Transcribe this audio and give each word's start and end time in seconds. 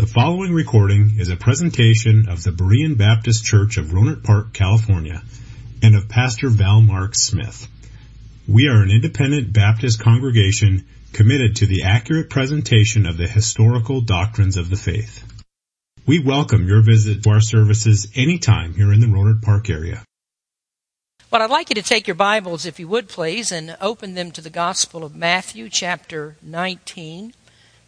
The 0.00 0.06
following 0.06 0.54
recording 0.54 1.16
is 1.18 1.28
a 1.28 1.36
presentation 1.36 2.30
of 2.30 2.42
the 2.42 2.52
Berean 2.52 2.96
Baptist 2.96 3.44
Church 3.44 3.76
of 3.76 3.88
Rohnert 3.88 4.24
Park, 4.24 4.54
California, 4.54 5.22
and 5.82 5.94
of 5.94 6.08
Pastor 6.08 6.48
Val 6.48 6.80
Mark 6.80 7.14
Smith. 7.14 7.68
We 8.48 8.68
are 8.68 8.82
an 8.82 8.90
independent 8.90 9.52
Baptist 9.52 10.00
congregation 10.00 10.86
committed 11.12 11.56
to 11.56 11.66
the 11.66 11.82
accurate 11.82 12.30
presentation 12.30 13.04
of 13.04 13.18
the 13.18 13.28
historical 13.28 14.00
doctrines 14.00 14.56
of 14.56 14.70
the 14.70 14.76
faith. 14.76 15.22
We 16.06 16.18
welcome 16.18 16.66
your 16.66 16.80
visit 16.80 17.22
to 17.24 17.30
our 17.32 17.42
services 17.42 18.08
anytime 18.16 18.72
here 18.72 18.94
in 18.94 19.00
the 19.00 19.06
Rohnert 19.06 19.42
Park 19.42 19.68
area. 19.68 20.02
Well, 21.30 21.42
I'd 21.42 21.50
like 21.50 21.68
you 21.68 21.74
to 21.74 21.82
take 21.82 22.08
your 22.08 22.14
Bibles, 22.14 22.64
if 22.64 22.80
you 22.80 22.88
would 22.88 23.10
please, 23.10 23.52
and 23.52 23.76
open 23.82 24.14
them 24.14 24.30
to 24.30 24.40
the 24.40 24.48
Gospel 24.48 25.04
of 25.04 25.14
Matthew, 25.14 25.68
chapter 25.68 26.36
19. 26.40 27.34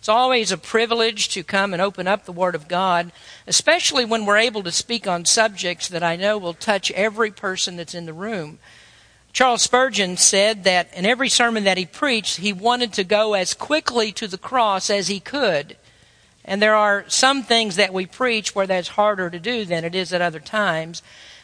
It's 0.02 0.08
always 0.08 0.50
a 0.50 0.58
privilege 0.58 1.28
to 1.28 1.44
come 1.44 1.72
and 1.72 1.80
open 1.80 2.08
up 2.08 2.24
the 2.24 2.32
Word 2.32 2.56
of 2.56 2.66
God, 2.66 3.12
especially 3.46 4.04
when 4.04 4.26
we're 4.26 4.36
able 4.36 4.64
to 4.64 4.72
speak 4.72 5.06
on 5.06 5.24
subjects 5.24 5.86
that 5.86 6.02
I 6.02 6.16
know 6.16 6.38
will 6.38 6.54
touch 6.54 6.90
every 6.90 7.30
person 7.30 7.76
that's 7.76 7.94
in 7.94 8.06
the 8.06 8.12
room. 8.12 8.58
Charles 9.32 9.62
Spurgeon 9.62 10.16
said 10.16 10.64
that 10.64 10.92
in 10.92 11.06
every 11.06 11.28
sermon 11.28 11.62
that 11.62 11.78
he 11.78 11.86
preached, 11.86 12.38
he 12.38 12.52
wanted 12.52 12.92
to 12.94 13.04
go 13.04 13.34
as 13.34 13.54
quickly 13.54 14.10
to 14.10 14.26
the 14.26 14.36
cross 14.36 14.90
as 14.90 15.06
he 15.06 15.20
could. 15.20 15.76
And 16.44 16.60
there 16.60 16.74
are 16.74 17.04
some 17.06 17.44
things 17.44 17.76
that 17.76 17.94
we 17.94 18.04
preach 18.04 18.56
where 18.56 18.66
that's 18.66 18.88
harder 18.88 19.30
to 19.30 19.38
do 19.38 19.64
than 19.64 19.84
it 19.84 19.94
is 19.94 20.12
at 20.12 20.20
other 20.20 20.40
times. 20.40 21.00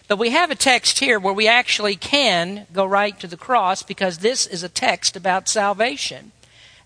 But 0.09 0.19
we 0.19 0.31
have 0.31 0.51
a 0.51 0.57
text 0.57 0.99
here 0.99 1.21
where 1.21 1.33
we 1.33 1.47
actually 1.47 1.95
can 1.95 2.67
go 2.73 2.85
right 2.85 3.21
to 3.21 3.29
the 3.29 3.37
cross 3.37 3.85
because 3.85 4.19
this 4.19 4.49
is 4.49 4.65
a 4.65 4.69
text 4.69 5.15
about 5.15 5.49
salvation. 5.49 6.33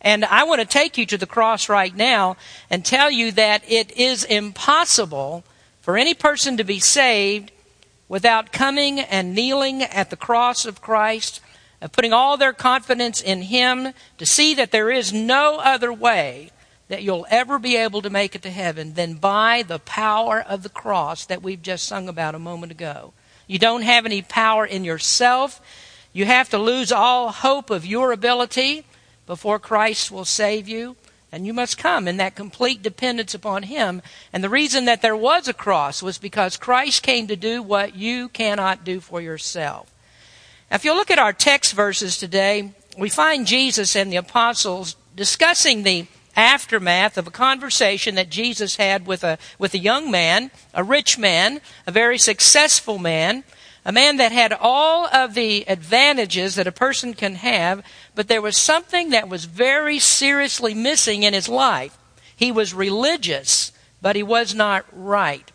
And 0.02 0.24
I 0.24 0.42
want 0.44 0.60
to 0.60 0.66
take 0.66 0.98
you 0.98 1.06
to 1.06 1.16
the 1.16 1.26
cross 1.26 1.68
right 1.68 1.94
now 1.94 2.36
and 2.68 2.84
tell 2.84 3.10
you 3.10 3.30
that 3.32 3.62
it 3.68 3.96
is 3.96 4.24
impossible 4.24 5.44
for 5.80 5.96
any 5.96 6.12
person 6.12 6.56
to 6.56 6.64
be 6.64 6.80
saved 6.80 7.52
without 8.08 8.52
coming 8.52 8.98
and 8.98 9.34
kneeling 9.34 9.82
at 9.82 10.10
the 10.10 10.16
cross 10.16 10.66
of 10.66 10.82
Christ, 10.82 11.40
of 11.80 11.92
putting 11.92 12.12
all 12.12 12.36
their 12.36 12.52
confidence 12.52 13.22
in 13.22 13.42
Him, 13.42 13.94
to 14.18 14.26
see 14.26 14.54
that 14.54 14.72
there 14.72 14.90
is 14.90 15.12
no 15.12 15.60
other 15.60 15.92
way 15.92 16.50
that 16.88 17.02
you'll 17.02 17.26
ever 17.30 17.58
be 17.58 17.76
able 17.76 18.02
to 18.02 18.10
make 18.10 18.34
it 18.34 18.42
to 18.42 18.50
heaven 18.50 18.94
than 18.94 19.14
by 19.14 19.62
the 19.62 19.78
power 19.78 20.40
of 20.40 20.62
the 20.62 20.68
cross 20.68 21.24
that 21.26 21.42
we've 21.42 21.62
just 21.62 21.86
sung 21.86 22.08
about 22.08 22.34
a 22.34 22.40
moment 22.40 22.72
ago. 22.72 23.12
You 23.46 23.58
don't 23.58 23.82
have 23.82 24.04
any 24.04 24.20
power 24.20 24.66
in 24.66 24.84
yourself. 24.84 25.60
You 26.12 26.26
have 26.26 26.50
to 26.50 26.58
lose 26.58 26.92
all 26.92 27.30
hope 27.30 27.70
of 27.70 27.86
your 27.86 28.12
ability 28.12 28.84
before 29.26 29.58
Christ 29.58 30.10
will 30.10 30.24
save 30.24 30.68
you. 30.68 30.96
And 31.34 31.46
you 31.46 31.54
must 31.54 31.78
come 31.78 32.06
in 32.06 32.18
that 32.18 32.34
complete 32.34 32.82
dependence 32.82 33.32
upon 33.32 33.62
Him. 33.62 34.02
And 34.32 34.44
the 34.44 34.50
reason 34.50 34.84
that 34.84 35.00
there 35.00 35.16
was 35.16 35.48
a 35.48 35.54
cross 35.54 36.02
was 36.02 36.18
because 36.18 36.58
Christ 36.58 37.02
came 37.02 37.26
to 37.28 37.36
do 37.36 37.62
what 37.62 37.96
you 37.96 38.28
cannot 38.28 38.84
do 38.84 39.00
for 39.00 39.20
yourself. 39.20 39.90
Now, 40.70 40.76
if 40.76 40.84
you 40.84 40.94
look 40.94 41.10
at 41.10 41.18
our 41.18 41.32
text 41.32 41.72
verses 41.72 42.18
today, 42.18 42.74
we 42.98 43.08
find 43.08 43.46
Jesus 43.46 43.96
and 43.96 44.12
the 44.12 44.16
apostles 44.16 44.96
discussing 45.16 45.82
the 45.82 46.06
aftermath 46.36 47.18
of 47.18 47.26
a 47.26 47.30
conversation 47.30 48.14
that 48.14 48.30
Jesus 48.30 48.76
had 48.76 49.06
with 49.06 49.24
a, 49.24 49.38
with 49.58 49.74
a 49.74 49.78
young 49.78 50.10
man, 50.10 50.50
a 50.74 50.84
rich 50.84 51.18
man, 51.18 51.60
a 51.86 51.92
very 51.92 52.18
successful 52.18 52.98
man, 52.98 53.44
a 53.84 53.92
man 53.92 54.16
that 54.18 54.32
had 54.32 54.52
all 54.52 55.06
of 55.06 55.34
the 55.34 55.64
advantages 55.68 56.54
that 56.54 56.66
a 56.66 56.72
person 56.72 57.14
can 57.14 57.34
have, 57.36 57.84
but 58.14 58.28
there 58.28 58.42
was 58.42 58.56
something 58.56 59.10
that 59.10 59.28
was 59.28 59.44
very 59.44 59.98
seriously 59.98 60.72
missing 60.74 61.24
in 61.24 61.34
his 61.34 61.48
life. 61.48 61.98
He 62.36 62.52
was 62.52 62.74
religious, 62.74 63.72
but 64.00 64.16
he 64.16 64.22
was 64.22 64.54
not 64.54 64.84
right. 64.92 65.50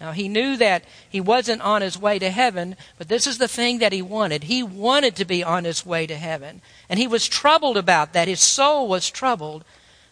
Now, 0.00 0.12
he 0.12 0.28
knew 0.28 0.56
that 0.56 0.84
he 1.08 1.20
wasn't 1.20 1.60
on 1.60 1.82
his 1.82 1.98
way 1.98 2.18
to 2.18 2.30
heaven, 2.30 2.76
but 2.96 3.08
this 3.08 3.26
is 3.26 3.36
the 3.36 3.48
thing 3.48 3.78
that 3.78 3.92
he 3.92 4.00
wanted. 4.00 4.44
He 4.44 4.62
wanted 4.62 5.14
to 5.16 5.26
be 5.26 5.44
on 5.44 5.64
his 5.64 5.84
way 5.84 6.06
to 6.06 6.16
heaven. 6.16 6.62
And 6.88 6.98
he 6.98 7.06
was 7.06 7.28
troubled 7.28 7.76
about 7.76 8.14
that. 8.14 8.26
His 8.26 8.40
soul 8.40 8.88
was 8.88 9.10
troubled. 9.10 9.62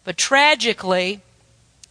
But 0.04 0.18
tragically, 0.18 1.22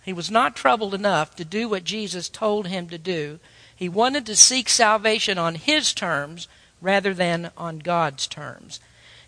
he 0.04 0.14
was 0.14 0.30
not 0.30 0.56
troubled 0.56 0.94
enough 0.94 1.36
to 1.36 1.46
do 1.46 1.68
what 1.68 1.84
Jesus 1.84 2.30
told 2.30 2.68
him 2.68 2.88
to 2.90 3.00
do. 3.00 3.40
He 3.78 3.88
wanted 3.88 4.26
to 4.26 4.36
seek 4.36 4.68
salvation 4.68 5.38
on 5.38 5.56
his 5.56 5.94
terms 5.94 6.48
rather 6.82 7.14
than 7.14 7.52
on 7.56 7.80
God's 7.80 8.28
terms. 8.28 8.80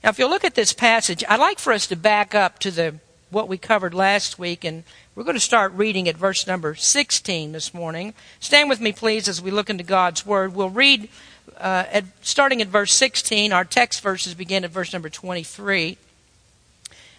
Now, 0.03 0.09
if 0.09 0.19
you 0.19 0.27
look 0.27 0.43
at 0.43 0.55
this 0.55 0.73
passage, 0.73 1.23
I'd 1.29 1.39
like 1.39 1.59
for 1.59 1.71
us 1.71 1.87
to 1.87 1.95
back 1.95 2.33
up 2.33 2.59
to 2.59 2.71
the 2.71 2.95
what 3.29 3.47
we 3.47 3.59
covered 3.59 3.93
last 3.93 4.39
week, 4.39 4.65
and 4.65 4.83
we're 5.13 5.23
going 5.23 5.35
to 5.35 5.39
start 5.39 5.71
reading 5.73 6.09
at 6.09 6.17
verse 6.17 6.47
number 6.47 6.73
16 6.73 7.51
this 7.51 7.75
morning. 7.75 8.15
Stand 8.39 8.69
with 8.69 8.81
me, 8.81 8.91
please, 8.91 9.27
as 9.27 9.39
we 9.39 9.51
look 9.51 9.69
into 9.69 9.83
God's 9.83 10.25
Word. 10.25 10.55
We'll 10.55 10.71
read, 10.71 11.09
uh, 11.57 11.85
at, 11.91 12.05
starting 12.21 12.59
at 12.59 12.69
verse 12.69 12.91
16. 12.93 13.53
Our 13.53 13.65
text 13.65 14.01
verses 14.01 14.33
begin 14.33 14.63
at 14.63 14.71
verse 14.71 14.93
number 14.93 15.09
23. 15.09 15.97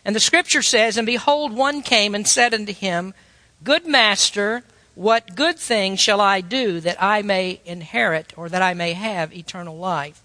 And 0.04 0.16
the 0.16 0.20
Scripture 0.20 0.62
says, 0.62 0.96
And 0.96 1.06
behold, 1.06 1.52
one 1.52 1.82
came 1.82 2.14
and 2.14 2.26
said 2.26 2.54
unto 2.54 2.72
him, 2.72 3.14
Good 3.62 3.86
master, 3.86 4.64
what 4.94 5.34
good 5.34 5.58
thing 5.58 5.96
shall 5.96 6.20
I 6.20 6.40
do 6.40 6.80
that 6.80 7.02
I 7.02 7.22
may 7.22 7.60
inherit, 7.64 8.32
or 8.36 8.48
that 8.48 8.62
I 8.62 8.74
may 8.74 8.92
have 8.92 9.32
eternal 9.32 9.76
life? 9.76 10.22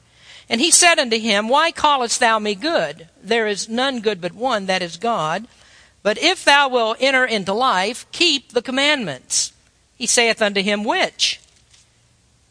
And 0.49 0.61
he 0.61 0.71
said 0.71 0.99
unto 0.99 1.17
him, 1.17 1.49
Why 1.49 1.71
callest 1.71 2.19
thou 2.19 2.39
me 2.39 2.55
good? 2.55 3.07
There 3.21 3.47
is 3.47 3.69
none 3.69 4.01
good 4.01 4.21
but 4.21 4.33
one, 4.33 4.67
that 4.67 4.81
is 4.81 4.97
God. 4.97 5.47
But 6.03 6.17
if 6.19 6.45
thou 6.45 6.69
wilt 6.69 6.97
enter 6.99 7.25
into 7.25 7.53
life, 7.53 8.05
keep 8.11 8.51
the 8.51 8.61
commandments. 8.61 9.53
He 9.95 10.05
saith 10.05 10.41
unto 10.41 10.61
him, 10.61 10.83
Which? 10.83 11.39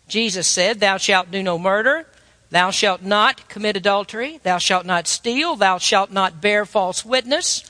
Jesus 0.08 0.46
said, 0.46 0.80
Thou 0.80 0.96
shalt 0.96 1.30
do 1.30 1.42
no 1.42 1.58
murder, 1.58 2.06
thou 2.50 2.70
shalt 2.70 3.02
not 3.02 3.48
commit 3.48 3.76
adultery, 3.76 4.40
thou 4.42 4.58
shalt 4.58 4.86
not 4.86 5.06
steal, 5.06 5.56
thou 5.56 5.78
shalt 5.78 6.10
not 6.10 6.40
bear 6.40 6.66
false 6.66 7.04
witness, 7.04 7.64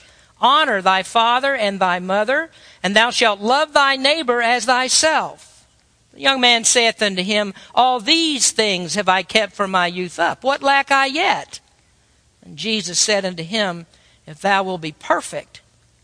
honor 0.45 0.83
thy 0.83 1.03
father 1.03 1.57
and 1.57 1.81
thy 1.81 1.99
mother, 1.99 2.51
and 2.83 2.95
thou 2.95 3.11
shalt 3.11 3.41
love 3.41 3.73
thy 3.73 3.97
neighbor 3.97 4.43
as 4.43 4.67
thyself. 4.67 5.67
The 6.13 6.21
young 6.21 6.41
man 6.41 6.65
saith 6.65 7.03
unto 7.03 7.23
him, 7.23 7.55
All 7.75 7.99
these 7.99 8.51
things 8.51 8.95
have 8.95 9.09
I 9.09 9.23
kept 9.23 9.55
from 9.55 9.71
my 9.71 9.87
youth 9.87 10.19
up. 10.19 10.45
What 10.45 10.63
lack 10.63 10.93
I 10.93 11.07
yet? 11.07 11.61
And 12.45 12.59
Jesus 12.59 12.99
said 12.99 13.25
unto 13.25 13.43
him, 13.43 13.87
If 14.27 14.43
thou 14.43 14.63
wilt 14.63 14.83
be 14.83 14.93
perfect, 14.93 15.63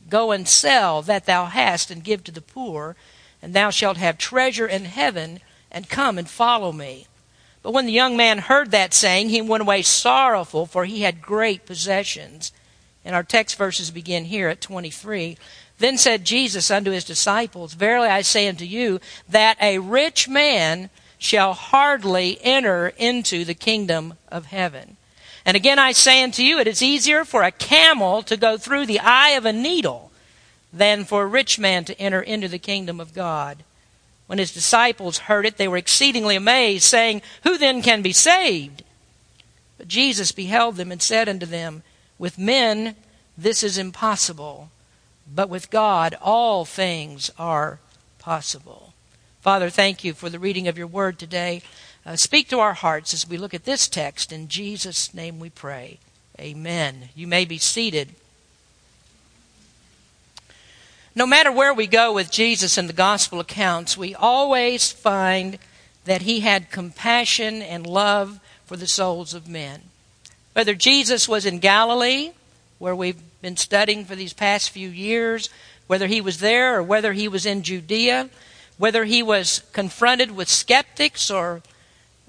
go 0.09 0.33
and 0.33 0.49
sell 0.49 1.03
that 1.03 1.27
thou 1.27 1.45
hast 1.45 1.91
and 1.91 2.03
give 2.03 2.25
to 2.25 2.33
the 2.33 2.41
poor, 2.41 2.97
and 3.43 3.53
thou 3.53 3.69
shalt 3.69 3.99
have 3.99 4.17
treasure 4.17 4.67
in 4.67 4.87
heaven, 4.87 5.41
and 5.71 5.89
come 5.89 6.17
and 6.17 6.29
follow 6.29 6.73
me. 6.73 7.07
But 7.63 7.73
when 7.73 7.85
the 7.85 7.93
young 7.93 8.17
man 8.17 8.39
heard 8.39 8.71
that 8.71 8.95
saying, 8.95 9.29
he 9.29 9.43
went 9.43 9.61
away 9.61 9.83
sorrowful, 9.83 10.65
for 10.65 10.87
he 10.87 11.03
had 11.03 11.21
great 11.21 11.67
possessions. 11.67 12.53
And 13.05 13.15
our 13.15 13.23
text 13.23 13.57
verses 13.57 13.91
begin 13.91 14.27
here 14.27 14.49
at 14.49 14.61
23. 14.61 15.37
Then 15.79 15.97
said 15.97 16.25
Jesus 16.25 16.71
unto 16.71 16.91
his 16.91 17.05
disciples, 17.05 17.75
Verily 17.75 18.09
I 18.09 18.23
say 18.23 18.49
unto 18.49 18.65
you, 18.65 19.01
that 19.29 19.57
a 19.61 19.79
rich 19.79 20.29
man 20.29 20.91
shall 21.19 21.55
hardly 21.55 22.39
enter 22.43 22.89
into 22.97 23.45
the 23.45 23.55
kingdom 23.55 24.15
of 24.29 24.47
heaven. 24.47 24.97
And 25.45 25.57
again 25.57 25.79
I 25.79 25.93
say 25.93 26.23
unto 26.23 26.43
you, 26.43 26.59
it 26.59 26.67
is 26.67 26.83
easier 26.83 27.25
for 27.25 27.43
a 27.43 27.51
camel 27.51 28.23
to 28.25 28.37
go 28.37 28.57
through 28.57 28.87
the 28.87 29.01
eye 29.01 29.31
of 29.31 29.47
a 29.47 29.53
needle 29.53 30.11
than 30.73 31.05
for 31.05 31.23
a 31.23 31.27
rich 31.27 31.59
man 31.59 31.85
to 31.87 31.99
enter 32.01 32.21
into 32.21 32.49
the 32.49 32.59
kingdom 32.59 33.01
of 33.01 33.15
God. 33.15 33.65
When 34.27 34.39
his 34.39 34.53
disciples 34.53 35.19
heard 35.19 35.45
it, 35.45 35.57
they 35.57 35.67
were 35.67 35.77
exceedingly 35.77 36.37
amazed, 36.37 36.85
saying, 36.85 37.23
Who 37.43 37.59
then 37.59 37.83
can 37.83 38.01
be 38.01 38.13
saved? 38.13 38.85
But 39.77 39.89
Jesus 39.89 40.31
beheld 40.31 40.77
them 40.77 40.93
and 40.93 41.03
said 41.03 41.29
unto 41.29 41.47
them, 41.47 41.83
With 42.21 42.39
men 42.39 42.95
this 43.37 43.65
is 43.65 43.79
impossible 43.79 44.71
but 45.33 45.49
with 45.49 45.71
God, 45.71 46.17
all 46.21 46.65
things 46.65 47.31
are 47.39 47.79
possible. 48.19 48.93
Father, 49.41 49.71
thank 49.71 50.05
you 50.05 50.13
for 50.13 50.29
the 50.29 50.39
reading 50.39 50.69
of 50.69 50.77
your 50.77 50.87
word 50.87 51.19
today. 51.19 51.63
Uh, 52.05 52.17
speak 52.17 52.49
to 52.49 52.59
our 52.59 52.75
hearts 52.75 53.15
as 53.15 53.29
we 53.29 53.37
look 53.37 53.55
at 53.55 53.65
this 53.65 53.89
text. 53.89 54.33
In 54.33 54.49
Jesus' 54.49 55.15
name 55.15 55.39
we 55.39 55.49
pray. 55.49 55.99
Amen. 56.39 57.11
You 57.15 57.27
may 57.27 57.45
be 57.45 57.59
seated. 57.59 58.11
No 61.15 61.27
matter 61.27 61.53
where 61.53 61.75
we 61.75 61.87
go 61.87 62.13
with 62.13 62.31
Jesus 62.31 62.77
in 62.77 62.87
the 62.87 62.93
gospel 62.93 63.41
accounts, 63.41 63.97
we 63.97 64.15
always 64.15 64.91
find 64.91 65.59
that 66.07 66.23
he 66.23 66.41
had 66.41 66.71
compassion 66.71 67.63
and 67.63 67.87
love 67.87 68.41
for 68.65 68.77
the 68.77 68.89
souls 68.89 69.33
of 69.35 69.49
men. 69.49 69.83
Whether 70.53 70.75
Jesus 70.75 71.29
was 71.29 71.47
in 71.47 71.59
Galilee, 71.59 72.33
where 72.79 72.97
we've 72.97 73.23
been 73.41 73.57
studying 73.57 74.05
for 74.05 74.17
these 74.17 74.33
past 74.33 74.71
few 74.71 74.89
years, 74.89 75.49
whether 75.87 76.07
he 76.07 76.21
was 76.21 76.39
there 76.39 76.77
or 76.79 76.83
whether 76.83 77.13
he 77.13 77.29
was 77.29 77.47
in 77.47 77.63
Judea, 77.63 78.29
whether 78.79 79.05
he 79.05 79.23
was 79.23 79.63
confronted 79.73 80.31
with 80.31 80.49
skeptics 80.49 81.31
or 81.31 81.63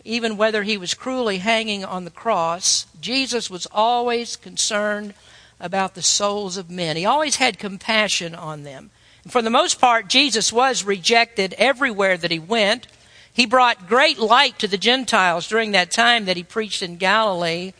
even 0.03 0.37
whether 0.37 0.63
he 0.63 0.77
was 0.77 0.93
cruelly 0.93 1.37
hanging 1.37 1.85
on 1.85 2.05
the 2.05 2.11
cross, 2.11 2.85
Jesus 2.99 3.49
was 3.49 3.67
always 3.71 4.35
concerned 4.35 5.13
about 5.59 5.95
the 5.95 6.01
souls 6.01 6.57
of 6.57 6.69
men. 6.69 6.97
He 6.97 7.05
always 7.05 7.35
had 7.35 7.59
compassion 7.59 8.33
on 8.33 8.63
them. 8.63 8.89
And 9.23 9.31
For 9.31 9.41
the 9.41 9.49
most 9.49 9.79
part, 9.79 10.07
Jesus 10.07 10.51
was 10.51 10.83
rejected 10.83 11.53
everywhere 11.57 12.17
that 12.17 12.31
he 12.31 12.39
went. 12.39 12.87
He 13.31 13.45
brought 13.45 13.87
great 13.87 14.17
light 14.17 14.57
to 14.59 14.67
the 14.67 14.77
Gentiles 14.77 15.47
during 15.47 15.71
that 15.71 15.91
time 15.91 16.25
that 16.25 16.37
he 16.37 16.43
preached 16.43 16.81
in 16.81 16.97
Galilee, 16.97 17.73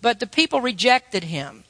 but 0.00 0.20
the 0.20 0.26
people 0.26 0.60
rejected 0.60 1.24
him. 1.24 1.64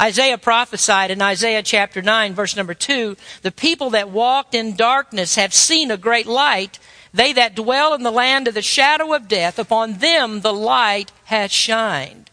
Isaiah 0.00 0.38
prophesied 0.38 1.10
in 1.10 1.20
Isaiah 1.20 1.62
chapter 1.62 2.00
9, 2.00 2.32
verse 2.32 2.56
number 2.56 2.74
2 2.74 3.16
The 3.42 3.52
people 3.52 3.90
that 3.90 4.10
walked 4.10 4.54
in 4.54 4.74
darkness 4.74 5.34
have 5.34 5.52
seen 5.52 5.90
a 5.90 5.96
great 5.96 6.26
light. 6.26 6.78
They 7.12 7.32
that 7.34 7.54
dwell 7.54 7.92
in 7.92 8.02
the 8.02 8.10
land 8.10 8.48
of 8.48 8.54
the 8.54 8.62
shadow 8.62 9.12
of 9.14 9.28
death, 9.28 9.58
upon 9.58 9.94
them 9.94 10.40
the 10.40 10.52
light 10.52 11.12
hath 11.24 11.50
shined. 11.50 12.30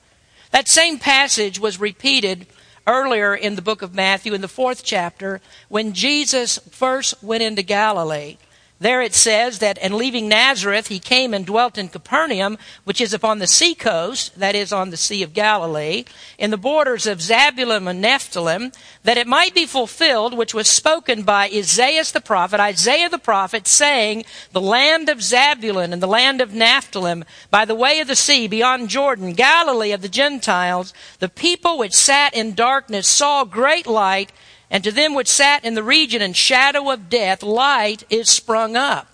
That 0.51 0.67
same 0.67 0.97
passage 0.97 1.59
was 1.59 1.79
repeated 1.79 2.47
earlier 2.85 3.35
in 3.35 3.55
the 3.55 3.61
book 3.61 3.81
of 3.81 3.93
Matthew 3.93 4.33
in 4.33 4.41
the 4.41 4.47
fourth 4.47 4.83
chapter 4.83 5.41
when 5.67 5.93
Jesus 5.93 6.57
first 6.71 7.21
went 7.21 7.43
into 7.43 7.63
Galilee. 7.63 8.37
There 8.79 9.01
it 9.01 9.15
says 9.15 9.57
that, 9.59 9.79
and 9.81 9.95
leaving 9.95 10.27
Nazareth, 10.27 10.87
he 10.87 10.99
came 10.99 11.33
and 11.33 11.47
dwelt 11.47 11.79
in 11.79 11.89
Capernaum, 11.89 12.59
which 12.83 13.01
is 13.01 13.11
upon 13.11 13.39
the 13.39 13.47
sea 13.47 13.73
coast, 13.73 14.37
that 14.37 14.53
is 14.53 14.71
on 14.71 14.91
the 14.91 14.97
Sea 14.97 15.23
of 15.23 15.33
Galilee, 15.33 16.05
in 16.37 16.51
the 16.51 16.57
borders 16.57 17.07
of 17.07 17.17
Zabulon 17.17 17.87
and 17.87 18.03
Nephthalim, 18.03 18.75
that 19.03 19.17
it 19.17 19.25
might 19.25 19.55
be 19.55 19.65
fulfilled, 19.65 20.37
which 20.37 20.53
was 20.53 20.67
spoken 20.67 21.23
by 21.23 21.49
Isaiah 21.51 22.03
the 22.13 22.21
prophet, 22.21 22.59
Isaiah 22.59 23.09
the 23.09 23.17
prophet, 23.17 23.67
saying, 23.67 24.25
The 24.51 24.61
land 24.61 25.09
of 25.09 25.19
Zabulon 25.23 25.91
and 25.91 26.01
the 26.01 26.07
land 26.07 26.39
of 26.39 26.51
Nephthalim, 26.51 27.23
by 27.49 27.65
the 27.65 27.73
way 27.73 27.99
of 27.99 28.07
the 28.07 28.15
sea, 28.15 28.47
beyond 28.47 28.89
Jordan, 28.89 29.33
Galilee 29.33 29.91
of 29.91 30.03
the 30.03 30.09
Gentiles, 30.09 30.93
the 31.17 31.29
people 31.29 31.79
which 31.79 31.93
sat 31.93 32.35
in 32.35 32.53
darkness 32.53 33.07
saw 33.07 33.43
great 33.43 33.87
light, 33.87 34.31
and 34.69 34.83
to 34.83 34.91
them 34.91 35.13
which 35.13 35.27
sat 35.27 35.63
in 35.63 35.75
the 35.75 35.83
region 35.83 36.21
and 36.21 36.35
shadow 36.35 36.91
of 36.91 37.09
death, 37.09 37.41
light 37.41 38.03
is 38.09 38.29
sprung 38.29 38.75
up. 38.75 39.07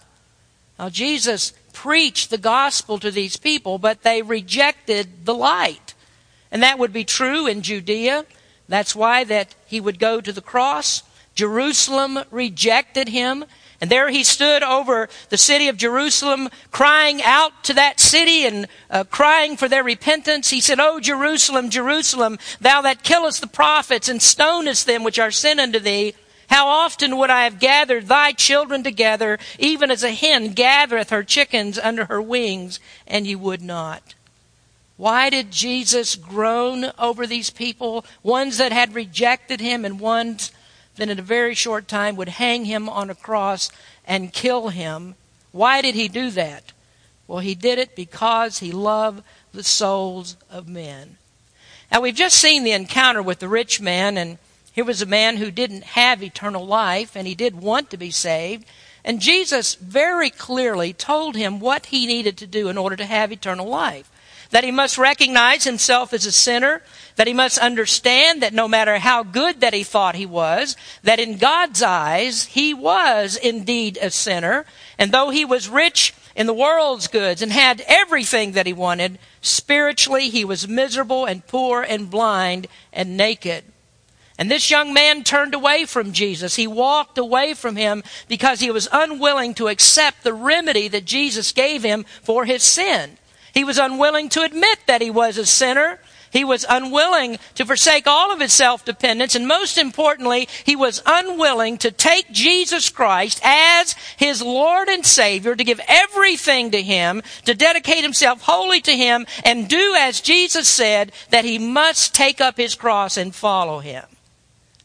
Now, 0.79 0.89
Jesus 0.89 1.53
preached 1.73 2.29
the 2.29 2.37
gospel 2.37 2.97
to 2.99 3.11
these 3.11 3.37
people, 3.37 3.77
but 3.77 4.03
they 4.03 4.21
rejected 4.21 5.25
the 5.25 5.33
light. 5.33 5.93
And 6.51 6.63
that 6.63 6.79
would 6.79 6.93
be 6.93 7.03
true 7.03 7.47
in 7.47 7.61
Judea. 7.61 8.25
That's 8.67 8.95
why 8.95 9.23
that 9.25 9.55
he 9.67 9.79
would 9.79 9.99
go 9.99 10.21
to 10.21 10.31
the 10.31 10.41
cross. 10.41 11.03
Jerusalem 11.35 12.19
rejected 12.31 13.09
him. 13.09 13.45
And 13.83 13.91
there 13.91 14.09
he 14.09 14.23
stood 14.23 14.63
over 14.63 15.09
the 15.27 15.37
city 15.37 15.67
of 15.67 15.75
Jerusalem, 15.75 16.47
crying 16.71 17.21
out 17.21 17.65
to 17.65 17.73
that 17.73 17.99
city 17.99 18.45
and 18.45 18.69
uh, 18.89 19.03
crying 19.03 19.57
for 19.57 19.67
their 19.67 19.83
repentance. 19.83 20.51
He 20.51 20.61
said, 20.61 20.79
O 20.79 21.01
Jerusalem, 21.01 21.69
Jerusalem, 21.69 22.39
thou 22.61 22.81
that 22.83 23.03
killest 23.03 23.41
the 23.41 23.47
prophets 23.47 24.07
and 24.07 24.21
stonest 24.21 24.85
them 24.85 25.03
which 25.03 25.19
are 25.19 25.31
sent 25.31 25.59
unto 25.59 25.79
thee, 25.79 26.15
how 26.49 26.69
often 26.69 27.17
would 27.17 27.29
I 27.29 27.43
have 27.43 27.59
gathered 27.59 28.07
thy 28.07 28.31
children 28.31 28.83
together, 28.85 29.37
even 29.59 29.91
as 29.91 30.01
a 30.01 30.11
hen 30.11 30.53
gathereth 30.53 31.09
her 31.09 31.21
chickens 31.21 31.77
under 31.77 32.05
her 32.05 32.21
wings, 32.21 32.79
and 33.05 33.27
ye 33.27 33.35
would 33.35 33.61
not. 33.61 34.15
Why 34.95 35.29
did 35.29 35.51
Jesus 35.51 36.15
groan 36.15 36.93
over 36.97 37.27
these 37.27 37.49
people, 37.49 38.05
ones 38.23 38.59
that 38.59 38.71
had 38.71 38.95
rejected 38.95 39.59
him 39.59 39.83
and 39.83 39.99
ones 39.99 40.53
then 40.95 41.09
in 41.09 41.19
a 41.19 41.23
very 41.23 41.55
short 41.55 41.87
time 41.87 42.15
would 42.15 42.29
hang 42.29 42.65
him 42.65 42.87
on 42.87 43.09
a 43.09 43.15
cross 43.15 43.69
and 44.05 44.33
kill 44.33 44.69
him. 44.69 45.15
Why 45.51 45.81
did 45.81 45.95
he 45.95 46.07
do 46.07 46.29
that? 46.31 46.71
Well, 47.27 47.39
he 47.39 47.55
did 47.55 47.79
it 47.79 47.95
because 47.95 48.59
he 48.59 48.71
loved 48.71 49.23
the 49.53 49.63
souls 49.63 50.35
of 50.49 50.67
men. 50.67 51.17
Now, 51.91 52.01
we've 52.01 52.15
just 52.15 52.39
seen 52.39 52.63
the 52.63 52.71
encounter 52.71 53.21
with 53.21 53.39
the 53.39 53.47
rich 53.47 53.79
man, 53.79 54.17
and 54.17 54.37
here 54.71 54.85
was 54.85 55.01
a 55.01 55.07
man 55.07 55.37
who 55.37 55.51
didn't 55.51 55.83
have 55.83 56.23
eternal 56.23 56.65
life, 56.65 57.15
and 57.15 57.27
he 57.27 57.35
did 57.35 57.61
want 57.61 57.89
to 57.91 57.97
be 57.97 58.11
saved. 58.11 58.65
And 59.05 59.19
Jesus 59.19 59.75
very 59.75 60.29
clearly 60.29 60.93
told 60.93 61.35
him 61.35 61.59
what 61.59 61.87
he 61.87 62.07
needed 62.07 62.37
to 62.37 62.47
do 62.47 62.69
in 62.69 62.77
order 62.77 62.95
to 62.95 63.05
have 63.05 63.31
eternal 63.31 63.67
life 63.67 64.09
that 64.53 64.63
he 64.63 64.69
must 64.69 64.99
recognize 64.99 65.63
himself 65.63 66.13
as 66.13 66.27
a 66.27 66.31
sinner, 66.31 66.83
that 67.15 67.25
he 67.25 67.33
must 67.33 67.57
understand 67.57 68.43
that 68.43 68.53
no 68.53 68.67
matter 68.67 68.99
how 68.99 69.23
good 69.23 69.61
that 69.61 69.73
he 69.73 69.83
thought 69.83 70.13
he 70.13 70.27
was, 70.27 70.77
that 71.01 71.19
in 71.19 71.39
God's 71.39 71.81
eyes 71.81 72.45
he 72.45 72.71
was 72.71 73.35
indeed 73.35 73.97
a 73.99 74.11
sinner, 74.11 74.63
and 74.99 75.11
though 75.11 75.31
he 75.31 75.43
was 75.43 75.67
rich 75.67 76.13
in 76.35 76.45
the 76.45 76.53
world's 76.53 77.07
goods 77.07 77.41
and 77.41 77.51
had 77.51 77.83
everything 77.87 78.51
that 78.51 78.67
he 78.67 78.73
wanted, 78.73 79.17
spiritually 79.41 80.29
he 80.29 80.45
was 80.45 80.67
miserable 80.67 81.25
and 81.25 81.47
poor 81.47 81.81
and 81.81 82.11
blind 82.11 82.67
and 82.93 83.17
naked. 83.17 83.63
And 84.37 84.51
this 84.51 84.69
young 84.69 84.93
man 84.93 85.23
turned 85.23 85.55
away 85.55 85.85
from 85.85 86.13
Jesus. 86.13 86.57
He 86.57 86.67
walked 86.67 87.17
away 87.17 87.55
from 87.55 87.75
him 87.75 88.03
because 88.27 88.59
he 88.59 88.69
was 88.69 88.87
unwilling 88.91 89.55
to 89.55 89.67
accept 89.67 90.23
the 90.23 90.33
remedy 90.33 90.87
that 90.89 91.05
Jesus 91.05 91.51
gave 91.51 91.81
him 91.81 92.05
for 92.21 92.45
his 92.45 92.61
sin. 92.61 93.17
He 93.53 93.63
was 93.63 93.77
unwilling 93.77 94.29
to 94.29 94.41
admit 94.41 94.79
that 94.87 95.01
he 95.01 95.11
was 95.11 95.37
a 95.37 95.45
sinner. 95.45 95.99
He 96.31 96.43
was 96.43 96.65
unwilling 96.67 97.37
to 97.53 97.65
forsake 97.65 98.07
all 98.07 98.33
of 98.33 98.39
his 98.39 98.51
self-dependence. 98.51 99.35
And 99.35 99.47
most 99.47 99.77
importantly, 99.77 100.49
he 100.63 100.75
was 100.75 101.03
unwilling 101.05 101.77
to 101.77 101.91
take 101.91 102.31
Jesus 102.31 102.89
Christ 102.89 103.39
as 103.43 103.93
his 104.17 104.41
Lord 104.41 104.87
and 104.89 105.05
Savior, 105.05 105.55
to 105.55 105.63
give 105.63 105.79
everything 105.87 106.71
to 106.71 106.81
him, 106.81 107.21
to 107.45 107.53
dedicate 107.53 108.03
himself 108.03 108.41
wholly 108.41 108.81
to 108.81 108.97
him, 108.97 109.27
and 109.45 109.69
do 109.69 109.95
as 109.95 110.21
Jesus 110.21 110.67
said, 110.67 111.11
that 111.29 111.45
he 111.45 111.59
must 111.59 112.15
take 112.15 112.41
up 112.41 112.57
his 112.57 112.73
cross 112.73 113.15
and 113.15 113.35
follow 113.35 113.77
him. 113.77 114.03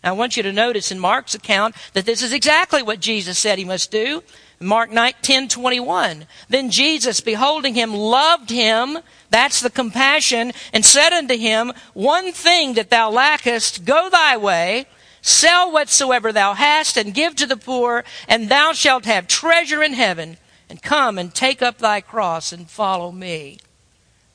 I 0.05 0.13
want 0.13 0.37
you 0.37 0.43
to 0.43 0.53
notice 0.53 0.93
in 0.93 0.99
Mark's 0.99 1.35
account 1.35 1.75
that 1.95 2.05
this 2.05 2.23
is 2.23 2.33
exactly 2.33 2.83
what 2.83 3.01
Jesus 3.01 3.39
said 3.39 3.59
he 3.59 3.65
must 3.65 3.91
do. 3.91 4.23
Mark 4.61 4.91
10 5.23 5.49
21. 5.49 6.27
Then 6.49 6.71
Jesus, 6.71 7.21
beholding 7.21 7.75
him, 7.75 7.95
loved 7.95 8.51
him. 8.51 8.99
That's 9.31 9.61
the 9.61 9.71
compassion, 9.71 10.53
and 10.73 10.85
said 10.85 11.13
unto 11.13 11.37
him, 11.37 11.73
One 11.95 12.33
thing 12.33 12.75
that 12.75 12.91
thou 12.91 13.11
lackest, 13.11 13.85
go 13.85 14.09
thy 14.11 14.37
way, 14.37 14.87
sell 15.23 15.71
whatsoever 15.71 16.33
thou 16.33 16.55
hast, 16.55 16.97
and 16.97 17.15
give 17.15 17.37
to 17.37 17.47
the 17.47 17.57
poor, 17.57 18.05
and 18.27 18.49
thou 18.49 18.73
shalt 18.73 19.05
have 19.05 19.29
treasure 19.29 19.83
in 19.83 19.93
heaven. 19.93 20.39
And 20.71 20.83
come 20.83 21.19
and 21.19 21.35
take 21.35 21.63
up 21.63 21.79
thy 21.79 22.03
cross 22.03 22.53
and 22.53 22.69
follow 22.69 23.11
me. 23.11 23.59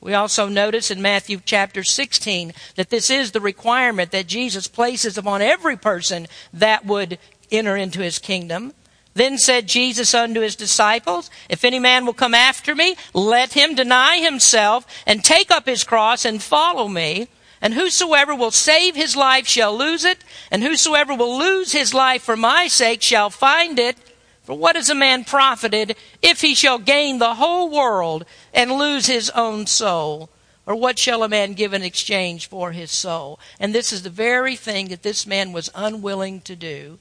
We 0.00 0.14
also 0.14 0.48
notice 0.48 0.90
in 0.90 1.00
Matthew 1.00 1.40
chapter 1.44 1.84
16 1.84 2.52
that 2.74 2.90
this 2.90 3.08
is 3.08 3.30
the 3.30 3.40
requirement 3.40 4.10
that 4.10 4.26
Jesus 4.26 4.66
places 4.66 5.16
upon 5.16 5.42
every 5.42 5.76
person 5.76 6.26
that 6.52 6.84
would 6.84 7.18
enter 7.50 7.76
into 7.76 8.00
his 8.00 8.18
kingdom. 8.18 8.72
Then 9.14 9.38
said 9.38 9.68
Jesus 9.68 10.12
unto 10.12 10.40
his 10.40 10.56
disciples, 10.56 11.30
If 11.48 11.64
any 11.64 11.78
man 11.78 12.04
will 12.04 12.14
come 12.14 12.34
after 12.34 12.74
me, 12.74 12.96
let 13.12 13.52
him 13.52 13.76
deny 13.76 14.18
himself 14.18 14.86
and 15.06 15.22
take 15.22 15.50
up 15.52 15.66
his 15.66 15.84
cross 15.84 16.24
and 16.24 16.42
follow 16.42 16.88
me. 16.88 17.28
And 17.62 17.74
whosoever 17.74 18.34
will 18.34 18.50
save 18.50 18.94
his 18.94 19.16
life 19.16 19.46
shall 19.46 19.76
lose 19.76 20.04
it, 20.04 20.18
and 20.50 20.62
whosoever 20.62 21.14
will 21.14 21.38
lose 21.38 21.72
his 21.72 21.94
life 21.94 22.22
for 22.22 22.36
my 22.36 22.66
sake 22.66 23.00
shall 23.00 23.30
find 23.30 23.78
it. 23.78 23.96
For 24.42 24.58
what 24.58 24.76
is 24.76 24.90
a 24.90 24.94
man 24.94 25.24
profited 25.24 25.96
if 26.20 26.42
he 26.42 26.54
shall 26.54 26.78
gain 26.78 27.18
the 27.18 27.36
whole 27.36 27.70
world 27.70 28.26
and 28.52 28.72
lose 28.72 29.06
his 29.06 29.30
own 29.30 29.66
soul? 29.66 30.28
Or 30.66 30.74
what 30.74 30.98
shall 30.98 31.22
a 31.22 31.28
man 31.28 31.54
give 31.54 31.72
in 31.72 31.82
exchange 31.82 32.48
for 32.48 32.72
his 32.72 32.90
soul? 32.90 33.38
And 33.58 33.74
this 33.74 33.92
is 33.92 34.02
the 34.02 34.10
very 34.10 34.56
thing 34.56 34.88
that 34.88 35.02
this 35.02 35.26
man 35.26 35.52
was 35.52 35.70
unwilling 35.74 36.40
to 36.42 36.56
do. 36.56 36.98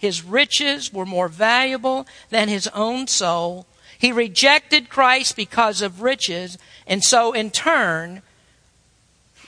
His 0.00 0.24
riches 0.24 0.94
were 0.94 1.04
more 1.04 1.28
valuable 1.28 2.06
than 2.30 2.48
his 2.48 2.66
own 2.68 3.06
soul. 3.06 3.66
He 3.98 4.12
rejected 4.12 4.88
Christ 4.88 5.36
because 5.36 5.82
of 5.82 6.00
riches, 6.00 6.56
and 6.86 7.04
so 7.04 7.32
in 7.34 7.50
turn, 7.50 8.22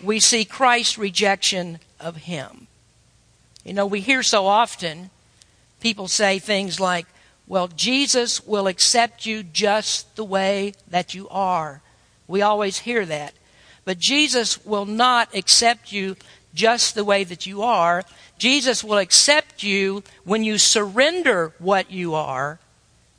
we 0.02 0.20
see 0.20 0.44
Christ's 0.44 0.98
rejection 0.98 1.78
of 1.98 2.16
him. 2.16 2.66
You 3.64 3.72
know, 3.72 3.86
we 3.86 4.00
hear 4.00 4.22
so 4.22 4.46
often 4.46 5.08
people 5.80 6.06
say 6.06 6.38
things 6.38 6.78
like, 6.78 7.06
well, 7.46 7.68
Jesus 7.68 8.46
will 8.46 8.66
accept 8.66 9.24
you 9.24 9.42
just 9.42 10.16
the 10.16 10.24
way 10.24 10.74
that 10.86 11.14
you 11.14 11.30
are. 11.30 11.80
We 12.28 12.42
always 12.42 12.80
hear 12.80 13.06
that. 13.06 13.32
But 13.86 13.98
Jesus 13.98 14.66
will 14.66 14.84
not 14.84 15.34
accept 15.34 15.92
you 15.92 16.16
just 16.54 16.94
the 16.94 17.04
way 17.04 17.24
that 17.24 17.46
you 17.46 17.62
are. 17.62 18.04
Jesus 18.42 18.82
will 18.82 18.98
accept 18.98 19.62
you 19.62 20.02
when 20.24 20.42
you 20.42 20.58
surrender 20.58 21.52
what 21.60 21.92
you 21.92 22.16
are 22.16 22.58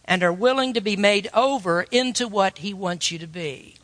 and 0.03 0.21
are 0.21 0.33
willing 0.33 0.73
to 0.73 0.81
be 0.81 0.97
made 0.97 1.29
over 1.33 1.83
into 1.91 2.27
what 2.27 2.57
he 2.57 2.73
wants 2.73 3.09
you 3.09 3.17
to 3.19 3.25
be. 3.25 3.75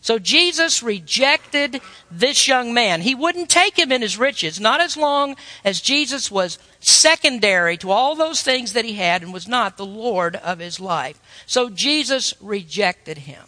So 0.00 0.18
Jesus 0.18 0.82
rejected 0.82 1.80
this 2.10 2.48
young 2.48 2.74
man. 2.74 3.02
He 3.02 3.14
wouldn't 3.14 3.48
take 3.48 3.78
him 3.78 3.92
in 3.92 4.02
his 4.02 4.18
riches, 4.18 4.58
not 4.58 4.80
as 4.80 4.96
long 4.96 5.36
as 5.64 5.80
Jesus 5.80 6.32
was 6.32 6.58
secondary 6.80 7.76
to 7.76 7.92
all 7.92 8.16
those 8.16 8.42
things 8.42 8.72
that 8.72 8.84
he 8.84 8.94
had 8.94 9.22
and 9.22 9.32
was 9.32 9.46
not 9.46 9.76
the 9.76 9.86
Lord 9.86 10.34
of 10.34 10.58
his 10.58 10.80
life. 10.80 11.20
So 11.46 11.70
Jesus 11.70 12.34
rejected 12.40 13.18
him. 13.18 13.47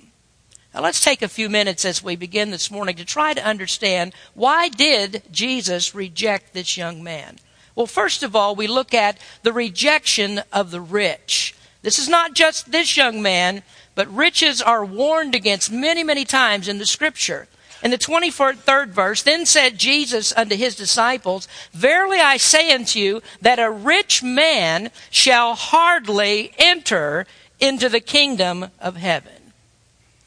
Now 0.72 0.82
let's 0.82 1.02
take 1.02 1.22
a 1.22 1.28
few 1.28 1.48
minutes 1.48 1.84
as 1.84 2.02
we 2.02 2.14
begin 2.14 2.50
this 2.50 2.70
morning 2.70 2.94
to 2.96 3.04
try 3.04 3.34
to 3.34 3.44
understand 3.44 4.14
why 4.34 4.68
did 4.68 5.22
Jesus 5.32 5.94
reject 5.94 6.54
this 6.54 6.76
young 6.76 7.02
man? 7.02 7.38
Well, 7.74 7.86
first 7.86 8.22
of 8.22 8.36
all, 8.36 8.54
we 8.54 8.68
look 8.68 8.94
at 8.94 9.18
the 9.42 9.52
rejection 9.52 10.42
of 10.52 10.70
the 10.70 10.80
rich. 10.80 11.56
This 11.82 11.98
is 11.98 12.08
not 12.08 12.34
just 12.34 12.70
this 12.70 12.96
young 12.96 13.20
man, 13.20 13.62
but 13.94 14.14
riches 14.14 14.62
are 14.62 14.84
warned 14.84 15.34
against 15.34 15.72
many, 15.72 16.04
many 16.04 16.24
times 16.24 16.68
in 16.68 16.78
the 16.78 16.86
scripture. 16.86 17.48
In 17.82 17.90
the 17.90 17.98
23rd 17.98 18.88
verse, 18.88 19.22
then 19.22 19.46
said 19.46 19.78
Jesus 19.78 20.32
unto 20.36 20.54
his 20.54 20.76
disciples, 20.76 21.48
Verily 21.72 22.18
I 22.18 22.36
say 22.36 22.72
unto 22.72 22.98
you 22.98 23.22
that 23.40 23.58
a 23.58 23.70
rich 23.70 24.22
man 24.22 24.90
shall 25.10 25.54
hardly 25.54 26.52
enter 26.58 27.26
into 27.58 27.88
the 27.88 28.00
kingdom 28.00 28.66
of 28.78 28.96
heaven. 28.96 29.39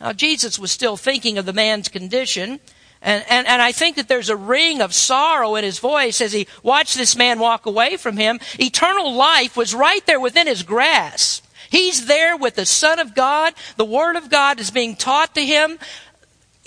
Now, 0.03 0.11
Jesus 0.11 0.59
was 0.59 0.69
still 0.69 0.97
thinking 0.97 1.37
of 1.37 1.45
the 1.45 1.53
man's 1.53 1.87
condition. 1.87 2.59
And, 3.01 3.23
and, 3.29 3.47
and 3.47 3.61
I 3.61 3.71
think 3.71 3.95
that 3.95 4.09
there's 4.09 4.29
a 4.29 4.35
ring 4.35 4.81
of 4.81 4.93
sorrow 4.93 5.55
in 5.55 5.63
his 5.63 5.79
voice 5.79 6.19
as 6.19 6.33
he 6.33 6.45
watched 6.61 6.97
this 6.97 7.15
man 7.15 7.39
walk 7.39 7.65
away 7.65 7.95
from 7.95 8.17
him. 8.17 8.41
Eternal 8.59 9.13
life 9.13 9.55
was 9.55 9.73
right 9.73 10.05
there 10.05 10.19
within 10.19 10.45
his 10.45 10.61
grasp. 10.61 11.45
He's 11.69 12.05
there 12.05 12.35
with 12.35 12.55
the 12.55 12.65
Son 12.65 12.99
of 12.99 13.15
God. 13.15 13.53
The 13.77 13.85
Word 13.85 14.17
of 14.17 14.29
God 14.29 14.59
is 14.59 14.71
being 14.71 14.97
taught 14.97 15.33
to 15.35 15.41
him. 15.41 15.79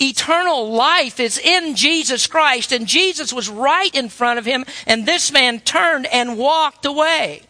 Eternal 0.01 0.71
life 0.71 1.19
is 1.19 1.37
in 1.37 1.75
Jesus 1.75 2.25
Christ, 2.25 2.71
and 2.71 2.87
Jesus 2.87 3.31
was 3.31 3.49
right 3.49 3.93
in 3.95 4.09
front 4.09 4.37
of 4.37 4.45
him, 4.45 4.65
and 4.85 5.05
this 5.05 5.31
man 5.31 5.59
turned 5.59 6.07
and 6.07 6.37
walked 6.37 6.85
away. 6.85 7.43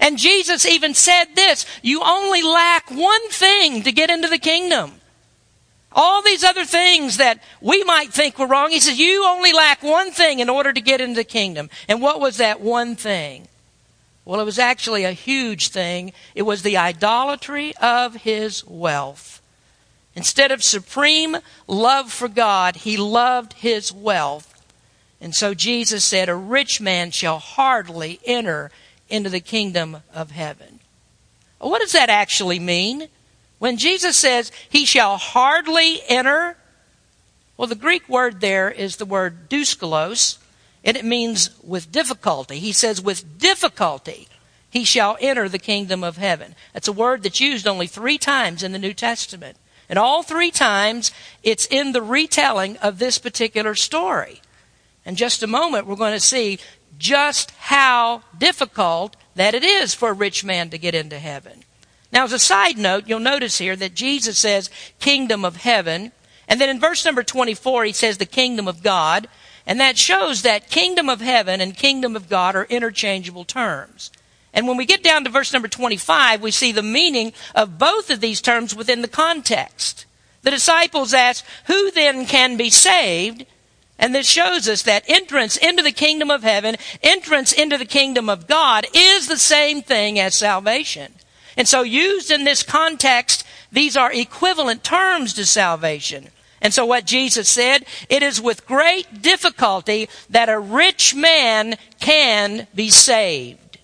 And 0.00 0.18
Jesus 0.18 0.66
even 0.66 0.94
said 0.94 1.26
this 1.34 1.66
You 1.82 2.00
only 2.02 2.42
lack 2.42 2.90
one 2.90 3.28
thing 3.28 3.82
to 3.82 3.92
get 3.92 4.10
into 4.10 4.28
the 4.28 4.38
kingdom. 4.38 5.01
All 5.94 6.22
these 6.22 6.44
other 6.44 6.64
things 6.64 7.18
that 7.18 7.42
we 7.60 7.84
might 7.84 8.12
think 8.12 8.38
were 8.38 8.46
wrong, 8.46 8.70
he 8.70 8.80
says, 8.80 8.98
You 8.98 9.26
only 9.26 9.52
lack 9.52 9.82
one 9.82 10.10
thing 10.10 10.40
in 10.40 10.48
order 10.48 10.72
to 10.72 10.80
get 10.80 11.00
into 11.00 11.16
the 11.16 11.24
kingdom. 11.24 11.68
And 11.88 12.00
what 12.00 12.20
was 12.20 12.38
that 12.38 12.60
one 12.60 12.96
thing? 12.96 13.48
Well, 14.24 14.40
it 14.40 14.44
was 14.44 14.58
actually 14.58 15.04
a 15.04 15.12
huge 15.12 15.68
thing. 15.68 16.12
It 16.34 16.42
was 16.42 16.62
the 16.62 16.76
idolatry 16.76 17.74
of 17.76 18.16
his 18.16 18.64
wealth. 18.66 19.42
Instead 20.14 20.50
of 20.52 20.62
supreme 20.62 21.38
love 21.66 22.12
for 22.12 22.28
God, 22.28 22.76
he 22.76 22.96
loved 22.96 23.54
his 23.54 23.92
wealth. 23.92 24.48
And 25.20 25.34
so 25.34 25.54
Jesus 25.54 26.04
said, 26.04 26.28
A 26.28 26.34
rich 26.34 26.80
man 26.80 27.10
shall 27.10 27.38
hardly 27.38 28.20
enter 28.24 28.70
into 29.08 29.30
the 29.30 29.40
kingdom 29.40 29.98
of 30.14 30.30
heaven. 30.30 30.80
What 31.58 31.80
does 31.80 31.92
that 31.92 32.10
actually 32.10 32.58
mean? 32.58 33.08
When 33.62 33.76
Jesus 33.76 34.16
says, 34.16 34.50
He 34.68 34.84
shall 34.84 35.18
hardly 35.18 36.00
enter, 36.08 36.56
well, 37.56 37.68
the 37.68 37.76
Greek 37.76 38.08
word 38.08 38.40
there 38.40 38.68
is 38.68 38.96
the 38.96 39.04
word 39.04 39.48
douskalos, 39.48 40.38
and 40.82 40.96
it 40.96 41.04
means 41.04 41.50
with 41.62 41.92
difficulty. 41.92 42.58
He 42.58 42.72
says, 42.72 43.00
with 43.00 43.38
difficulty 43.38 44.26
he 44.68 44.82
shall 44.82 45.16
enter 45.20 45.48
the 45.48 45.60
kingdom 45.60 46.02
of 46.02 46.16
heaven. 46.16 46.56
That's 46.72 46.88
a 46.88 46.92
word 46.92 47.22
that's 47.22 47.38
used 47.38 47.68
only 47.68 47.86
three 47.86 48.18
times 48.18 48.64
in 48.64 48.72
the 48.72 48.80
New 48.80 48.94
Testament. 48.94 49.56
And 49.88 49.96
all 49.96 50.24
three 50.24 50.50
times, 50.50 51.12
it's 51.44 51.66
in 51.66 51.92
the 51.92 52.02
retelling 52.02 52.78
of 52.78 52.98
this 52.98 53.16
particular 53.18 53.76
story. 53.76 54.42
In 55.06 55.14
just 55.14 55.40
a 55.40 55.46
moment, 55.46 55.86
we're 55.86 55.94
going 55.94 56.14
to 56.14 56.18
see 56.18 56.58
just 56.98 57.52
how 57.52 58.24
difficult 58.36 59.14
that 59.36 59.54
it 59.54 59.62
is 59.62 59.94
for 59.94 60.08
a 60.08 60.14
rich 60.14 60.42
man 60.42 60.68
to 60.70 60.78
get 60.78 60.96
into 60.96 61.20
heaven. 61.20 61.62
Now, 62.12 62.24
as 62.24 62.32
a 62.32 62.38
side 62.38 62.76
note, 62.76 63.04
you'll 63.06 63.20
notice 63.20 63.58
here 63.58 63.74
that 63.76 63.94
Jesus 63.94 64.38
says 64.38 64.70
kingdom 65.00 65.44
of 65.44 65.56
heaven. 65.56 66.12
And 66.46 66.60
then 66.60 66.68
in 66.68 66.78
verse 66.78 67.04
number 67.04 67.22
24, 67.22 67.84
he 67.84 67.92
says 67.92 68.18
the 68.18 68.26
kingdom 68.26 68.68
of 68.68 68.82
God. 68.82 69.28
And 69.66 69.80
that 69.80 69.96
shows 69.96 70.42
that 70.42 70.68
kingdom 70.68 71.08
of 71.08 71.20
heaven 71.20 71.60
and 71.60 71.76
kingdom 71.76 72.14
of 72.14 72.28
God 72.28 72.54
are 72.54 72.64
interchangeable 72.64 73.44
terms. 73.44 74.10
And 74.52 74.68
when 74.68 74.76
we 74.76 74.84
get 74.84 75.02
down 75.02 75.24
to 75.24 75.30
verse 75.30 75.52
number 75.52 75.68
25, 75.68 76.42
we 76.42 76.50
see 76.50 76.72
the 76.72 76.82
meaning 76.82 77.32
of 77.54 77.78
both 77.78 78.10
of 78.10 78.20
these 78.20 78.42
terms 78.42 78.74
within 78.74 79.00
the 79.00 79.08
context. 79.08 80.04
The 80.42 80.50
disciples 80.50 81.14
ask, 81.14 81.44
Who 81.66 81.90
then 81.92 82.26
can 82.26 82.56
be 82.56 82.68
saved? 82.68 83.46
And 83.98 84.14
this 84.14 84.28
shows 84.28 84.68
us 84.68 84.82
that 84.82 85.04
entrance 85.06 85.56
into 85.56 85.82
the 85.82 85.92
kingdom 85.92 86.30
of 86.30 86.42
heaven, 86.42 86.76
entrance 87.02 87.52
into 87.52 87.78
the 87.78 87.84
kingdom 87.84 88.28
of 88.28 88.48
God 88.48 88.84
is 88.92 89.28
the 89.28 89.38
same 89.38 89.80
thing 89.80 90.18
as 90.18 90.34
salvation. 90.34 91.14
And 91.56 91.68
so, 91.68 91.82
used 91.82 92.30
in 92.30 92.44
this 92.44 92.62
context, 92.62 93.44
these 93.70 93.96
are 93.96 94.12
equivalent 94.12 94.84
terms 94.84 95.34
to 95.34 95.46
salvation. 95.46 96.28
And 96.60 96.72
so, 96.72 96.86
what 96.86 97.04
Jesus 97.04 97.48
said, 97.48 97.84
it 98.08 98.22
is 98.22 98.40
with 98.40 98.66
great 98.66 99.20
difficulty 99.20 100.08
that 100.30 100.48
a 100.48 100.58
rich 100.58 101.14
man 101.14 101.76
can 102.00 102.68
be 102.74 102.88
saved. 102.88 103.78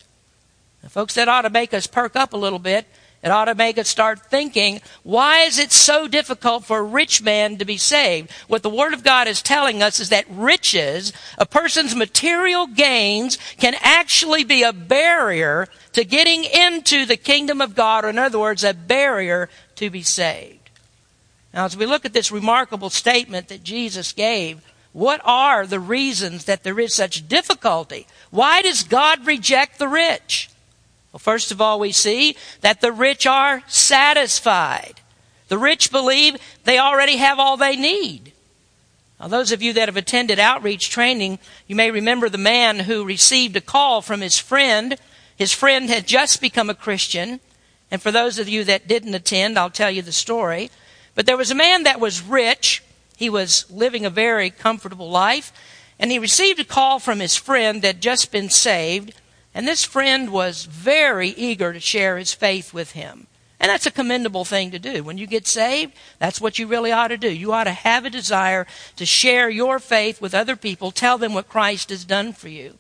Now, 0.83 0.89
folks, 0.89 1.15
that 1.15 1.29
ought 1.29 1.43
to 1.43 1.51
make 1.51 1.75
us 1.75 1.87
perk 1.87 2.17
up 2.17 2.33
a 2.33 2.37
little 2.37 2.61
bit. 2.61 2.87
It 3.23 3.33
ought 3.33 3.47
to 3.47 3.55
make 3.57 3.79
us 3.79 3.89
start 3.89 4.31
thinking, 4.31 4.81
why 5.03 5.41
is 5.41 5.59
it 5.59 5.73
so 5.73 6.07
difficult 6.07 6.65
for 6.65 6.79
a 6.79 6.83
rich 6.83 7.21
man 7.21 7.59
to 7.59 7.65
be 7.65 7.77
saved? 7.77 8.31
What 8.47 8.63
the 8.63 8.71
Word 8.71 8.95
of 8.95 9.03
God 9.03 9.27
is 9.27 9.43
telling 9.43 9.83
us 9.83 9.99
is 9.99 10.11
that 10.11 10.25
riches, 10.31 11.13
a 11.37 11.45
person's 11.45 11.97
material 11.97 12.69
gains, 12.69 13.37
can 13.57 13.75
actually 13.81 14.45
be 14.45 14.63
a 14.63 14.73
barrier 14.73 15.67
to 15.95 16.05
getting 16.05 16.45
into 16.45 17.07
the 17.07 17.17
kingdom 17.17 17.61
of 17.61 17.75
God, 17.75 18.05
or 18.05 18.11
in 18.11 18.19
other 18.19 18.39
words, 18.39 18.63
a 18.63 18.73
barrier 18.73 19.49
to 19.77 19.91
be 19.91 20.03
saved. 20.03 20.71
Now, 21.53 21.65
as 21.65 21.77
we 21.77 21.87
look 21.87 22.05
at 22.05 22.13
this 22.13 22.31
remarkable 22.31 22.91
statement 22.91 23.49
that 23.49 23.65
Jesus 23.65 24.13
gave, 24.13 24.61
what 24.93 25.21
are 25.25 25.67
the 25.67 25.81
reasons 25.81 26.45
that 26.45 26.63
there 26.63 26.79
is 26.79 26.95
such 26.95 27.29
difficulty? 27.29 28.07
Why 28.31 28.63
does 28.63 28.85
God 28.85 29.27
reject 29.27 29.81
the 29.81 29.89
rich? 29.89 30.51
Well, 31.13 31.19
first 31.19 31.51
of 31.51 31.61
all, 31.61 31.81
we 31.81 31.93
see 31.93 32.37
that 32.61 32.81
the 32.81 32.93
rich 32.93 33.27
are 33.27 33.63
satisfied. 33.67 35.01
The 35.49 35.59
rich 35.59 35.91
believe 35.91 36.37
they 36.65 36.79
already 36.79 37.17
have 37.17 37.39
all 37.39 37.57
they 37.57 37.77
need. 37.77 38.33
Now, 39.19 39.29
those 39.29 39.51
of 39.51 39.63
you 39.63 39.73
that 39.73 39.89
have 39.89 39.97
attended 39.97 40.39
outreach 40.39 40.91
training, 40.91 41.39
you 41.67 41.75
may 41.75 41.91
remember 41.91 42.29
the 42.29 42.39
man 42.39 42.81
who 42.81 43.05
received 43.05 43.57
a 43.57 43.61
call 43.61 44.01
from 44.01 44.21
his 44.21 44.39
friend. 44.39 44.97
His 45.37 45.53
friend 45.53 45.89
had 45.89 46.07
just 46.07 46.41
become 46.41 46.71
a 46.71 46.75
Christian. 46.75 47.41
And 47.91 48.01
for 48.01 48.13
those 48.13 48.39
of 48.39 48.49
you 48.49 48.65
that 48.65 48.87
didn't 48.87 49.15
attend, 49.15 49.59
I'll 49.59 49.71
tell 49.71 49.91
you 49.91 50.03
the 50.03 50.13
story. 50.13 50.71
But 51.15 51.27
there 51.27 51.37
was 51.37 51.51
a 51.51 51.57
man 51.57 51.83
that 51.83 51.99
was 51.99 52.23
rich. 52.23 52.83
He 53.17 53.29
was 53.29 53.69
living 53.71 54.05
a 54.05 54.11
very 54.11 54.51
comfortable 54.51 55.11
life. 55.11 55.53
And 55.99 56.13
he 56.13 56.19
received 56.19 56.61
a 56.61 56.65
call 56.65 57.01
from 57.01 57.19
his 57.19 57.35
friend 57.35 57.83
that 57.83 57.97
had 57.97 58.03
just 58.03 58.31
been 58.31 58.51
saved. 58.51 59.15
And 59.59 59.67
this 59.67 59.83
friend 59.83 60.31
was 60.31 60.67
very 60.67 61.31
eager 61.31 61.73
to 61.73 61.81
share 61.81 62.17
his 62.17 62.33
faith 62.33 62.73
with 62.73 62.93
him. 62.93 63.27
And 63.59 63.69
that's 63.69 63.87
a 63.87 63.91
commendable 63.91 64.45
thing 64.45 64.71
to 64.71 64.79
do. 64.79 65.03
When 65.03 65.19
you 65.19 65.27
get 65.27 65.49
saved, 65.49 65.95
that's 66.21 66.41
what 66.41 66.61
you 66.61 66.69
really 66.69 66.93
ought 66.93 67.09
to 67.09 67.17
do. 67.17 67.29
You 67.29 67.53
ought 67.53 67.65
to 67.65 67.73
have 67.73 68.05
a 68.05 68.11
desire 68.11 68.69
to 68.95 69.05
share 69.05 69.51
your 69.51 69.81
faith 69.81 70.21
with 70.21 70.33
other 70.33 70.55
people, 70.55 70.93
tell 70.93 71.19
them 71.19 71.35
what 71.35 71.49
Christ 71.49 71.91
has 71.91 72.05
done 72.05 72.33
for 72.35 72.49
you. 72.49 72.79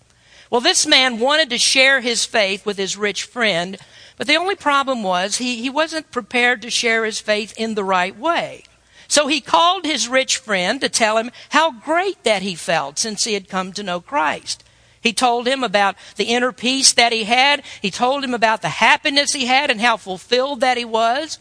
Well, 0.51 0.61
this 0.61 0.87
man 0.87 1.19
wanted 1.19 1.51
to 1.51 1.59
share 1.59 2.01
his 2.01 2.25
faith 2.25 2.65
with 2.65 2.79
his 2.79 2.97
rich 2.97 3.25
friend, 3.25 3.77
but 4.17 4.29
the 4.29 4.37
only 4.37 4.55
problem 4.55 5.03
was 5.03 5.39
he, 5.39 5.61
he 5.61 5.69
wasn't 5.69 6.13
prepared 6.13 6.63
to 6.63 6.71
share 6.71 7.05
his 7.05 7.19
faith 7.19 7.53
in 7.57 7.75
the 7.75 7.83
right 7.83 8.17
way. 8.17 8.63
So 9.09 9.27
he 9.27 9.41
called 9.41 9.85
his 9.85 10.07
rich 10.07 10.37
friend 10.37 10.81
to 10.81 10.89
tell 10.89 11.19
him 11.19 11.33
how 11.49 11.73
great 11.73 12.23
that 12.23 12.43
he 12.43 12.55
felt 12.55 13.01
since 13.01 13.25
he 13.25 13.35
had 13.35 13.49
come 13.49 13.73
to 13.73 13.83
know 13.83 14.01
Christ. 14.01 14.63
He 15.01 15.13
told 15.13 15.47
him 15.47 15.63
about 15.63 15.97
the 16.17 16.25
inner 16.25 16.53
peace 16.53 16.93
that 16.93 17.13
he 17.13 17.25
had. 17.25 17.63
He 17.81 17.91
told 17.91 18.25
him 18.25 18.35
about 18.35 18.63
the 18.63 18.69
happiness 18.69 19.33
he 19.33 19.47
had 19.47 19.71
and 19.71 19.81
how 19.81 19.97
fulfilled 19.97 20.61
that 20.61 20.77
he 20.77 20.85
was. 20.85 21.39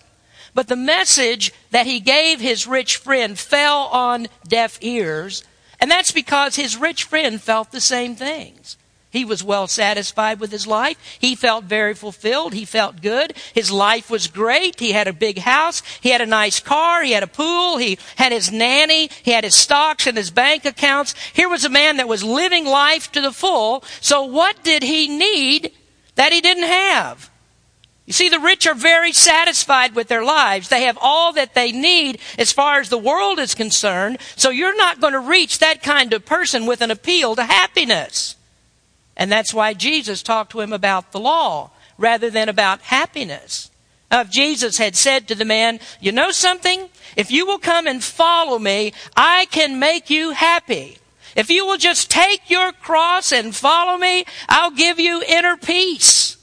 But 0.54 0.68
the 0.68 0.76
message 0.76 1.52
that 1.72 1.86
he 1.86 2.00
gave 2.00 2.40
his 2.40 2.66
rich 2.68 2.98
friend 2.98 3.38
fell 3.38 3.88
on 3.88 4.28
deaf 4.48 4.78
ears, 4.82 5.44
and 5.80 5.92
that's 5.92 6.12
because 6.12 6.56
his 6.56 6.78
rich 6.78 7.04
friend 7.04 7.40
felt 7.42 7.72
the 7.72 7.82
same 7.82 8.16
things. 8.16 8.78
He 9.18 9.26
was 9.26 9.44
well 9.44 9.66
satisfied 9.66 10.40
with 10.40 10.52
his 10.52 10.68
life. 10.68 11.18
He 11.18 11.34
felt 11.34 11.64
very 11.64 11.96
fulfilled. 11.96 12.54
He 12.54 12.66
felt 12.66 13.02
good. 13.02 13.34
His 13.52 13.72
life 13.72 14.12
was 14.12 14.28
great. 14.28 14.80
He 14.80 14.92
had 14.92 15.08
a 15.08 15.12
big 15.12 15.40
house. 15.40 15.82
He 16.02 16.10
had 16.10 16.22
a 16.22 16.28
nice 16.28 16.60
car. 16.60 17.02
He 17.02 17.14
had 17.14 17.24
a 17.24 17.28
pool. 17.28 17.78
He 17.78 17.98
had 18.18 18.32
his 18.32 18.52
nanny. 18.52 19.10
He 19.24 19.32
had 19.32 19.44
his 19.44 19.56
stocks 19.56 20.06
and 20.06 20.16
his 20.16 20.30
bank 20.30 20.66
accounts. 20.66 21.16
Here 21.34 21.50
was 21.50 21.66
a 21.66 21.70
man 21.70 21.98
that 21.98 22.08
was 22.08 22.24
living 22.24 22.68
life 22.68 23.12
to 23.14 23.22
the 23.22 23.32
full. 23.32 23.84
So 24.02 24.22
what 24.22 24.64
did 24.64 24.84
he 24.84 25.08
need 25.08 25.72
that 26.14 26.32
he 26.32 26.40
didn't 26.40 26.68
have? 26.68 27.32
You 28.06 28.14
see, 28.14 28.30
the 28.30 28.40
rich 28.40 28.68
are 28.68 28.76
very 28.76 29.14
satisfied 29.14 29.96
with 29.96 30.10
their 30.10 30.24
lives. 30.24 30.70
They 30.70 30.84
have 30.84 31.00
all 31.02 31.34
that 31.34 31.56
they 31.56 31.72
need 31.72 32.20
as 32.38 32.52
far 32.52 32.80
as 32.80 32.90
the 32.90 33.00
world 33.00 33.40
is 33.40 33.56
concerned. 33.56 34.20
So 34.36 34.52
you're 34.52 34.78
not 34.78 35.02
going 35.02 35.14
to 35.14 35.20
reach 35.20 35.58
that 35.58 35.82
kind 35.82 36.14
of 36.14 36.24
person 36.24 36.68
with 36.68 36.82
an 36.82 36.92
appeal 36.92 37.36
to 37.36 37.44
happiness. 37.44 38.37
And 39.18 39.32
that's 39.32 39.54
why 39.54 39.74
Jesus 39.74 40.24
talked 40.24 40.52
to 40.52 40.62
him 40.62 40.72
about 40.72 41.12
the 41.12 41.20
law 41.20 41.72
rather 41.98 42.30
than 42.30 42.48
about 42.48 42.82
happiness. 42.82 43.72
If 44.12 44.30
Jesus 44.30 44.78
had 44.78 44.96
said 44.96 45.28
to 45.28 45.36
the 45.36 45.44
man, 45.44 45.80
You 46.00 46.14
know 46.14 46.32
something? 46.32 46.88
If 47.18 47.32
you 47.32 47.46
will 47.46 47.58
come 47.58 47.88
and 47.88 48.02
follow 48.02 48.60
me, 48.60 48.94
I 49.18 49.48
can 49.52 49.80
make 49.80 50.10
you 50.10 50.32
happy. 50.32 51.00
If 51.36 51.50
you 51.50 51.66
will 51.66 51.78
just 51.78 52.10
take 52.10 52.50
your 52.50 52.72
cross 52.72 53.32
and 53.32 53.56
follow 53.56 53.98
me, 53.98 54.26
I'll 54.48 54.72
give 54.72 55.00
you 55.00 55.22
inner 55.28 55.58
peace. 55.58 56.38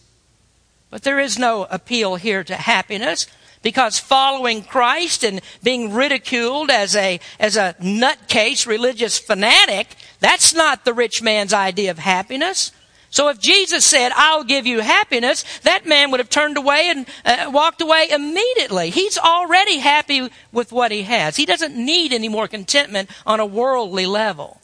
But 0.91 1.03
there 1.03 1.19
is 1.19 1.39
no 1.39 1.67
appeal 1.71 2.17
here 2.17 2.45
to 2.45 2.55
happiness 2.55 3.27
because 3.65 3.99
following 3.99 4.63
Christ 4.63 5.25
and 5.25 5.41
being 5.65 5.93
ridiculed 5.93 6.71
as 6.71 6.95
a, 6.95 7.19
as 7.41 7.57
a 7.57 7.75
nutcase 7.81 8.69
religious 8.69 9.19
fanatic, 9.19 9.97
that's 10.21 10.55
not 10.55 10.85
the 10.85 10.95
rich 10.95 11.21
man's 11.21 11.53
idea 11.53 11.91
of 11.91 11.99
happiness. 11.99 12.71
So 13.11 13.29
if 13.29 13.41
Jesus 13.41 13.85
said, 13.85 14.13
I'll 14.17 14.45
give 14.45 14.67
you 14.67 14.81
happiness, 14.81 15.45
that 15.61 15.87
man 15.87 16.11
would 16.11 16.21
have 16.21 16.31
turned 16.31 16.57
away 16.57 16.89
and 16.89 17.07
uh, 17.25 17.51
walked 17.53 17.81
away 17.81 18.09
immediately. 18.11 18.91
He's 18.91 19.17
already 19.17 19.79
happy 19.79 20.29
with 20.53 20.73
what 20.73 20.91
he 20.91 21.05
has. 21.05 21.37
He 21.37 21.47
doesn't 21.47 21.77
need 21.77 22.13
any 22.13 22.29
more 22.29 22.49
contentment 22.49 23.09
on 23.25 23.41
a 23.41 23.47
worldly 23.47 24.07
level. 24.07 24.61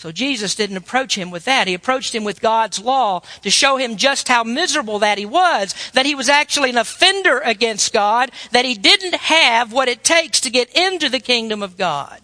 So 0.00 0.10
Jesus 0.10 0.54
didn't 0.54 0.78
approach 0.78 1.18
him 1.18 1.30
with 1.30 1.44
that. 1.44 1.68
He 1.68 1.74
approached 1.74 2.14
him 2.14 2.24
with 2.24 2.40
God's 2.40 2.78
law 2.78 3.20
to 3.42 3.50
show 3.50 3.76
him 3.76 3.98
just 3.98 4.28
how 4.28 4.42
miserable 4.42 4.98
that 5.00 5.18
he 5.18 5.26
was, 5.26 5.74
that 5.92 6.06
he 6.06 6.14
was 6.14 6.30
actually 6.30 6.70
an 6.70 6.78
offender 6.78 7.40
against 7.40 7.92
God, 7.92 8.30
that 8.50 8.64
he 8.64 8.72
didn't 8.72 9.16
have 9.16 9.74
what 9.74 9.88
it 9.88 10.02
takes 10.02 10.40
to 10.40 10.48
get 10.48 10.74
into 10.74 11.10
the 11.10 11.20
kingdom 11.20 11.62
of 11.62 11.76
God. 11.76 12.22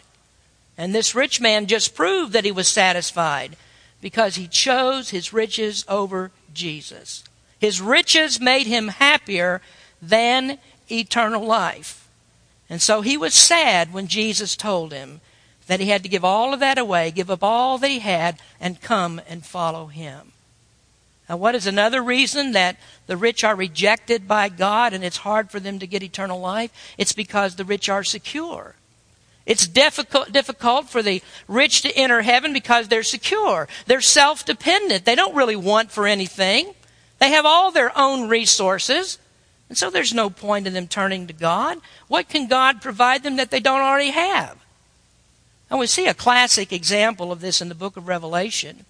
And 0.78 0.95
this 0.95 1.14
rich 1.14 1.38
man 1.38 1.66
just 1.66 1.95
proved 1.95 2.33
that 2.33 2.47
he 2.47 2.50
was 2.50 2.66
satisfied 2.66 3.59
because 4.00 4.37
he 4.37 4.49
chose 4.49 5.11
his 5.11 5.35
riches 5.35 5.85
over 5.87 6.30
Jesus. 6.54 7.25
His 7.59 7.83
riches 7.83 8.40
made 8.40 8.66
him 8.66 8.88
happier 8.88 9.61
than 10.00 10.56
eternal 10.90 11.45
life. 11.45 12.09
And 12.71 12.80
so 12.80 13.02
he 13.02 13.18
was 13.18 13.35
sad 13.35 13.92
when 13.92 14.06
Jesus 14.06 14.56
told 14.56 14.95
him 14.95 15.21
that 15.66 15.80
he 15.80 15.88
had 15.88 16.02
to 16.02 16.08
give 16.08 16.25
all 16.25 16.54
of 16.54 16.61
that 16.61 16.78
away, 16.78 17.11
give 17.11 17.30
up 17.30 17.42
all 17.42 17.78
that 17.78 17.90
he 17.90 17.99
had, 17.99 18.38
and 18.61 18.80
come 18.80 19.20
and 19.28 19.44
follow 19.44 19.87
him. 19.87 20.32
Now, 21.28 21.37
what 21.37 21.56
is 21.56 21.66
another 21.66 22.02
reason 22.02 22.52
that 22.52 22.76
the 23.06 23.16
rich 23.16 23.42
are 23.42 23.56
rejected 23.56 24.28
by 24.28 24.49
God 24.49 24.92
and 24.92 25.02
it's 25.02 25.16
hard 25.18 25.50
for 25.50 25.58
them 25.58 25.80
to 25.80 25.87
get 25.87 26.02
eternal 26.02 26.40
life? 26.40 26.70
It's 26.96 27.12
because 27.12 27.56
the 27.56 27.64
rich 27.64 27.88
are 27.88 28.04
secure. 28.04 28.76
It's 29.44 29.66
difficult, 29.66 30.32
difficult 30.32 30.88
for 30.88 31.02
the 31.02 31.23
rich 31.46 31.82
to 31.82 31.96
enter 31.96 32.23
heaven 32.23 32.52
because 32.52 32.88
they're 32.88 33.02
secure. 33.02 33.68
They're 33.87 34.00
self 34.00 34.44
dependent. 34.44 35.04
They 35.04 35.14
don't 35.14 35.37
really 35.37 35.56
want 35.56 35.90
for 35.90 36.06
anything. 36.06 36.75
They 37.18 37.30
have 37.30 37.46
all 37.46 37.70
their 37.70 37.96
own 37.96 38.28
resources. 38.28 39.18
And 39.68 39.76
so 39.76 39.90
there's 39.90 40.14
no 40.14 40.30
point 40.30 40.66
in 40.66 40.75
them 40.75 40.87
turning 40.87 41.26
to 41.26 41.32
God. 41.32 41.78
What 42.06 42.28
can 42.28 42.46
God 42.46 42.82
provide 42.82 43.23
them 43.23 43.37
that 43.37 43.50
they 43.50 43.61
don't 43.61 43.80
already 43.80 44.11
have? 44.11 44.58
And 45.68 45.80
we 45.80 45.87
see 45.87 46.06
a 46.06 46.14
classic 46.14 46.73
example 46.73 47.32
of 47.32 47.40
this 47.40 47.61
in 47.61 47.68
the 47.68 47.75
book 47.75 47.96
of 47.96 48.08
Revelation. 48.08 48.85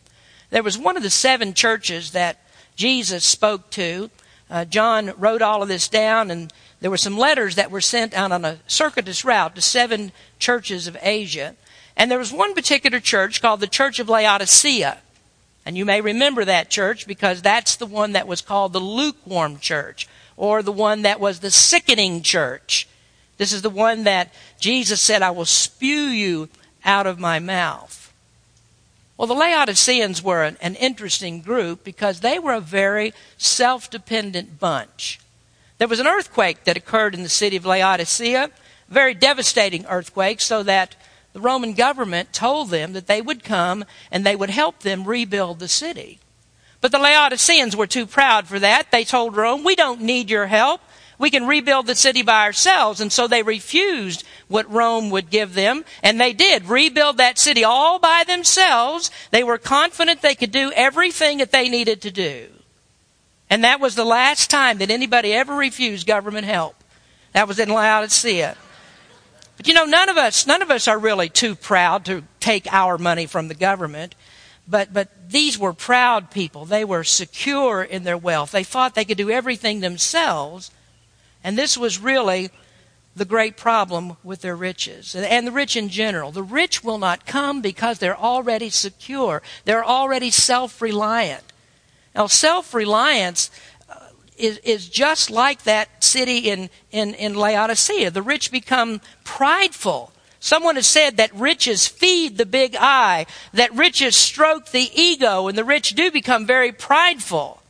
There 0.51 0.63
was 0.63 0.79
one 0.79 0.97
of 0.97 1.03
the 1.03 1.11
seven 1.11 1.55
churches 1.55 2.13
that 2.13 2.39
Jesus 2.77 3.25
spoke 3.25 3.71
to. 3.71 4.11
Uh, 4.51 4.65
John 4.65 5.13
wrote 5.17 5.43
all 5.43 5.63
of 5.63 5.69
this 5.69 5.89
down, 5.89 6.31
and 6.31 6.53
there 6.81 6.91
were 6.91 6.97
some 6.97 7.17
letters 7.17 7.57
that 7.57 7.71
were 7.71 7.81
sent 7.81 8.15
out 8.15 8.31
on 8.31 8.45
a 8.45 8.59
circuitous 8.67 9.25
route 9.25 9.55
to 9.55 9.63
seven 9.63 10.13
churches 10.39 10.87
of 10.87 10.97
Asia. 11.01 11.57
And 11.97 12.11
there 12.11 12.19
was 12.19 12.33
one 12.33 12.55
particular 12.55 13.01
church 13.01 13.41
called 13.41 13.61
the 13.61 13.67
Church 13.67 13.99
of 13.99 14.09
Laodicea. 14.09 14.99
And 15.65 15.77
you 15.77 15.85
may 15.85 16.01
remember 16.01 16.45
that 16.45 16.71
church 16.71 17.07
because 17.07 17.43
that's 17.43 17.75
the 17.77 17.87
one 17.87 18.13
that 18.13 18.29
was 18.29 18.43
called 18.43 18.73
the 18.73 18.79
lukewarm 18.79 19.59
church, 19.59 20.07
or 20.37 20.63
the 20.63 20.71
one 20.71 21.03
that 21.03 21.19
was 21.19 21.41
the 21.41 21.51
sickening 21.51 22.23
church. 22.23 22.87
This 23.39 23.53
is 23.53 23.63
the 23.63 23.71
one 23.71 24.05
that 24.05 24.33
Jesus 24.61 25.01
said, 25.01 25.23
I 25.23 25.31
will 25.31 25.47
spew 25.47 26.03
you 26.03 26.49
out 26.87 27.07
of 27.07 27.19
my 27.19 27.39
mouth. 27.39 28.13
Well, 29.17 29.27
the 29.27 29.35
Laodiceans 29.35 30.23
were 30.23 30.45
an, 30.45 30.57
an 30.61 30.75
interesting 30.77 31.41
group 31.41 31.85
because 31.85 32.21
they 32.21 32.39
were 32.39 32.55
a 32.55 32.61
very 32.61 33.13
self 33.37 33.91
dependent 33.91 34.59
bunch. 34.59 35.21
There 35.79 35.89
was 35.89 36.01
an 36.01 36.07
earthquake 36.07 36.65
that 36.65 36.77
occurred 36.77 37.15
in 37.15 37.23
the 37.23 37.29
city 37.29 37.57
of 37.57 37.67
Laodicea, 37.67 38.45
a 38.45 38.51
very 38.93 39.15
devastating 39.15 39.85
earthquake, 39.87 40.41
so 40.41 40.63
that 40.63 40.97
the 41.33 41.41
Roman 41.41 41.75
government 41.75 42.33
told 42.33 42.71
them 42.71 42.95
that 42.95 43.07
they 43.07 43.21
would 43.21 43.45
come 43.45 43.85
and 44.11 44.25
they 44.25 44.37
would 44.37 44.51
help 44.51 44.81
them 44.81 45.05
rebuild 45.05 45.59
the 45.59 45.69
city. 45.69 46.19
But 46.81 46.93
the 46.93 46.99
Laodiceans 46.99 47.75
were 47.75 47.87
too 47.87 48.07
proud 48.07 48.47
for 48.47 48.59
that. 48.59 48.91
They 48.91 49.05
told 49.05 49.37
Rome, 49.37 49.65
We 49.65 49.77
don't 49.77 50.03
need 50.03 50.31
your 50.31 50.47
help. 50.47 50.81
We 51.19 51.31
can 51.31 51.47
rebuild 51.47 51.87
the 51.87 51.95
city 51.95 52.23
by 52.23 52.45
ourselves. 52.45 53.01
And 53.01 53.11
so 53.11 53.27
they 53.27 53.43
refused 53.43 54.25
what 54.49 54.71
Rome 54.71 55.11
would 55.11 55.31
give 55.31 55.55
them. 55.55 55.85
And 56.03 56.21
they 56.21 56.33
did 56.33 56.69
rebuild 56.69 57.17
that 57.17 57.39
city 57.39 57.65
all 57.65 57.99
by 57.99 58.25
themselves. 58.27 59.11
They 59.31 59.43
were 59.43 59.59
confident 59.59 60.23
they 60.23 60.35
could 60.35 60.53
do 60.53 60.73
everything 60.75 61.39
that 61.39 61.53
they 61.53 61.69
needed 61.69 62.03
to 62.03 62.11
do. 62.11 62.49
And 63.49 63.65
that 63.65 63.81
was 63.81 63.95
the 63.95 64.05
last 64.05 64.51
time 64.51 64.79
that 64.79 64.91
anybody 64.91 65.33
ever 65.33 65.55
refused 65.55 66.07
government 66.07 66.47
help. 66.47 66.75
That 67.33 67.49
was 67.49 67.59
in 67.59 67.69
Laodicea. 67.69 68.57
But 69.57 69.69
you 69.69 69.75
know, 69.75 69.85
none 69.85 70.09
of 70.09 70.17
us, 70.17 70.47
none 70.47 70.63
of 70.63 70.71
us 70.71 70.89
are 70.89 70.99
really 70.99 71.29
too 71.29 71.55
proud 71.55 72.05
to 72.07 72.25
take 72.41 72.71
our 72.73 72.99
money 72.99 73.27
from 73.27 73.49
the 73.49 73.55
government. 73.55 74.15
But, 74.69 74.93
but 74.93 75.31
these 75.31 75.59
were 75.59 75.73
proud 75.73 76.31
people. 76.31 76.65
They 76.65 76.85
were 76.85 77.05
secure 77.05 77.83
in 77.83 78.03
their 78.03 78.19
wealth. 78.19 78.51
They 78.51 78.65
thought 78.65 78.95
they 78.95 79.05
could 79.05 79.17
do 79.17 79.31
everything 79.31 79.81
themselves. 79.81 80.71
And 81.47 81.57
this 81.57 81.79
was 81.79 82.01
really 82.01 82.51
the 83.15 83.25
great 83.25 83.57
problem 83.57 84.17
with 84.25 84.41
their 84.41 84.57
riches 84.57 85.15
and 85.15 85.47
the 85.47 85.53
rich 85.53 85.77
in 85.77 85.89
general. 85.89 86.33
The 86.33 86.43
rich 86.43 86.83
will 86.83 86.99
not 86.99 87.25
come 87.25 87.61
because 87.61 88.01
they're 88.01 88.19
already 88.19 88.69
secure, 88.69 89.43
they're 89.65 89.85
already 89.85 90.33
self 90.33 90.83
reliant. 90.83 91.45
Now, 92.17 92.27
self 92.27 92.75
reliance 92.75 93.53
uh, 93.89 94.09
is, 94.37 94.59
is 94.65 94.89
just 94.89 95.31
like 95.31 95.63
that 95.63 96.03
city 96.03 96.51
in, 96.51 96.69
in, 96.91 97.15
in 97.15 97.35
Laodicea. 97.35 98.11
The 98.11 98.23
rich 98.23 98.51
become 98.51 99.01
prideful. 99.23 100.11
Someone 100.41 100.75
has 100.75 100.89
said 100.89 101.17
that 101.17 101.33
riches 101.33 101.87
feed 101.87 102.39
the 102.39 102.47
big 102.47 102.75
eye, 102.75 103.27
that 103.53 103.73
riches 103.73 104.17
stroke 104.17 104.73
the 104.73 104.91
ego, 105.01 105.47
and 105.47 105.57
the 105.57 105.65
rich 105.65 105.95
do 105.95 106.11
become 106.11 106.45
very 106.45 106.73
prideful. 106.73 107.63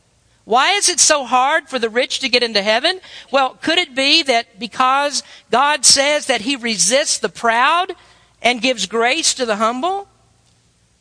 Why 0.47 0.75
is 0.75 0.87
it 0.87 1.01
so 1.01 1.25
hard 1.25 1.67
for 1.67 1.77
the 1.77 1.89
rich 1.89 2.21
to 2.21 2.29
get 2.29 2.41
into 2.41 2.61
heaven? 2.61 3.01
Well, 3.33 3.57
could 3.61 3.77
it 3.77 3.93
be 3.93 4.23
that 4.23 4.57
because 4.57 5.21
God 5.51 5.83
says 5.83 6.27
that 6.27 6.39
He 6.39 6.55
resists 6.55 7.19
the 7.19 7.27
proud 7.27 7.91
and 8.41 8.61
gives 8.61 8.85
grace 8.85 9.33
to 9.33 9.45
the 9.45 9.57
humble? 9.57 10.07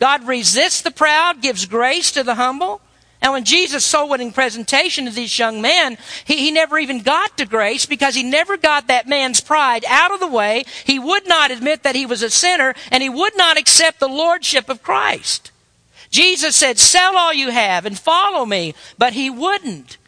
God 0.00 0.26
resists 0.26 0.82
the 0.82 0.90
proud, 0.90 1.42
gives 1.42 1.64
grace 1.64 2.11
to 2.11 2.24
the 2.24 2.35
humble. 2.35 2.80
Now, 3.22 3.35
when 3.35 3.44
Jesus 3.44 3.85
soul 3.85 4.09
winning 4.09 4.32
presentation 4.32 5.04
to 5.04 5.12
this 5.12 5.38
young 5.38 5.62
man, 5.62 5.96
he, 6.24 6.38
he 6.38 6.50
never 6.50 6.76
even 6.76 7.02
got 7.02 7.38
to 7.38 7.46
grace 7.46 7.87
because 7.87 8.16
he 8.16 8.24
never 8.24 8.56
got 8.56 8.88
that 8.88 9.06
man's 9.06 9.40
pride 9.40 9.85
out 9.87 10.11
of 10.11 10.18
the 10.18 10.26
way. 10.26 10.64
He 10.85 10.98
would 10.98 11.28
not 11.28 11.52
admit 11.52 11.85
that 11.85 11.94
he 11.94 12.04
was 12.04 12.20
a 12.20 12.30
sinner 12.30 12.74
and 12.90 13.00
he 13.00 13.09
would 13.09 13.37
not 13.37 13.56
accept 13.56 14.00
the 14.00 14.09
lordship 14.09 14.68
of 14.68 14.82
Christ. 14.82 15.52
Jesus 16.16 16.57
said, 16.57 16.79
Sell 16.79 17.14
all 17.14 17.35
you 17.35 17.50
have 17.50 17.85
and 17.85 17.98
follow 17.98 18.46
me. 18.46 18.74
But 18.96 19.12
he 19.12 19.29
wouldn't 19.29 19.98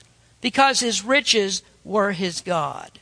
because 0.40 0.80
his 0.80 1.04
riches 1.04 1.62
were 1.84 2.12
his 2.12 2.40
God. 2.40 2.92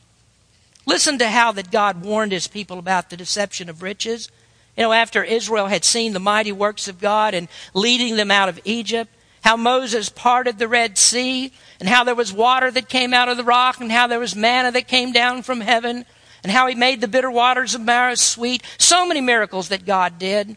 Listen 0.87 1.16
to 1.19 1.29
how 1.29 1.53
that 1.53 1.71
God 1.71 2.03
warned 2.03 2.33
his 2.33 2.49
people 2.49 2.81
about 2.81 3.09
the 3.09 3.16
deception 3.16 3.69
of 3.69 3.81
riches. 3.81 4.29
You 4.77 4.83
know, 4.83 4.92
after 4.92 5.23
Israel 5.23 5.69
had 5.69 5.85
seen 5.85 6.14
the 6.14 6.19
mighty 6.19 6.51
works 6.51 6.88
of 6.88 6.99
God 6.99 7.33
and 7.33 7.47
leading 7.75 8.16
them 8.16 8.33
out 8.33 8.49
of 8.49 8.59
Egypt, 8.64 9.12
how 9.45 9.57
Moses 9.57 10.09
parted 10.09 10.59
the 10.59 10.66
Red 10.66 10.99
Sea, 10.99 11.53
and 11.79 11.88
how 11.88 12.03
there 12.03 12.16
was 12.16 12.33
water 12.33 12.73
that 12.73 12.88
came 12.88 13.14
out 13.14 13.29
of 13.29 13.37
the 13.37 13.45
rock, 13.45 13.81
and 13.81 13.92
how 13.92 14.09
there 14.09 14.19
was 14.19 14.35
manna 14.35 14.73
that 14.73 14.88
came 14.88 15.12
down 15.12 15.45
from 15.45 15.61
heaven, 15.61 16.07
and 16.42 16.51
how 16.51 16.66
he 16.66 16.75
made 16.75 17.01
the 17.01 17.07
bitter 17.07 17.31
waters 17.31 17.77
of 17.77 17.83
Marah 17.83 18.16
sweet. 18.16 18.64
So 18.79 19.07
many 19.07 19.21
miracles 19.21 19.69
that 19.69 19.87
God 19.87 20.19
did. 20.19 20.57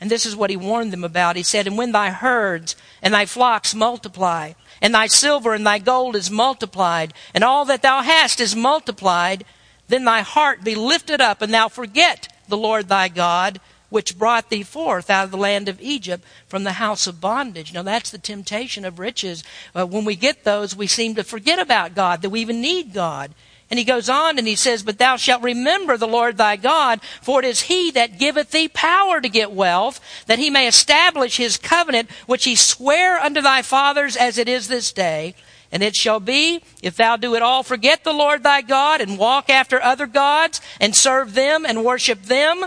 And 0.00 0.10
this 0.10 0.24
is 0.24 0.34
what 0.34 0.50
he 0.50 0.56
warned 0.56 0.92
them 0.92 1.04
about. 1.04 1.36
He 1.36 1.42
said, 1.42 1.66
And 1.66 1.76
when 1.76 1.92
thy 1.92 2.10
herds 2.10 2.74
and 3.02 3.12
thy 3.12 3.26
flocks 3.26 3.74
multiply, 3.74 4.54
and 4.80 4.94
thy 4.94 5.06
silver 5.06 5.52
and 5.52 5.66
thy 5.66 5.78
gold 5.78 6.16
is 6.16 6.30
multiplied, 6.30 7.12
and 7.34 7.44
all 7.44 7.66
that 7.66 7.82
thou 7.82 8.00
hast 8.00 8.40
is 8.40 8.56
multiplied, 8.56 9.44
then 9.88 10.04
thy 10.04 10.20
heart 10.20 10.64
be 10.64 10.74
lifted 10.74 11.20
up, 11.20 11.42
and 11.42 11.52
thou 11.52 11.68
forget 11.68 12.28
the 12.48 12.56
Lord 12.56 12.88
thy 12.88 13.08
God, 13.08 13.60
which 13.90 14.18
brought 14.18 14.48
thee 14.48 14.62
forth 14.62 15.10
out 15.10 15.24
of 15.24 15.30
the 15.30 15.36
land 15.36 15.68
of 15.68 15.80
Egypt 15.80 16.24
from 16.46 16.64
the 16.64 16.72
house 16.72 17.06
of 17.06 17.20
bondage. 17.20 17.74
Now, 17.74 17.82
that's 17.82 18.10
the 18.10 18.18
temptation 18.18 18.84
of 18.84 18.98
riches. 18.98 19.44
Uh, 19.74 19.84
when 19.84 20.04
we 20.04 20.16
get 20.16 20.44
those, 20.44 20.76
we 20.76 20.86
seem 20.86 21.14
to 21.16 21.24
forget 21.24 21.58
about 21.58 21.94
God, 21.94 22.22
that 22.22 22.30
we 22.30 22.40
even 22.40 22.60
need 22.60 22.94
God. 22.94 23.34
And 23.70 23.78
he 23.78 23.84
goes 23.84 24.08
on 24.08 24.36
and 24.36 24.48
he 24.48 24.56
says, 24.56 24.82
But 24.82 24.98
thou 24.98 25.16
shalt 25.16 25.42
remember 25.42 25.96
the 25.96 26.08
Lord 26.08 26.36
thy 26.36 26.56
God, 26.56 27.00
for 27.22 27.38
it 27.38 27.46
is 27.46 27.62
he 27.62 27.92
that 27.92 28.18
giveth 28.18 28.50
thee 28.50 28.68
power 28.68 29.20
to 29.20 29.28
get 29.28 29.52
wealth, 29.52 30.00
that 30.26 30.40
he 30.40 30.50
may 30.50 30.66
establish 30.66 31.36
his 31.36 31.56
covenant, 31.56 32.10
which 32.26 32.44
he 32.44 32.56
sware 32.56 33.18
unto 33.18 33.40
thy 33.40 33.62
fathers 33.62 34.16
as 34.16 34.38
it 34.38 34.48
is 34.48 34.66
this 34.66 34.92
day. 34.92 35.36
And 35.70 35.84
it 35.84 35.94
shall 35.94 36.18
be, 36.18 36.64
if 36.82 36.96
thou 36.96 37.16
do 37.16 37.36
it 37.36 37.42
all 37.42 37.62
forget 37.62 38.02
the 38.02 38.12
Lord 38.12 38.42
thy 38.42 38.60
God, 38.60 39.00
and 39.00 39.16
walk 39.16 39.48
after 39.48 39.80
other 39.80 40.06
gods, 40.06 40.60
and 40.80 40.96
serve 40.96 41.34
them 41.34 41.64
and 41.64 41.84
worship 41.84 42.22
them, 42.24 42.66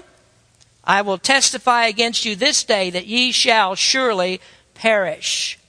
I 0.85 1.01
will 1.01 1.17
testify 1.17 1.85
against 1.85 2.23
you 2.23 2.37
this 2.37 2.63
day 2.63 2.89
that 2.91 3.07
ye 3.07 3.33
shall 3.33 3.75
surely 3.75 4.39
perish. 4.73 5.59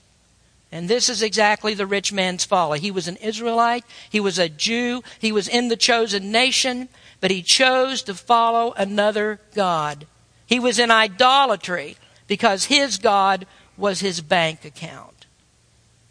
And 0.75 0.89
this 0.89 1.07
is 1.07 1.21
exactly 1.21 1.73
the 1.73 1.85
rich 1.85 2.11
man's 2.11 2.43
folly. 2.43 2.81
He 2.81 2.91
was 2.91 3.07
an 3.07 3.15
Israelite, 3.15 3.85
he 4.09 4.19
was 4.19 4.37
a 4.37 4.49
Jew, 4.49 5.03
he 5.19 5.31
was 5.31 5.47
in 5.47 5.69
the 5.69 5.77
chosen 5.77 6.33
nation, 6.33 6.89
but 7.21 7.31
he 7.31 7.41
chose 7.41 8.03
to 8.03 8.13
follow 8.13 8.73
another 8.73 9.39
God. 9.53 10.05
He 10.45 10.59
was 10.59 10.77
in 10.77 10.91
idolatry 10.91 11.95
because 12.27 12.65
his 12.65 12.97
God 12.97 13.47
was 13.77 14.01
his 14.01 14.19
bank 14.19 14.65
account. 14.65 15.25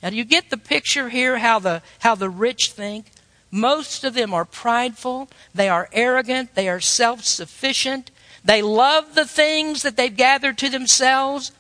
Now, 0.03 0.09
do 0.09 0.17
you 0.17 0.25
get 0.25 0.49
the 0.49 0.57
picture 0.57 1.11
here 1.11 1.37
how 1.37 1.59
the, 1.59 1.83
how 1.99 2.15
the 2.15 2.31
rich 2.31 2.73
think? 2.73 3.11
Most 3.51 4.03
of 4.03 4.15
them 4.15 4.33
are 4.33 4.47
prideful, 4.47 5.29
they 5.55 5.69
are 5.69 5.91
arrogant, 5.93 6.55
they 6.55 6.71
are 6.71 6.81
self 6.81 7.23
sufficient, 7.23 8.11
they 8.43 8.63
love 8.63 9.15
the 9.15 9.27
things 9.27 9.83
that 9.83 9.99
they've 9.99 10.17
gathered 10.17 10.57
to 10.57 10.71
themselves. 10.71 11.53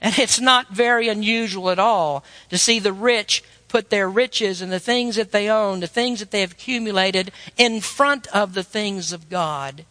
And 0.00 0.18
it's 0.18 0.40
not 0.40 0.70
very 0.70 1.08
unusual 1.08 1.70
at 1.70 1.78
all 1.78 2.24
to 2.48 2.58
see 2.58 2.78
the 2.78 2.92
rich 2.92 3.44
put 3.68 3.90
their 3.90 4.08
riches 4.10 4.60
and 4.60 4.72
the 4.72 4.80
things 4.80 5.16
that 5.16 5.30
they 5.30 5.48
own, 5.48 5.80
the 5.80 5.86
things 5.86 6.20
that 6.20 6.30
they 6.30 6.40
have 6.40 6.52
accumulated, 6.52 7.30
in 7.56 7.80
front 7.80 8.26
of 8.28 8.54
the 8.54 8.64
things 8.64 9.12
of 9.12 9.30
God. 9.30 9.84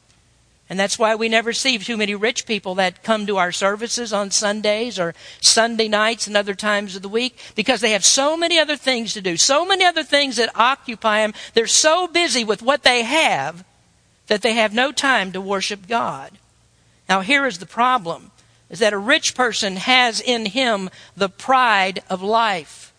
And 0.70 0.80
that's 0.80 1.00
why 1.00 1.16
we 1.16 1.30
never 1.30 1.52
see 1.52 1.80
too 1.80 1.98
many 1.98 2.14
rich 2.14 2.46
people 2.46 2.76
that 2.76 3.04
come 3.04 3.26
to 3.26 3.38
our 3.38 3.52
services 3.52 4.14
on 4.14 4.30
Sundays 4.30 5.00
or 5.00 5.16
Sunday 5.42 5.88
nights 5.88 6.28
and 6.28 6.38
other 6.38 6.54
times 6.54 6.96
of 6.96 7.02
the 7.02 7.10
week 7.10 7.40
because 7.56 7.82
they 7.82 7.92
have 7.92 8.06
so 8.06 8.38
many 8.38 8.60
other 8.60 8.76
things 8.76 9.14
to 9.14 9.22
do, 9.22 9.36
so 9.36 9.66
many 9.66 9.84
other 9.84 10.04
things 10.04 10.36
that 10.36 10.56
occupy 10.56 11.22
them. 11.22 11.34
They're 11.56 11.66
so 11.66 12.08
busy 12.08 12.44
with 12.44 12.62
what 12.62 12.84
they 12.84 13.02
have 13.02 13.66
that 14.28 14.44
they 14.44 14.54
have 14.54 14.74
no 14.74 14.92
time 14.92 15.32
to 15.32 15.42
worship 15.42 15.88
God. 15.88 16.38
Now, 17.08 17.22
here 17.22 17.48
is 17.48 17.58
the 17.58 17.66
problem 17.66 18.29
is 18.70 18.80
that 18.80 18.94
a 18.94 18.98
rich 18.98 19.36
person 19.36 19.78
has 19.78 20.22
in 20.22 20.46
him 20.46 20.90
the 21.16 21.30
pride 21.30 22.04
of 22.10 22.22
life. 22.22 22.94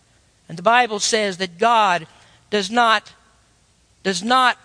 And 0.49 0.57
the 0.57 0.63
Bible 0.63 0.99
says 0.99 1.37
that 1.37 1.57
God 1.57 2.07
does 2.49 2.69
not 2.69 3.13
does 4.03 4.23
not 4.23 4.57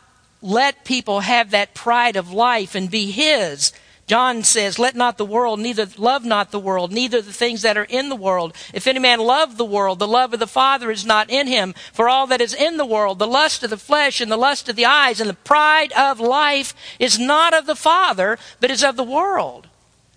let 0.43 0.85
people 0.85 1.21
have 1.21 1.51
that 1.51 1.75
pride 1.75 2.17
of 2.17 2.33
life 2.33 2.75
and 2.75 2.91
be 2.91 3.11
His. 3.11 3.73
John 4.07 4.45
says, 4.45 4.79
Let 4.79 4.95
not 4.95 5.19
the 5.19 5.25
world, 5.25 5.59
neither 5.59 5.89
love 5.97 6.25
not 6.25 6.53
the 6.53 6.61
world, 6.61 6.93
neither 6.93 7.21
the 7.21 7.33
things 7.33 7.63
that 7.63 7.77
are 7.77 7.85
in 7.85 8.09
the 8.09 8.17
world. 8.17 8.55
If 8.73 8.87
any 8.87 9.01
man 9.01 9.19
love 9.19 9.57
the 9.57 9.65
world, 9.65 9.99
the 9.99 10.07
love 10.07 10.33
of 10.33 10.39
the 10.39 10.47
Father 10.47 10.93
is 10.93 11.05
not 11.05 11.29
in 11.29 11.49
him. 11.49 11.75
For 11.93 12.09
all 12.09 12.29
that 12.29 12.41
is 12.41 12.55
in 12.55 12.77
the 12.77 12.87
world, 12.87 13.19
the 13.19 13.27
lust 13.27 13.65
of 13.65 13.71
the 13.71 13.77
flesh 13.77 14.21
and 14.21 14.31
the 14.31 14.37
lust 14.37 14.69
of 14.69 14.77
the 14.77 14.85
eyes 14.85 15.21
and 15.21 15.29
the 15.29 15.35
pride 15.35 15.93
of 15.93 16.21
life 16.21 16.73
is 17.01 17.19
not 17.19 17.53
of 17.53 17.67
the 17.67 17.75
Father, 17.75 18.39
but 18.61 18.71
is 18.71 18.85
of 18.85 18.97
the 18.97 19.03
world. 19.03 19.67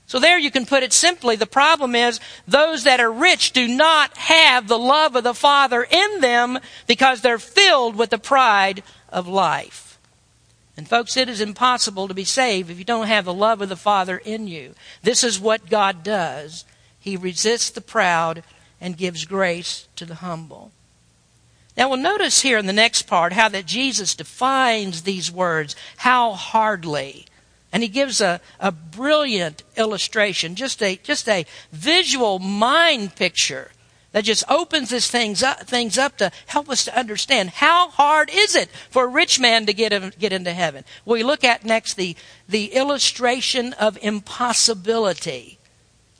So 0.09 0.17
there 0.17 0.39
you 0.39 0.49
can 0.49 0.65
put 0.65 0.81
it 0.81 0.91
simply. 0.91 1.35
The 1.35 1.45
problem 1.45 1.93
is 1.93 2.19
those 2.47 2.83
that 2.85 2.99
are 2.99 3.11
rich 3.11 3.51
do 3.51 3.67
not 3.67 4.17
have 4.17 4.67
the 4.67 4.79
love 4.79 5.15
of 5.15 5.23
the 5.23 5.35
Father 5.35 5.83
in 5.83 6.19
them 6.19 6.57
because 6.87 7.21
they're 7.21 7.37
filled 7.37 7.95
with 7.95 8.09
the 8.09 8.17
pride 8.17 8.81
of 9.09 9.27
life. 9.27 9.99
And 10.75 10.89
folks, 10.89 11.15
it 11.15 11.29
is 11.29 11.41
impossible 11.41 12.07
to 12.07 12.15
be 12.15 12.23
saved 12.23 12.71
if 12.71 12.79
you 12.79 12.83
don't 12.83 13.05
have 13.05 13.25
the 13.25 13.33
love 13.35 13.61
of 13.61 13.69
the 13.69 13.75
Father 13.75 14.17
in 14.17 14.47
you. 14.47 14.73
This 15.03 15.23
is 15.23 15.39
what 15.39 15.69
God 15.69 16.01
does. 16.01 16.65
He 16.99 17.15
resists 17.15 17.69
the 17.69 17.79
proud 17.79 18.41
and 18.81 18.97
gives 18.97 19.25
grace 19.25 19.87
to 19.95 20.05
the 20.05 20.15
humble. 20.15 20.71
Now 21.77 21.87
we'll 21.87 21.99
notice 21.99 22.41
here 22.41 22.57
in 22.57 22.65
the 22.65 22.73
next 22.73 23.03
part 23.03 23.33
how 23.33 23.47
that 23.49 23.67
Jesus 23.67 24.15
defines 24.15 25.03
these 25.03 25.31
words, 25.31 25.75
how 25.97 26.33
hardly. 26.33 27.27
And 27.71 27.83
he 27.83 27.89
gives 27.89 28.19
a, 28.19 28.41
a 28.59 28.71
brilliant 28.71 29.63
illustration, 29.77 30.55
just 30.55 30.81
a, 30.81 30.97
just 31.03 31.29
a 31.29 31.45
visual 31.71 32.39
mind 32.39 33.15
picture 33.15 33.71
that 34.11 34.23
just 34.23 34.43
opens 34.49 34.89
this 34.89 35.09
things 35.09 35.43
up, 35.43 35.67
things 35.67 35.97
up 35.97 36.17
to 36.17 36.31
help 36.47 36.69
us 36.69 36.85
to 36.85 36.97
understand 36.97 37.51
how 37.51 37.89
hard 37.89 38.29
is 38.33 38.55
it 38.55 38.69
for 38.89 39.03
a 39.03 39.07
rich 39.07 39.39
man 39.39 39.65
to 39.67 39.73
get, 39.73 40.17
get 40.17 40.33
into 40.33 40.51
heaven. 40.51 40.83
We 41.05 41.23
look 41.23 41.43
at 41.43 41.63
next 41.63 41.93
the, 41.93 42.15
the 42.47 42.73
illustration 42.73 43.73
of 43.73 43.99
impossibility. 44.01 45.59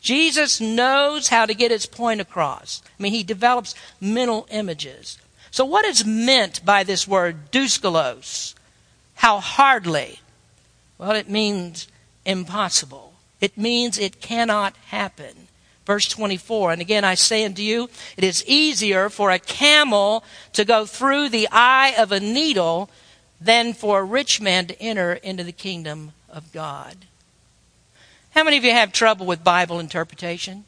Jesus 0.02 0.62
knows 0.62 1.30
how 1.30 1.46
to 1.46 1.54
get 1.54 1.72
his 1.72 1.86
point 1.86 2.22
across. 2.22 2.82
I 3.00 3.04
mean, 3.04 3.14
he 3.14 3.24
develops 3.24 3.76
mental 4.00 4.48
images. 4.52 5.18
So, 5.52 5.66
what 5.66 5.84
is 5.84 6.06
meant 6.06 6.64
by 6.64 6.84
this 6.84 7.08
word, 7.08 7.52
douskalos? 7.52 8.54
How 9.16 9.40
hardly? 9.40 10.20
Well, 11.00 11.12
it 11.12 11.30
means 11.30 11.88
impossible. 12.26 13.14
It 13.42 13.58
means 13.58 13.98
it 13.98 14.22
cannot 14.22 14.76
happen. 14.88 15.48
Verse 15.86 16.08
24, 16.08 16.74
and 16.74 16.82
again 16.82 17.04
I 17.04 17.16
say 17.16 17.44
unto 17.44 17.64
you, 17.64 17.90
it 18.16 18.24
is 18.24 18.46
easier 18.46 19.10
for 19.10 19.32
a 19.32 19.40
camel 19.40 20.24
to 20.54 20.64
go 20.64 20.86
through 20.86 21.30
the 21.30 21.48
eye 21.52 21.96
of 21.98 22.12
a 22.12 22.20
needle 22.20 22.92
than 23.42 23.74
for 23.74 24.00
a 24.00 24.04
rich 24.04 24.40
man 24.40 24.68
to 24.68 24.80
enter 24.80 25.14
into 25.14 25.44
the 25.44 25.52
kingdom 25.52 26.12
of 26.30 26.52
God. 26.52 26.96
How 28.32 28.44
many 28.44 28.58
of 28.58 28.64
you 28.64 28.72
have 28.72 28.92
trouble 28.92 29.26
with 29.26 29.44
Bible 29.44 29.80
interpretation? 29.80 30.66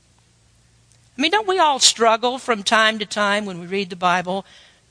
I 1.17 1.21
mean, 1.21 1.31
don't 1.31 1.47
we 1.47 1.59
all 1.59 1.77
struggle 1.77 2.39
from 2.39 2.63
time 2.63 2.97
to 2.97 3.05
time 3.05 3.45
when 3.45 3.59
we 3.59 3.67
read 3.67 3.91
the 3.91 3.95
Bible 3.95 4.45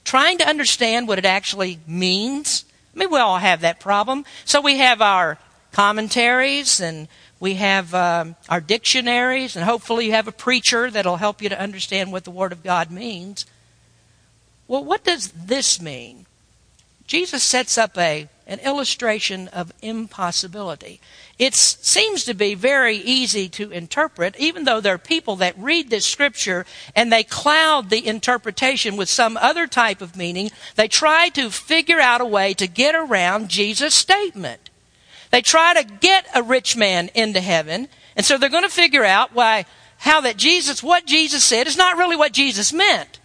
trying 0.04 0.38
to 0.38 0.48
understand 0.48 1.08
what 1.08 1.18
it 1.18 1.24
actually 1.24 1.80
means? 1.88 2.64
I 2.94 2.98
mean, 2.98 3.10
we 3.10 3.18
all 3.18 3.38
have 3.38 3.60
that 3.60 3.80
problem. 3.80 4.24
So 4.44 4.60
we 4.60 4.78
have 4.78 5.00
our 5.00 5.38
commentaries 5.72 6.80
and 6.80 7.08
we 7.40 7.54
have 7.54 7.94
um, 7.94 8.36
our 8.50 8.60
dictionaries, 8.60 9.56
and 9.56 9.64
hopefully 9.64 10.04
you 10.06 10.12
have 10.12 10.28
a 10.28 10.32
preacher 10.32 10.90
that'll 10.90 11.16
help 11.16 11.40
you 11.40 11.48
to 11.48 11.58
understand 11.58 12.12
what 12.12 12.24
the 12.24 12.30
Word 12.30 12.52
of 12.52 12.62
God 12.62 12.90
means. 12.90 13.46
Well, 14.68 14.84
what 14.84 15.04
does 15.04 15.28
this 15.28 15.80
mean? 15.80 16.26
Jesus 17.06 17.42
sets 17.42 17.78
up 17.78 17.96
a, 17.96 18.28
an 18.50 18.58
illustration 18.58 19.46
of 19.48 19.72
impossibility. 19.80 21.00
It 21.38 21.54
seems 21.54 22.24
to 22.24 22.34
be 22.34 22.54
very 22.54 22.96
easy 22.96 23.48
to 23.50 23.70
interpret, 23.70 24.34
even 24.38 24.64
though 24.64 24.80
there 24.80 24.94
are 24.94 24.98
people 24.98 25.36
that 25.36 25.56
read 25.56 25.88
this 25.88 26.04
scripture 26.04 26.66
and 26.94 27.12
they 27.12 27.22
cloud 27.22 27.88
the 27.88 28.04
interpretation 28.04 28.96
with 28.96 29.08
some 29.08 29.36
other 29.36 29.68
type 29.68 30.02
of 30.02 30.16
meaning. 30.16 30.50
They 30.74 30.88
try 30.88 31.28
to 31.30 31.48
figure 31.48 32.00
out 32.00 32.20
a 32.20 32.26
way 32.26 32.52
to 32.54 32.66
get 32.66 32.96
around 32.96 33.48
Jesus' 33.48 33.94
statement. 33.94 34.68
They 35.30 35.42
try 35.42 35.80
to 35.80 35.84
get 35.84 36.26
a 36.34 36.42
rich 36.42 36.76
man 36.76 37.08
into 37.14 37.40
heaven, 37.40 37.86
and 38.16 38.26
so 38.26 38.36
they're 38.36 38.48
going 38.48 38.64
to 38.64 38.68
figure 38.68 39.04
out 39.04 39.32
why, 39.32 39.64
how 39.98 40.20
that 40.22 40.36
Jesus, 40.36 40.82
what 40.82 41.06
Jesus 41.06 41.44
said 41.44 41.68
is 41.68 41.76
not 41.76 41.96
really 41.96 42.16
what 42.16 42.32
Jesus 42.32 42.72
meant. 42.72 43.19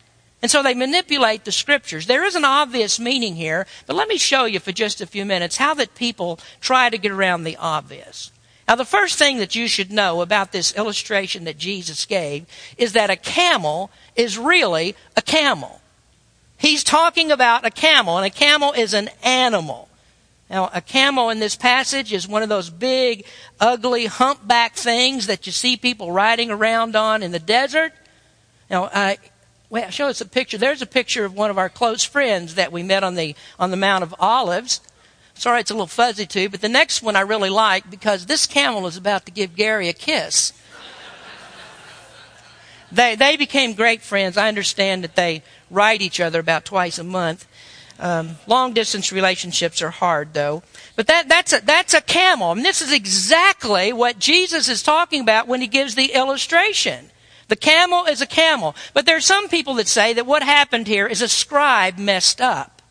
And 0.46 0.52
so 0.52 0.62
they 0.62 0.76
manipulate 0.76 1.44
the 1.44 1.52
scriptures. 1.52 2.06
There 2.06 2.24
is 2.24 2.36
an 2.36 2.46
obvious 2.46 3.00
meaning 3.00 3.36
here, 3.36 3.66
but 3.88 3.96
let 3.96 4.08
me 4.08 4.20
show 4.20 4.46
you 4.46 4.60
for 4.60 4.72
just 4.72 5.02
a 5.02 5.08
few 5.08 5.26
minutes 5.26 5.58
how 5.58 5.74
that 5.74 5.96
people 5.96 6.40
try 6.62 6.92
to 6.92 7.00
get 7.00 7.12
around 7.12 7.46
the 7.46 7.58
obvious. 7.58 8.30
Now, 8.68 8.76
the 8.76 8.86
first 8.86 9.18
thing 9.18 9.38
that 9.38 9.56
you 9.56 9.68
should 9.68 9.92
know 9.92 10.22
about 10.22 10.52
this 10.52 10.76
illustration 10.76 11.46
that 11.46 11.58
Jesus 11.58 12.06
gave 12.06 12.46
is 12.78 12.94
that 12.94 13.10
a 13.10 13.16
camel 13.16 13.90
is 14.16 14.38
really 14.38 14.96
a 15.18 15.24
camel. 15.24 15.82
He's 16.60 16.84
talking 16.84 17.32
about 17.32 17.66
a 17.66 17.72
camel, 17.72 18.16
and 18.18 18.26
a 18.28 18.30
camel 18.30 18.72
is 18.72 18.94
an 18.94 19.10
animal. 19.24 19.90
Now, 20.48 20.70
a 20.72 20.82
camel 20.82 21.32
in 21.32 21.40
this 21.40 21.56
passage 21.56 22.14
is 22.14 22.28
one 22.28 22.44
of 22.44 22.50
those 22.50 22.70
big, 22.70 23.26
ugly, 23.60 24.06
humpback 24.06 24.76
things 24.76 25.26
that 25.26 25.48
you 25.48 25.52
see 25.52 25.76
people 25.76 26.12
riding 26.12 26.52
around 26.52 26.96
on 26.96 27.24
in 27.24 27.32
the 27.32 27.40
desert. 27.40 27.94
Now, 28.70 28.84
uh, 28.86 29.16
well, 29.70 29.90
show 29.90 30.08
us 30.08 30.22
a 30.22 30.26
picture. 30.26 30.58
There's 30.58 30.82
a 30.82 30.88
picture 30.88 31.26
of 31.26 31.34
one 31.34 31.50
of 31.50 31.58
our 31.58 31.70
close 31.70 32.04
friends 32.04 32.56
that 32.56 32.72
we 32.72 32.84
met 32.84 33.04
on 33.04 33.16
the 33.16 33.36
on 33.60 33.72
the 33.72 33.78
Mount 33.78 34.04
of 34.04 34.14
Olives. 34.20 34.82
Sorry, 35.34 35.60
it's 35.60 35.72
a 35.72 35.74
little 35.74 35.88
fuzzy 35.88 36.26
too, 36.26 36.50
but 36.50 36.62
the 36.62 36.70
next 36.70 37.02
one 37.02 37.16
I 37.16 37.22
really 37.22 37.50
like 37.50 37.90
because 37.90 38.26
this 38.26 38.48
camel 38.48 38.88
is 38.88 38.96
about 38.96 39.26
to 39.26 39.32
give 39.32 39.56
Gary 39.56 39.90
a 39.90 39.94
kiss. 39.94 40.54
they 42.92 43.16
they 43.16 43.36
became 43.36 43.74
great 43.74 44.02
friends. 44.02 44.38
I 44.38 44.48
understand 44.48 45.04
that 45.04 45.16
they 45.16 45.44
write 45.70 46.02
each 46.02 46.20
other 46.20 46.40
about 46.40 46.66
twice 46.66 47.00
a 47.00 47.04
month. 47.04 47.48
Um, 47.98 48.38
long 48.46 48.74
distance 48.74 49.12
relationships 49.12 49.82
are 49.82 49.90
hard, 49.90 50.34
though. 50.34 50.64
But 50.96 51.08
that, 51.08 51.30
that's, 51.30 51.54
a, 51.54 51.62
that's 51.64 51.94
a 51.94 52.02
camel. 52.02 52.52
And 52.52 52.64
this 52.64 52.82
is 52.82 52.92
exactly 52.92 53.94
what 53.94 54.20
Jesus 54.20 54.68
is 54.68 54.84
talking 54.84 55.22
about 55.22 55.48
when 55.48 55.62
he 55.62 55.68
gives 55.68 55.96
the 55.96 56.12
illustration. 56.14 57.10
The 57.48 57.56
camel 57.56 58.06
is 58.06 58.22
a 58.22 58.28
camel. 58.28 58.76
But 58.94 59.06
there 59.06 59.18
are 59.18 59.22
some 59.22 59.50
people 59.50 59.76
that 59.76 59.88
say 59.88 60.14
that 60.14 60.26
what 60.26 60.44
happened 60.44 60.88
here 60.88 61.08
is 61.08 61.22
a 61.22 61.28
scribe 61.28 61.98
messed 61.98 62.42
up. 62.42 62.82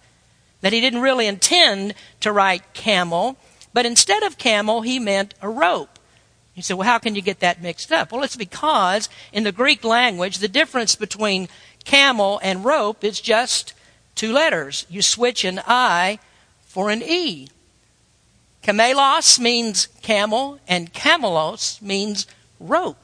That 0.60 0.72
he 0.72 0.80
didn't 0.80 1.02
really 1.02 1.26
intend 1.26 1.94
to 2.20 2.32
write 2.32 2.72
camel, 2.72 3.36
but 3.72 3.84
instead 3.84 4.22
of 4.22 4.38
camel, 4.38 4.82
he 4.82 4.98
meant 4.98 5.34
a 5.42 5.48
rope. 5.48 5.98
You 6.54 6.62
say, 6.62 6.74
well, 6.74 6.86
how 6.86 6.98
can 6.98 7.16
you 7.16 7.22
get 7.22 7.40
that 7.40 7.60
mixed 7.60 7.90
up? 7.90 8.12
Well, 8.12 8.22
it's 8.22 8.36
because 8.36 9.08
in 9.32 9.42
the 9.42 9.52
Greek 9.52 9.82
language, 9.82 10.38
the 10.38 10.48
difference 10.48 10.94
between 10.94 11.48
camel 11.84 12.40
and 12.42 12.64
rope 12.64 13.02
is 13.02 13.20
just 13.20 13.74
two 14.14 14.32
letters. 14.32 14.86
You 14.88 15.02
switch 15.02 15.44
an 15.44 15.60
I 15.66 16.20
for 16.62 16.90
an 16.90 17.02
E. 17.02 17.48
Camelos 18.62 19.38
means 19.38 19.88
camel, 20.00 20.58
and 20.66 20.92
camelos 20.94 21.82
means 21.82 22.26
rope. 22.58 23.03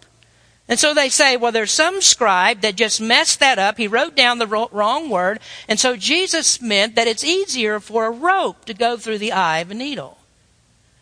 And 0.71 0.79
so 0.79 0.95
they 0.95 1.09
say, 1.09 1.37
well, 1.37 1.51
there's 1.51 1.73
some 1.73 2.01
scribe 2.01 2.61
that 2.61 2.77
just 2.77 3.01
messed 3.01 3.41
that 3.41 3.59
up. 3.59 3.77
He 3.77 3.89
wrote 3.89 4.15
down 4.15 4.39
the 4.39 4.47
wrong 4.47 5.11
word. 5.11 5.41
And 5.67 5.81
so 5.81 5.97
Jesus 5.97 6.63
meant 6.63 6.95
that 6.95 7.09
it's 7.09 7.25
easier 7.25 7.81
for 7.81 8.07
a 8.07 8.11
rope 8.11 8.67
to 8.67 8.73
go 8.73 8.97
through 8.97 9.19
the 9.19 9.33
eye 9.33 9.59
of 9.59 9.73
a 9.73 9.75
needle. 9.75 10.19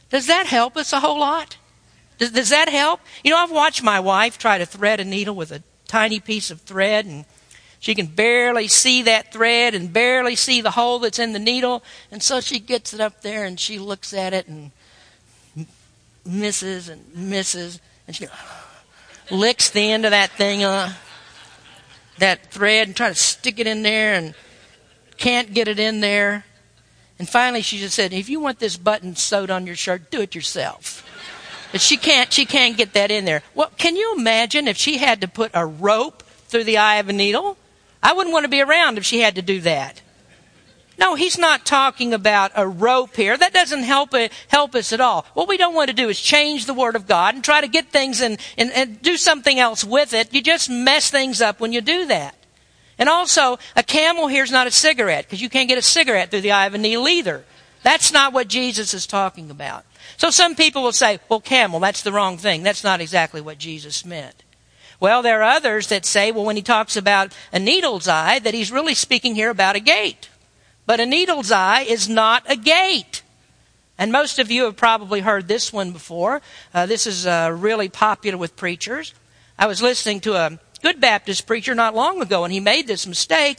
Does 0.09 0.27
that 0.27 0.47
help 0.47 0.79
us 0.79 0.95
a 0.95 1.01
whole 1.01 1.21
lot? 1.21 1.59
Does, 2.17 2.33
does 2.33 2.49
that 2.49 2.71
help? 2.71 3.01
You 3.23 3.31
know, 3.31 3.37
I've 3.37 3.51
watched 3.51 3.83
my 3.83 4.01
wife 4.01 4.39
try 4.39 4.57
to 4.57 4.65
thread 4.65 5.01
a 5.01 5.05
needle 5.05 5.35
with 5.35 5.53
a 5.53 5.63
tiny 5.87 6.19
piece 6.19 6.51
of 6.51 6.63
thread 6.63 7.05
and 7.05 7.27
she 7.79 7.95
can 7.95 8.07
barely 8.07 8.69
see 8.69 9.03
that 9.03 9.35
thread 9.35 9.75
and 9.75 9.93
barely 9.93 10.35
see 10.35 10.63
the 10.63 10.71
hole 10.71 10.99
that's 10.99 11.19
in 11.19 11.35
the 11.35 11.39
needle. 11.39 11.85
And 12.11 12.23
so 12.23 12.41
she 12.41 12.59
gets 12.59 12.95
it 12.95 13.01
up 13.01 13.21
there 13.21 13.45
and 13.45 13.61
she 13.61 13.79
looks 13.79 14.15
at 14.15 14.33
it 14.33 14.49
and 14.49 14.71
misses 16.25 16.89
and 16.89 17.05
misses. 17.15 17.81
And 18.07 18.17
she 18.17 18.25
goes, 18.25 18.35
licks 19.31 19.71
the 19.71 19.93
end 19.93 20.05
of 20.05 20.11
that 20.11 20.31
thing, 20.33 20.65
uh, 20.65 20.93
that 22.19 22.51
thread, 22.51 22.89
and 22.89 22.97
try 22.97 23.09
to 23.09 23.15
stick 23.15 23.59
it 23.59 23.67
in 23.67 23.83
there 23.83 24.15
and 24.15 24.35
can't 25.17 25.53
get 25.53 25.69
it 25.69 25.79
in 25.79 26.01
there. 26.01 26.45
And 27.19 27.29
finally, 27.29 27.63
she 27.63 27.79
just 27.79 27.95
said, 27.95 28.13
"If 28.13 28.29
you 28.29 28.41
want 28.41 28.59
this 28.59 28.77
button 28.77 29.17
sewed 29.17 29.51
on 29.51 29.67
your 29.67 29.77
shirt, 29.77 30.11
do 30.11 30.21
it 30.21 30.35
yourself." 30.35 31.05
But 31.73 31.81
she 31.81 31.97
can't. 31.97 32.33
She 32.33 32.47
can't 32.47 32.77
get 32.77 32.95
that 32.95 33.11
in 33.11 33.25
there. 33.25 33.43
Well, 33.55 33.71
can 33.77 33.97
you 33.97 34.15
imagine 34.17 34.69
if 34.69 34.77
she 34.77 34.99
had 34.99 35.21
to 35.21 35.29
put 35.29 35.51
a 35.53 35.67
rope 35.67 36.23
through 36.49 36.65
the 36.65 36.79
eye 36.79 36.97
of 36.97 37.09
a 37.09 37.13
needle? 37.13 37.59
I 38.03 38.13
wouldn't 38.13 38.33
want 38.33 38.45
to 38.45 38.49
be 38.49 38.61
around 38.61 38.97
if 38.97 39.05
she 39.05 39.21
had 39.21 39.35
to 39.35 39.43
do 39.43 39.61
that. 39.63 40.01
No, 40.99 41.15
he's 41.15 41.39
not 41.39 41.65
talking 41.65 42.13
about 42.13 42.51
a 42.57 42.67
rope 42.67 43.15
here. 43.15 43.37
That 43.37 43.53
doesn't 43.53 43.85
help 43.85 44.15
it, 44.15 44.33
help 44.49 44.75
us 44.75 44.93
at 44.93 45.01
all. 45.01 45.25
What 45.35 45.49
we 45.49 45.57
don't 45.57 45.75
want 45.75 45.91
to 45.91 45.95
do 45.95 46.09
is 46.09 46.21
change 46.21 46.67
the 46.67 46.75
Word 46.75 46.97
of 46.97 47.07
God 47.07 47.37
and 47.37 47.45
try 47.45 47.61
to 47.61 47.69
get 47.69 47.91
things 47.91 48.21
and, 48.21 48.39
and, 48.57 48.73
and 48.73 49.01
do 49.01 49.17
something 49.17 49.61
else 49.61 49.85
with 49.85 50.13
it. 50.13 50.35
You 50.35 50.43
just 50.43 50.69
mess 50.69 51.09
things 51.09 51.41
up 51.41 51.61
when 51.61 51.73
you 51.73 51.81
do 51.81 52.07
that. 52.07 52.35
And 52.99 53.09
also, 53.09 53.59
a 53.77 53.85
camel 53.85 54.27
here 54.27 54.43
is 54.43 54.51
not 54.51 54.67
a 54.67 54.73
cigarette 54.73 55.27
because 55.27 55.41
you 55.41 55.49
can't 55.49 55.69
get 55.69 55.79
a 55.79 55.83
cigarette 55.83 56.33
through 56.33 56.41
the 56.41 56.51
eye 56.51 56.67
of 56.67 56.75
a 56.75 56.79
needle 56.79 57.09
either. 57.09 57.45
That's 57.85 58.13
not 58.13 58.33
what 58.33 58.49
Jesus 58.49 58.93
is 58.93 59.07
talking 59.07 59.51
about. 59.51 59.85
So 60.17 60.31
some 60.31 60.57
people 60.57 60.83
will 60.83 60.91
say, 60.91 61.21
well, 61.29 61.41
camel, 61.41 61.79
that's 61.79 62.03
the 62.03 62.11
wrong 62.11 62.39
thing. 62.39 62.65
That's 62.65 62.83
not 62.83 63.01
exactly 63.01 63.41
what 63.41 63.59
Jesus 63.59 64.05
meant. 64.05 64.43
Well, 64.99 65.23
there 65.23 65.43
are 65.43 65.57
others 65.57 65.87
that 65.89 66.05
say, 66.05 66.33
well, 66.33 66.45
when 66.45 66.57
he 66.57 66.63
talks 66.63 66.97
about 66.97 67.33
a 67.53 67.61
needle's 67.61 68.09
eye, 68.09 68.41
that 68.41 68.53
he's 68.53 68.73
really 68.73 68.95
speaking 68.95 69.37
here 69.37 69.51
about 69.51 69.77
a 69.77 69.81
gate. 69.81 70.29
But 70.89 71.01
a 71.01 71.07
needle's 71.07 71.53
eye 71.53 71.83
is 71.83 72.09
not 72.09 72.51
a 72.51 72.57
gate. 72.57 73.21
And 73.99 74.11
most 74.11 74.39
of 74.39 74.51
you 74.51 74.65
have 74.65 74.77
probably 74.77 75.21
heard 75.21 75.47
this 75.47 75.71
one 75.71 75.93
before. 75.93 76.41
Uh, 76.73 76.87
this 76.87 77.07
is 77.07 77.27
uh, 77.27 77.55
really 77.55 77.91
popular 77.91 78.39
with 78.39 78.57
preachers. 78.57 79.13
I 79.59 79.67
was 79.67 79.83
listening 79.83 80.21
to 80.21 80.33
a 80.37 80.59
good 80.83 80.99
Baptist 80.99 81.47
preacher 81.47 81.75
not 81.75 81.95
long 81.95 82.23
ago, 82.23 82.43
and 82.43 82.55
he 82.55 82.59
made 82.59 82.87
this 82.87 83.07
mistake. 83.07 83.59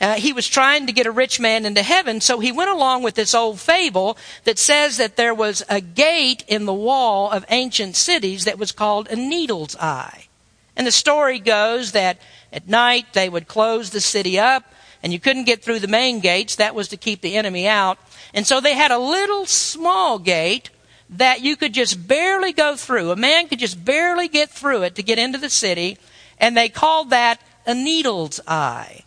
Uh, 0.00 0.14
he 0.14 0.32
was 0.32 0.48
trying 0.48 0.88
to 0.88 0.92
get 0.92 1.06
a 1.06 1.12
rich 1.12 1.38
man 1.38 1.64
into 1.64 1.80
heaven, 1.80 2.20
so 2.20 2.40
he 2.40 2.50
went 2.50 2.70
along 2.70 3.04
with 3.04 3.14
this 3.14 3.36
old 3.36 3.60
fable 3.60 4.18
that 4.42 4.58
says 4.58 4.96
that 4.96 5.14
there 5.14 5.32
was 5.32 5.62
a 5.68 5.80
gate 5.80 6.42
in 6.48 6.64
the 6.64 6.74
wall 6.74 7.30
of 7.30 7.44
ancient 7.50 7.94
cities 7.94 8.46
that 8.46 8.58
was 8.58 8.72
called 8.72 9.06
a 9.06 9.14
needle's 9.14 9.76
eye. 9.76 10.26
And 10.74 10.88
the 10.88 10.90
story 10.90 11.38
goes 11.38 11.92
that 11.92 12.18
at 12.52 12.66
night 12.66 13.12
they 13.12 13.28
would 13.28 13.46
close 13.46 13.90
the 13.90 14.00
city 14.00 14.40
up 14.40 14.73
and 15.04 15.12
you 15.12 15.20
couldn't 15.20 15.44
get 15.44 15.62
through 15.62 15.80
the 15.80 15.86
main 15.86 16.20
gates. 16.20 16.56
That 16.56 16.74
was 16.74 16.88
to 16.88 16.96
keep 16.96 17.20
the 17.20 17.36
enemy 17.36 17.68
out. 17.68 17.98
And 18.32 18.46
so 18.46 18.58
they 18.58 18.74
had 18.74 18.90
a 18.90 18.98
little 18.98 19.44
small 19.44 20.18
gate 20.18 20.70
that 21.10 21.42
you 21.42 21.56
could 21.56 21.74
just 21.74 22.08
barely 22.08 22.54
go 22.54 22.74
through. 22.74 23.10
A 23.10 23.16
man 23.16 23.46
could 23.46 23.58
just 23.58 23.84
barely 23.84 24.28
get 24.28 24.48
through 24.48 24.82
it 24.82 24.94
to 24.94 25.02
get 25.02 25.18
into 25.18 25.36
the 25.36 25.50
city, 25.50 25.98
and 26.38 26.56
they 26.56 26.70
called 26.70 27.10
that 27.10 27.38
a 27.66 27.74
needle's 27.74 28.40
eye. 28.48 29.04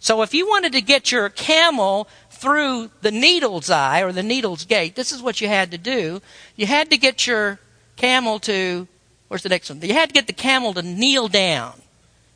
So 0.00 0.22
if 0.22 0.32
you 0.32 0.48
wanted 0.48 0.72
to 0.72 0.80
get 0.80 1.12
your 1.12 1.28
camel 1.28 2.08
through 2.30 2.90
the 3.02 3.12
needle's 3.12 3.68
eye 3.68 4.00
or 4.00 4.12
the 4.12 4.22
needle's 4.22 4.64
gate, 4.64 4.96
this 4.96 5.12
is 5.12 5.20
what 5.20 5.42
you 5.42 5.46
had 5.46 5.70
to 5.72 5.78
do. 5.78 6.22
You 6.56 6.66
had 6.66 6.88
to 6.88 6.96
get 6.96 7.26
your 7.26 7.60
camel 7.96 8.38
to, 8.40 8.88
where's 9.28 9.42
the 9.42 9.50
next 9.50 9.68
one? 9.68 9.82
You 9.82 9.92
had 9.92 10.08
to 10.08 10.14
get 10.14 10.26
the 10.26 10.32
camel 10.32 10.72
to 10.72 10.82
kneel 10.82 11.28
down. 11.28 11.81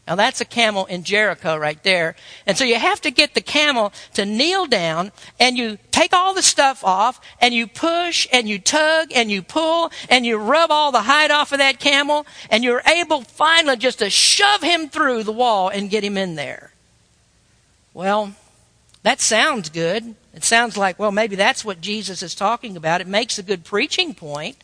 Now 0.07 0.14
that's 0.14 0.40
a 0.40 0.45
camel 0.45 0.87
in 0.87 1.03
Jericho 1.03 1.57
right 1.57 1.83
there. 1.83 2.14
And 2.47 2.57
so 2.57 2.64
you 2.64 2.77
have 2.77 3.01
to 3.01 3.11
get 3.11 3.35
the 3.35 3.40
camel 3.40 3.92
to 4.14 4.25
kneel 4.25 4.66
down 4.66 5.11
and 5.40 5.59
you 5.59 5.79
take 5.90 6.12
all 6.12 6.33
the 6.33 6.42
stuff 6.42 6.85
off 6.85 7.21
and 7.40 7.53
you 7.53 7.66
push 7.66 8.29
and 8.33 8.49
you 8.49 8.59
tug 8.59 9.09
and 9.14 9.31
you 9.31 9.42
pull 9.42 9.90
and 10.09 10.25
you 10.25 10.37
rub 10.37 10.71
all 10.71 10.92
the 10.92 11.03
hide 11.03 11.33
off 11.33 11.51
of 11.51 11.59
that 11.59 11.81
camel 11.81 12.25
and 12.51 12.62
you're 12.62 12.83
able 12.87 13.23
finally 13.23 13.77
just 13.77 13.99
to 13.99 14.09
shove 14.09 14.62
him 14.62 14.88
through 14.88 15.25
the 15.25 15.33
wall 15.33 15.69
and 15.69 15.90
get 15.90 16.05
him 16.05 16.16
in 16.16 16.37
there. 16.37 16.71
Well, 17.92 18.35
that 19.03 19.21
sounds 19.21 19.71
good. 19.71 20.14
It 20.35 20.45
sounds 20.45 20.77
like, 20.77 20.99
well, 20.99 21.12
maybe 21.12 21.35
that's 21.35 21.64
what 21.64 21.81
Jesus 21.81 22.23
is 22.23 22.35
talking 22.35 22.77
about. 22.77 23.01
It 23.01 23.07
makes 23.07 23.38
a 23.38 23.42
good 23.42 23.64
preaching 23.64 24.14
point. 24.14 24.57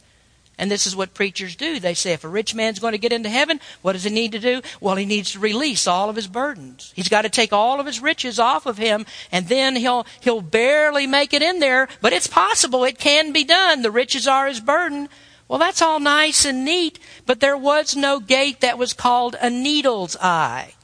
And 0.63 0.71
this 0.71 0.87
is 0.87 0.95
what 0.95 1.13
preachers 1.13 1.57
do. 1.57 1.81
They 1.81 1.93
say 1.93 2.13
if 2.13 2.23
a 2.23 2.29
rich 2.29 2.55
man's 2.55 2.79
going 2.79 2.93
to 2.93 2.99
get 2.99 3.13
into 3.13 3.29
heaven, 3.29 3.59
what 3.83 3.95
does 3.95 4.05
he 4.05 4.11
need 4.11 4.31
to 4.31 4.39
do? 4.39 4.63
Well, 4.81 4.95
he 4.95 5.05
needs 5.05 5.33
to 5.33 5.41
release 5.41 5.89
all 5.89 6.09
of 6.09 6.15
his 6.15 6.29
burdens. 6.29 6.93
He's 6.95 7.09
got 7.09 7.23
to 7.23 7.29
take 7.29 7.53
all 7.53 7.81
of 7.81 7.87
his 7.87 8.01
riches 8.01 8.39
off 8.39 8.65
of 8.65 8.79
him, 8.79 9.05
and 9.33 9.49
then 9.49 9.75
he'll 9.75 10.07
he'll 10.21 10.41
barely 10.41 11.09
make 11.09 11.35
it 11.35 11.43
in 11.43 11.59
there. 11.59 11.89
But 12.01 12.13
it's 12.13 12.29
possible. 12.29 12.85
It 12.85 13.01
can 13.01 13.33
be 13.33 13.43
done. 13.43 13.83
The 13.83 13.91
riches 13.91 14.29
are 14.29 14.47
his 14.47 14.61
burden. 14.61 15.09
Well, 15.49 15.59
that's 15.59 15.83
all 15.83 15.99
nice 15.99 16.45
and 16.45 16.65
neat, 16.65 17.01
but 17.27 17.41
there 17.41 17.57
was 17.57 17.97
no 17.97 18.21
gate 18.21 18.61
that 18.61 18.79
was 18.79 18.93
called 18.93 19.35
a 19.41 19.51
needle's 19.51 20.17
eye. 20.19 20.75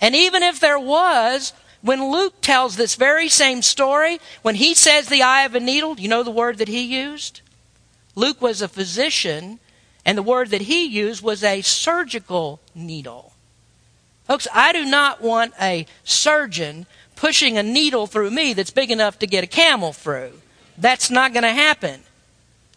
And 0.00 0.16
even 0.16 0.42
if 0.42 0.60
there 0.60 0.78
was, 0.78 1.52
when 1.82 2.10
Luke 2.10 2.40
tells 2.40 2.76
this 2.76 2.94
very 2.94 3.28
same 3.28 3.60
story, 3.60 4.18
when 4.40 4.54
he 4.54 4.72
says 4.72 5.08
the 5.08 5.22
eye 5.22 5.42
of 5.44 5.54
a 5.54 5.60
needle, 5.60 6.00
you 6.00 6.08
know 6.08 6.22
the 6.22 6.30
word 6.30 6.56
that 6.56 6.68
he 6.68 6.80
used? 6.80 7.42
Luke 8.14 8.40
was 8.40 8.60
a 8.60 8.68
physician, 8.68 9.60
and 10.04 10.16
the 10.16 10.22
word 10.22 10.50
that 10.50 10.62
he 10.62 10.86
used 10.86 11.22
was 11.22 11.44
a 11.44 11.62
surgical 11.62 12.60
needle. 12.74 13.32
Folks, 14.26 14.46
I 14.54 14.72
do 14.72 14.84
not 14.84 15.20
want 15.22 15.54
a 15.60 15.86
surgeon 16.04 16.86
pushing 17.16 17.58
a 17.58 17.62
needle 17.62 18.06
through 18.06 18.30
me 18.30 18.52
that's 18.52 18.70
big 18.70 18.90
enough 18.90 19.18
to 19.18 19.26
get 19.26 19.44
a 19.44 19.48
camel 19.48 19.92
through. 19.92 20.32
That's 20.78 21.10
not 21.10 21.32
going 21.32 21.42
to 21.42 21.50
happen. 21.50 22.00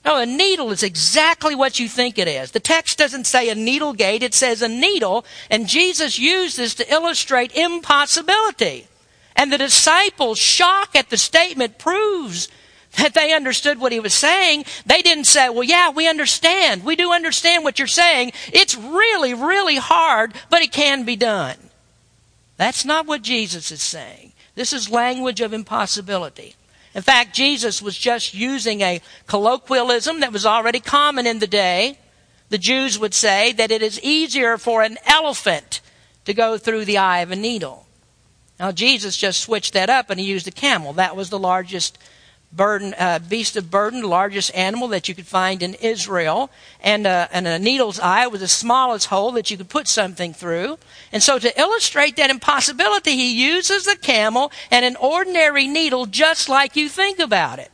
No, 0.04 0.18
a 0.18 0.26
needle 0.26 0.72
is 0.72 0.84
exactly 0.84 1.56
what 1.56 1.80
you 1.80 1.88
think 1.88 2.18
it 2.18 2.28
is. 2.28 2.52
The 2.52 2.60
text 2.60 2.98
doesn't 2.98 3.26
say 3.26 3.50
a 3.50 3.56
needle 3.56 3.94
gate, 3.94 4.22
it 4.22 4.34
says 4.34 4.62
a 4.62 4.68
needle, 4.68 5.26
and 5.50 5.68
Jesus 5.68 6.20
used 6.20 6.58
this 6.58 6.76
to 6.76 6.92
illustrate 6.92 7.56
impossibility. 7.56 8.88
And 9.36 9.52
the 9.52 9.58
disciples' 9.58 10.40
shock 10.40 10.96
at 10.96 11.10
the 11.10 11.18
statement 11.18 11.78
proves 11.78 12.50
that 12.98 13.14
they 13.14 13.34
understood 13.34 13.80
what 13.80 13.92
he 13.92 14.00
was 14.00 14.14
saying. 14.14 14.66
They 14.86 15.02
didn't 15.02 15.26
say, 15.26 15.50
well, 15.50 15.64
yeah, 15.64 15.90
we 15.90 16.08
understand. 16.08 16.84
We 16.84 16.96
do 16.96 17.12
understand 17.12 17.64
what 17.64 17.80
you're 17.80 17.88
saying. 17.88 18.34
It's 18.52 18.76
really, 18.76 19.34
really 19.34 19.78
hard, 19.78 20.34
but 20.50 20.62
it 20.62 20.72
can 20.72 21.04
be 21.04 21.16
done. 21.16 21.58
That's 22.58 22.86
not 22.86 23.08
what 23.08 23.24
Jesus 23.24 23.72
is 23.72 23.82
saying. 23.82 24.34
This 24.56 24.74
is 24.74 24.90
language 24.92 25.42
of 25.42 25.54
impossibility. 25.54 26.56
In 26.94 27.02
fact, 27.02 27.36
Jesus 27.36 27.82
was 27.82 27.98
just 27.98 28.36
using 28.36 28.82
a 28.82 29.02
colloquialism 29.26 30.20
that 30.20 30.32
was 30.32 30.46
already 30.46 30.80
common 30.80 31.26
in 31.26 31.40
the 31.40 31.48
day. 31.48 31.98
The 32.50 32.60
Jews 32.60 33.00
would 33.00 33.16
say 33.16 33.52
that 33.54 33.72
it 33.72 33.82
is 33.82 34.00
easier 34.02 34.60
for 34.60 34.84
an 34.84 34.98
elephant 35.08 35.82
to 36.26 36.36
go 36.36 36.60
through 36.60 36.86
the 36.86 37.00
eye 37.00 37.20
of 37.20 37.32
a 37.32 37.36
needle. 37.36 37.88
Now, 38.60 38.72
Jesus 38.72 39.18
just 39.18 39.42
switched 39.42 39.74
that 39.74 39.90
up 39.90 40.12
and 40.12 40.20
he 40.20 40.28
used 40.28 40.48
a 40.48 40.52
camel. 40.52 40.94
That 40.94 41.16
was 41.16 41.32
the 41.32 41.40
largest 41.40 41.98
burden, 42.56 42.94
uh, 42.98 43.20
beast 43.20 43.56
of 43.56 43.72
burden, 43.72 44.02
largest 44.04 44.54
animal 44.56 44.88
that 44.90 45.08
you 45.08 45.16
could 45.16 45.26
find 45.28 45.64
in 45.64 45.74
Israel. 45.76 46.52
And, 46.82 47.08
uh, 47.08 47.28
and 47.32 47.48
a 47.48 47.58
needle's 47.60 48.00
eye 48.00 48.28
was 48.28 48.42
the 48.42 48.48
smallest 48.48 49.08
hole 49.08 49.32
that 49.32 49.50
you 49.50 49.58
could 49.58 49.70
put 49.70 49.88
something 49.88 50.34
through. 50.34 50.78
And 51.12 51.24
so 51.24 51.40
to 51.40 51.60
illustrate 51.60 52.16
that 52.18 52.30
impossibility, 52.30 53.12
he 53.12 53.44
uses 53.44 53.86
the 53.86 53.96
camel 53.96 54.52
and 54.70 54.86
an 54.86 54.96
ordinary 54.98 55.68
needle 55.68 56.06
just 56.06 56.48
like 56.48 56.76
you 56.76 56.90
think 56.90 57.20
about 57.20 57.60
it. 57.60 57.72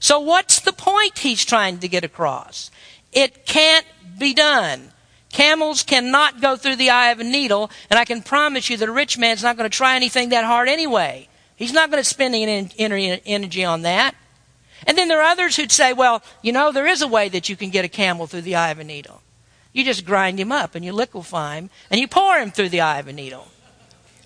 So 0.00 0.18
what's 0.18 0.60
the 0.60 0.72
point 0.72 1.18
he's 1.18 1.44
trying 1.44 1.78
to 1.78 1.88
get 1.88 2.02
across? 2.02 2.70
It 3.12 3.46
can't 3.46 3.86
be 4.18 4.34
done. 4.34 4.90
Camels 5.30 5.82
cannot 5.82 6.40
go 6.40 6.56
through 6.56 6.76
the 6.76 6.90
eye 6.90 7.10
of 7.10 7.20
a 7.20 7.24
needle, 7.24 7.70
and 7.88 7.98
I 7.98 8.04
can 8.04 8.20
promise 8.20 8.68
you 8.68 8.76
that 8.76 8.88
a 8.88 8.92
rich 8.92 9.16
man's 9.16 9.42
not 9.42 9.56
going 9.56 9.70
to 9.70 9.74
try 9.74 9.96
anything 9.96 10.30
that 10.30 10.44
hard 10.44 10.68
anyway. 10.68 11.28
He's 11.56 11.72
not 11.72 11.90
going 11.90 12.02
to 12.02 12.08
spend 12.08 12.34
any 12.34 13.20
energy 13.26 13.64
on 13.64 13.82
that. 13.82 14.14
And 14.86 14.98
then 14.98 15.08
there 15.08 15.20
are 15.20 15.30
others 15.30 15.56
who'd 15.56 15.70
say, 15.70 15.92
well, 15.92 16.22
you 16.42 16.52
know, 16.52 16.72
there 16.72 16.86
is 16.86 17.02
a 17.02 17.08
way 17.08 17.28
that 17.28 17.48
you 17.48 17.56
can 17.56 17.70
get 17.70 17.84
a 17.84 17.88
camel 17.88 18.26
through 18.26 18.42
the 18.42 18.56
eye 18.56 18.70
of 18.70 18.80
a 18.80 18.84
needle. 18.84 19.22
You 19.72 19.84
just 19.84 20.04
grind 20.04 20.40
him 20.40 20.50
up 20.50 20.74
and 20.74 20.84
you 20.84 20.92
liquefy 20.92 21.56
him 21.56 21.70
and 21.90 22.00
you 22.00 22.08
pour 22.08 22.36
him 22.38 22.50
through 22.50 22.70
the 22.70 22.80
eye 22.80 22.98
of 22.98 23.06
a 23.06 23.12
needle. 23.12 23.46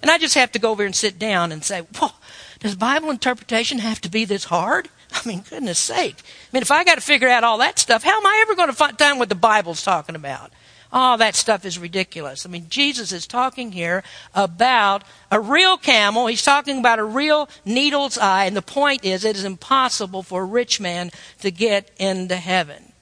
And 0.02 0.10
I 0.10 0.18
just 0.18 0.34
have 0.34 0.52
to 0.52 0.58
go 0.58 0.70
over 0.70 0.84
and 0.84 0.94
sit 0.94 1.18
down 1.18 1.52
and 1.52 1.62
say, 1.62 1.82
well, 2.00 2.16
does 2.60 2.74
Bible 2.74 3.10
interpretation 3.10 3.80
have 3.80 4.00
to 4.00 4.08
be 4.08 4.24
this 4.24 4.44
hard? 4.44 4.88
I 5.12 5.26
mean, 5.26 5.44
goodness 5.48 5.78
sake. 5.78 6.16
I 6.18 6.56
mean, 6.56 6.62
if 6.62 6.70
I 6.70 6.84
got 6.84 6.96
to 6.96 7.00
figure 7.00 7.28
out 7.28 7.44
all 7.44 7.58
that 7.58 7.78
stuff, 7.78 8.02
how 8.02 8.18
am 8.18 8.26
I 8.26 8.40
ever 8.42 8.54
going 8.54 8.68
to 8.68 8.74
find 8.74 8.98
time 8.98 9.18
what 9.18 9.28
the 9.28 9.34
Bible's 9.34 9.82
talking 9.82 10.14
about? 10.14 10.52
Oh, 10.92 11.16
that 11.16 11.34
stuff 11.34 11.64
is 11.64 11.78
ridiculous. 11.78 12.46
I 12.46 12.48
mean, 12.48 12.66
Jesus 12.68 13.12
is 13.12 13.26
talking 13.26 13.72
here 13.72 14.04
about 14.34 15.02
a 15.30 15.40
real 15.40 15.76
camel. 15.76 16.26
He's 16.26 16.44
talking 16.44 16.78
about 16.78 16.98
a 16.98 17.04
real 17.04 17.48
needle's 17.64 18.16
eye. 18.18 18.44
And 18.44 18.56
the 18.56 18.62
point 18.62 19.04
is, 19.04 19.24
it 19.24 19.36
is 19.36 19.44
impossible 19.44 20.22
for 20.22 20.42
a 20.42 20.46
rich 20.46 20.80
man 20.80 21.10
to 21.40 21.50
get 21.50 21.90
into 21.98 22.36
heaven. 22.36 22.92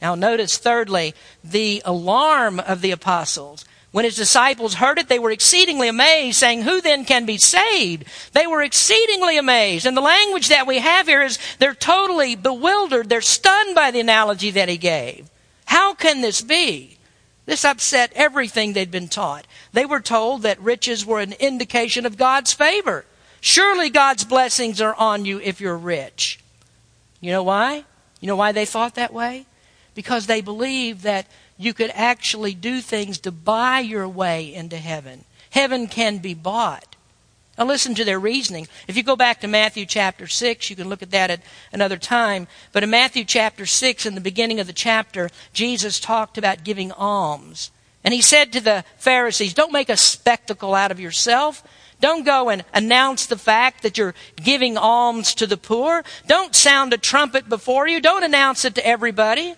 Now, 0.00 0.14
notice 0.14 0.56
thirdly, 0.56 1.14
the 1.44 1.82
alarm 1.84 2.60
of 2.60 2.80
the 2.80 2.92
apostles. 2.92 3.64
When 3.92 4.04
his 4.04 4.14
disciples 4.14 4.74
heard 4.74 4.98
it, 4.98 5.08
they 5.08 5.18
were 5.18 5.32
exceedingly 5.32 5.88
amazed, 5.88 6.38
saying, 6.38 6.62
Who 6.62 6.80
then 6.80 7.04
can 7.04 7.26
be 7.26 7.38
saved? 7.38 8.04
They 8.32 8.46
were 8.46 8.62
exceedingly 8.62 9.36
amazed. 9.36 9.84
And 9.84 9.96
the 9.96 10.00
language 10.00 10.48
that 10.48 10.66
we 10.66 10.78
have 10.78 11.08
here 11.08 11.22
is 11.22 11.40
they're 11.58 11.74
totally 11.74 12.36
bewildered. 12.36 13.08
They're 13.08 13.20
stunned 13.20 13.74
by 13.74 13.90
the 13.90 14.00
analogy 14.00 14.52
that 14.52 14.68
he 14.68 14.78
gave. 14.78 15.28
How 15.66 15.94
can 15.94 16.20
this 16.20 16.40
be? 16.40 16.98
This 17.50 17.64
upset 17.64 18.12
everything 18.14 18.74
they'd 18.74 18.92
been 18.92 19.08
taught. 19.08 19.44
They 19.72 19.84
were 19.84 19.98
told 19.98 20.42
that 20.42 20.60
riches 20.60 21.04
were 21.04 21.18
an 21.18 21.32
indication 21.32 22.06
of 22.06 22.16
God's 22.16 22.52
favor. 22.52 23.04
Surely 23.40 23.90
God's 23.90 24.22
blessings 24.22 24.80
are 24.80 24.94
on 24.94 25.24
you 25.24 25.40
if 25.40 25.60
you're 25.60 25.76
rich. 25.76 26.38
You 27.20 27.32
know 27.32 27.42
why? 27.42 27.82
You 28.20 28.28
know 28.28 28.36
why 28.36 28.52
they 28.52 28.66
thought 28.66 28.94
that 28.94 29.12
way? 29.12 29.46
Because 29.96 30.26
they 30.26 30.40
believed 30.40 31.02
that 31.02 31.26
you 31.58 31.74
could 31.74 31.90
actually 31.92 32.54
do 32.54 32.80
things 32.80 33.18
to 33.18 33.32
buy 33.32 33.80
your 33.80 34.06
way 34.06 34.54
into 34.54 34.76
heaven. 34.76 35.24
Heaven 35.50 35.88
can 35.88 36.18
be 36.18 36.34
bought. 36.34 36.89
Now 37.60 37.66
listen 37.66 37.94
to 37.96 38.06
their 38.06 38.18
reasoning. 38.18 38.68
If 38.88 38.96
you 38.96 39.02
go 39.02 39.16
back 39.16 39.42
to 39.42 39.46
Matthew 39.46 39.84
chapter 39.84 40.26
6, 40.26 40.70
you 40.70 40.76
can 40.76 40.88
look 40.88 41.02
at 41.02 41.10
that 41.10 41.28
at 41.28 41.42
another 41.74 41.98
time. 41.98 42.48
But 42.72 42.82
in 42.82 42.88
Matthew 42.88 43.22
chapter 43.22 43.66
6, 43.66 44.06
in 44.06 44.14
the 44.14 44.22
beginning 44.22 44.60
of 44.60 44.66
the 44.66 44.72
chapter, 44.72 45.28
Jesus 45.52 46.00
talked 46.00 46.38
about 46.38 46.64
giving 46.64 46.90
alms. 46.90 47.70
And 48.02 48.14
he 48.14 48.22
said 48.22 48.50
to 48.54 48.60
the 48.62 48.82
Pharisees, 48.96 49.52
Don't 49.52 49.74
make 49.74 49.90
a 49.90 49.98
spectacle 49.98 50.74
out 50.74 50.90
of 50.90 50.98
yourself. 50.98 51.62
Don't 52.00 52.24
go 52.24 52.48
and 52.48 52.64
announce 52.72 53.26
the 53.26 53.36
fact 53.36 53.82
that 53.82 53.98
you're 53.98 54.14
giving 54.36 54.78
alms 54.78 55.34
to 55.34 55.46
the 55.46 55.58
poor. 55.58 56.02
Don't 56.26 56.56
sound 56.56 56.94
a 56.94 56.98
trumpet 56.98 57.46
before 57.46 57.86
you. 57.86 58.00
Don't 58.00 58.24
announce 58.24 58.64
it 58.64 58.74
to 58.76 58.86
everybody. 58.86 59.54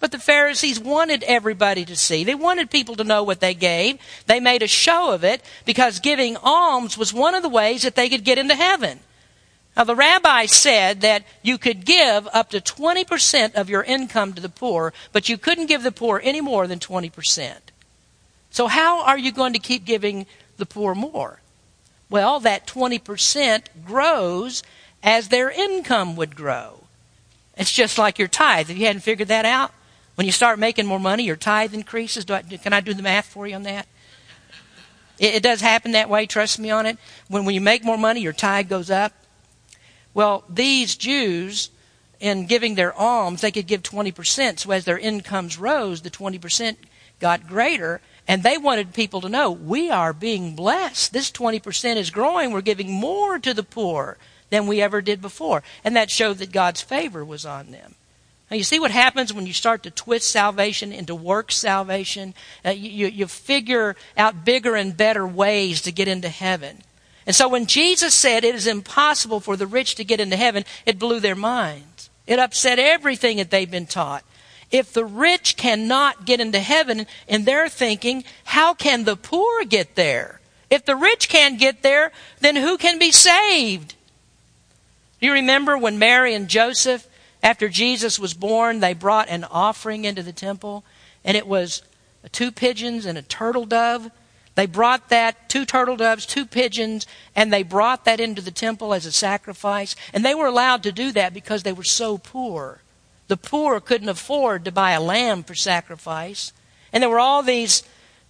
But 0.00 0.12
the 0.12 0.18
Pharisees 0.18 0.78
wanted 0.78 1.22
everybody 1.22 1.84
to 1.86 1.96
see. 1.96 2.24
They 2.24 2.34
wanted 2.34 2.70
people 2.70 2.94
to 2.96 3.04
know 3.04 3.22
what 3.22 3.40
they 3.40 3.54
gave. 3.54 3.98
They 4.26 4.40
made 4.40 4.62
a 4.62 4.68
show 4.68 5.12
of 5.12 5.24
it 5.24 5.42
because 5.64 5.98
giving 5.98 6.36
alms 6.36 6.98
was 6.98 7.14
one 7.14 7.34
of 7.34 7.42
the 7.42 7.48
ways 7.48 7.82
that 7.82 7.94
they 7.94 8.08
could 8.08 8.24
get 8.24 8.38
into 8.38 8.54
heaven. 8.54 9.00
Now, 9.76 9.84
the 9.84 9.96
rabbi 9.96 10.46
said 10.46 11.00
that 11.00 11.24
you 11.42 11.58
could 11.58 11.84
give 11.84 12.28
up 12.32 12.50
to 12.50 12.60
20% 12.60 13.54
of 13.54 13.68
your 13.68 13.82
income 13.82 14.32
to 14.34 14.42
the 14.42 14.48
poor, 14.48 14.92
but 15.12 15.28
you 15.28 15.36
couldn't 15.36 15.66
give 15.66 15.82
the 15.82 15.90
poor 15.90 16.20
any 16.22 16.40
more 16.40 16.66
than 16.66 16.78
20%. 16.78 17.54
So, 18.50 18.68
how 18.68 19.02
are 19.02 19.18
you 19.18 19.32
going 19.32 19.52
to 19.54 19.58
keep 19.58 19.84
giving 19.84 20.26
the 20.58 20.66
poor 20.66 20.94
more? 20.94 21.40
Well, 22.08 22.38
that 22.40 22.68
20% 22.68 23.64
grows 23.84 24.62
as 25.02 25.28
their 25.28 25.50
income 25.50 26.14
would 26.14 26.36
grow. 26.36 26.84
It's 27.56 27.72
just 27.72 27.98
like 27.98 28.18
your 28.18 28.28
tithe. 28.28 28.70
If 28.70 28.78
you 28.78 28.86
hadn't 28.86 29.02
figured 29.02 29.28
that 29.28 29.44
out, 29.44 29.72
when 30.14 30.26
you 30.26 30.32
start 30.32 30.58
making 30.58 30.86
more 30.86 31.00
money, 31.00 31.24
your 31.24 31.36
tithe 31.36 31.74
increases. 31.74 32.28
I, 32.30 32.42
can 32.42 32.72
I 32.72 32.80
do 32.80 32.94
the 32.94 33.02
math 33.02 33.26
for 33.26 33.46
you 33.46 33.54
on 33.54 33.64
that? 33.64 33.86
It, 35.18 35.36
it 35.36 35.42
does 35.42 35.60
happen 35.60 35.92
that 35.92 36.08
way. 36.08 36.26
Trust 36.26 36.58
me 36.58 36.70
on 36.70 36.86
it. 36.86 36.98
When, 37.28 37.44
when 37.44 37.54
you 37.54 37.60
make 37.60 37.84
more 37.84 37.98
money, 37.98 38.20
your 38.20 38.32
tithe 38.32 38.68
goes 38.68 38.90
up. 38.90 39.12
Well, 40.12 40.44
these 40.48 40.94
Jews, 40.94 41.70
in 42.20 42.46
giving 42.46 42.74
their 42.76 42.94
alms, 42.94 43.40
they 43.40 43.50
could 43.50 43.66
give 43.66 43.82
20%. 43.82 44.60
So 44.60 44.70
as 44.70 44.84
their 44.84 44.98
incomes 44.98 45.58
rose, 45.58 46.02
the 46.02 46.10
20% 46.10 46.76
got 47.18 47.48
greater. 47.48 48.00
And 48.26 48.42
they 48.42 48.56
wanted 48.56 48.94
people 48.94 49.20
to 49.20 49.28
know 49.28 49.50
we 49.50 49.90
are 49.90 50.12
being 50.12 50.54
blessed. 50.54 51.12
This 51.12 51.30
20% 51.30 51.96
is 51.96 52.10
growing. 52.10 52.52
We're 52.52 52.60
giving 52.60 52.90
more 52.90 53.38
to 53.40 53.52
the 53.52 53.62
poor 53.62 54.16
than 54.50 54.66
we 54.66 54.80
ever 54.80 55.02
did 55.02 55.20
before. 55.20 55.62
And 55.82 55.96
that 55.96 56.10
showed 56.10 56.38
that 56.38 56.52
God's 56.52 56.80
favor 56.80 57.24
was 57.24 57.44
on 57.44 57.72
them. 57.72 57.96
Now, 58.50 58.56
you 58.56 58.64
see 58.64 58.78
what 58.78 58.90
happens 58.90 59.32
when 59.32 59.46
you 59.46 59.52
start 59.52 59.82
to 59.84 59.90
twist 59.90 60.28
salvation 60.28 60.92
into 60.92 61.14
work 61.14 61.50
salvation? 61.50 62.34
Uh, 62.64 62.70
you, 62.70 63.06
you 63.06 63.26
figure 63.26 63.96
out 64.16 64.44
bigger 64.44 64.76
and 64.76 64.96
better 64.96 65.26
ways 65.26 65.82
to 65.82 65.92
get 65.92 66.08
into 66.08 66.28
heaven. 66.28 66.78
And 67.26 67.34
so 67.34 67.48
when 67.48 67.66
Jesus 67.66 68.14
said 68.14 68.44
it 68.44 68.54
is 68.54 68.66
impossible 68.66 69.40
for 69.40 69.56
the 69.56 69.66
rich 69.66 69.94
to 69.94 70.04
get 70.04 70.20
into 70.20 70.36
heaven, 70.36 70.64
it 70.84 70.98
blew 70.98 71.20
their 71.20 71.34
minds. 71.34 72.10
It 72.26 72.38
upset 72.38 72.78
everything 72.78 73.38
that 73.38 73.50
they've 73.50 73.70
been 73.70 73.86
taught. 73.86 74.24
If 74.70 74.92
the 74.92 75.04
rich 75.04 75.56
cannot 75.56 76.26
get 76.26 76.40
into 76.40 76.58
heaven 76.58 77.06
in 77.28 77.44
their 77.44 77.68
thinking, 77.68 78.24
how 78.44 78.74
can 78.74 79.04
the 79.04 79.16
poor 79.16 79.64
get 79.64 79.94
there? 79.94 80.40
If 80.68 80.84
the 80.84 80.96
rich 80.96 81.28
can't 81.28 81.58
get 81.58 81.82
there, 81.82 82.12
then 82.40 82.56
who 82.56 82.76
can 82.76 82.98
be 82.98 83.12
saved? 83.12 83.94
Do 85.20 85.26
you 85.26 85.32
remember 85.32 85.78
when 85.78 85.98
Mary 85.98 86.34
and 86.34 86.48
Joseph 86.48 87.06
after 87.44 87.68
Jesus 87.68 88.18
was 88.18 88.32
born, 88.32 88.80
they 88.80 88.94
brought 88.94 89.28
an 89.28 89.44
offering 89.44 90.06
into 90.06 90.22
the 90.22 90.32
temple, 90.32 90.82
and 91.22 91.36
it 91.36 91.46
was 91.46 91.82
two 92.32 92.50
pigeons 92.50 93.04
and 93.04 93.18
a 93.18 93.22
turtle 93.22 93.66
dove. 93.66 94.10
They 94.54 94.64
brought 94.64 95.10
that, 95.10 95.50
two 95.50 95.66
turtle 95.66 95.96
doves, 95.96 96.24
two 96.24 96.46
pigeons, 96.46 97.06
and 97.36 97.52
they 97.52 97.62
brought 97.62 98.06
that 98.06 98.18
into 98.18 98.40
the 98.40 98.50
temple 98.50 98.94
as 98.94 99.04
a 99.04 99.12
sacrifice. 99.12 99.94
And 100.14 100.24
they 100.24 100.34
were 100.34 100.46
allowed 100.46 100.82
to 100.84 100.92
do 100.92 101.12
that 101.12 101.34
because 101.34 101.64
they 101.64 101.72
were 101.72 101.84
so 101.84 102.16
poor. 102.16 102.80
The 103.28 103.36
poor 103.36 103.78
couldn't 103.78 104.08
afford 104.08 104.64
to 104.64 104.72
buy 104.72 104.92
a 104.92 105.00
lamb 105.00 105.42
for 105.42 105.54
sacrifice. 105.54 106.52
And 106.94 107.02
there 107.02 107.10
were 107.10 107.20
all 107.20 107.42
these 107.42 107.82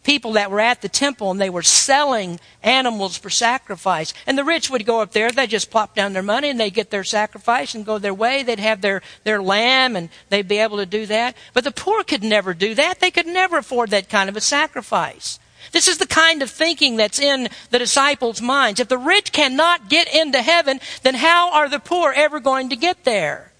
people 0.05 0.35
that 0.35 0.51
were 0.51 0.61
at 0.61 0.83
the 0.83 0.89
temple 0.89 1.31
and 1.31 1.41
they 1.41 1.51
were 1.51 1.63
selling 1.63 2.39
animals 2.63 3.17
for 3.17 3.31
sacrifice. 3.31 4.15
And 4.27 4.39
the 4.39 4.45
rich 4.45 4.71
would 4.71 4.87
go 4.87 5.01
up 5.01 5.13
there, 5.13 5.31
they'd 5.31 5.51
just 5.51 5.71
plop 5.71 5.95
down 5.95 6.13
their 6.13 6.23
money 6.23 6.51
and 6.51 6.61
they'd 6.61 6.71
get 6.71 6.91
their 6.91 7.05
sacrifice 7.05 7.75
and 7.75 7.85
go 7.85 7.99
their 7.99 8.15
way. 8.15 8.43
They'd 8.43 8.61
have 8.61 8.83
their, 8.83 9.03
their 9.25 9.43
lamb 9.43 9.97
and 9.97 10.11
they'd 10.29 10.47
be 10.47 10.59
able 10.59 10.77
to 10.77 10.87
do 10.87 11.07
that. 11.07 11.37
But 11.53 11.65
the 11.65 11.73
poor 11.73 12.05
could 12.05 12.23
never 12.23 12.55
do 12.55 12.75
that. 12.75 13.01
They 13.01 13.11
could 13.11 13.27
never 13.27 13.59
afford 13.59 13.91
that 13.91 14.09
kind 14.09 14.29
of 14.29 14.37
a 14.37 14.41
sacrifice. 14.41 15.39
This 15.73 15.89
is 15.89 15.99
the 15.99 16.07
kind 16.07 16.43
of 16.43 16.51
thinking 16.51 16.97
that's 16.97 17.19
in 17.19 17.49
the 17.71 17.79
disciples' 17.79 18.43
minds. 18.43 18.81
If 18.81 18.89
the 18.89 18.99
rich 18.99 19.33
cannot 19.33 19.89
get 19.89 20.15
into 20.15 20.43
heaven, 20.43 20.79
then 21.03 21.15
how 21.15 21.53
are 21.53 21.69
the 21.69 21.81
poor 21.81 22.13
ever 22.13 22.39
going 22.39 22.69
to 22.69 22.77
get 22.77 23.05
there? 23.05 23.54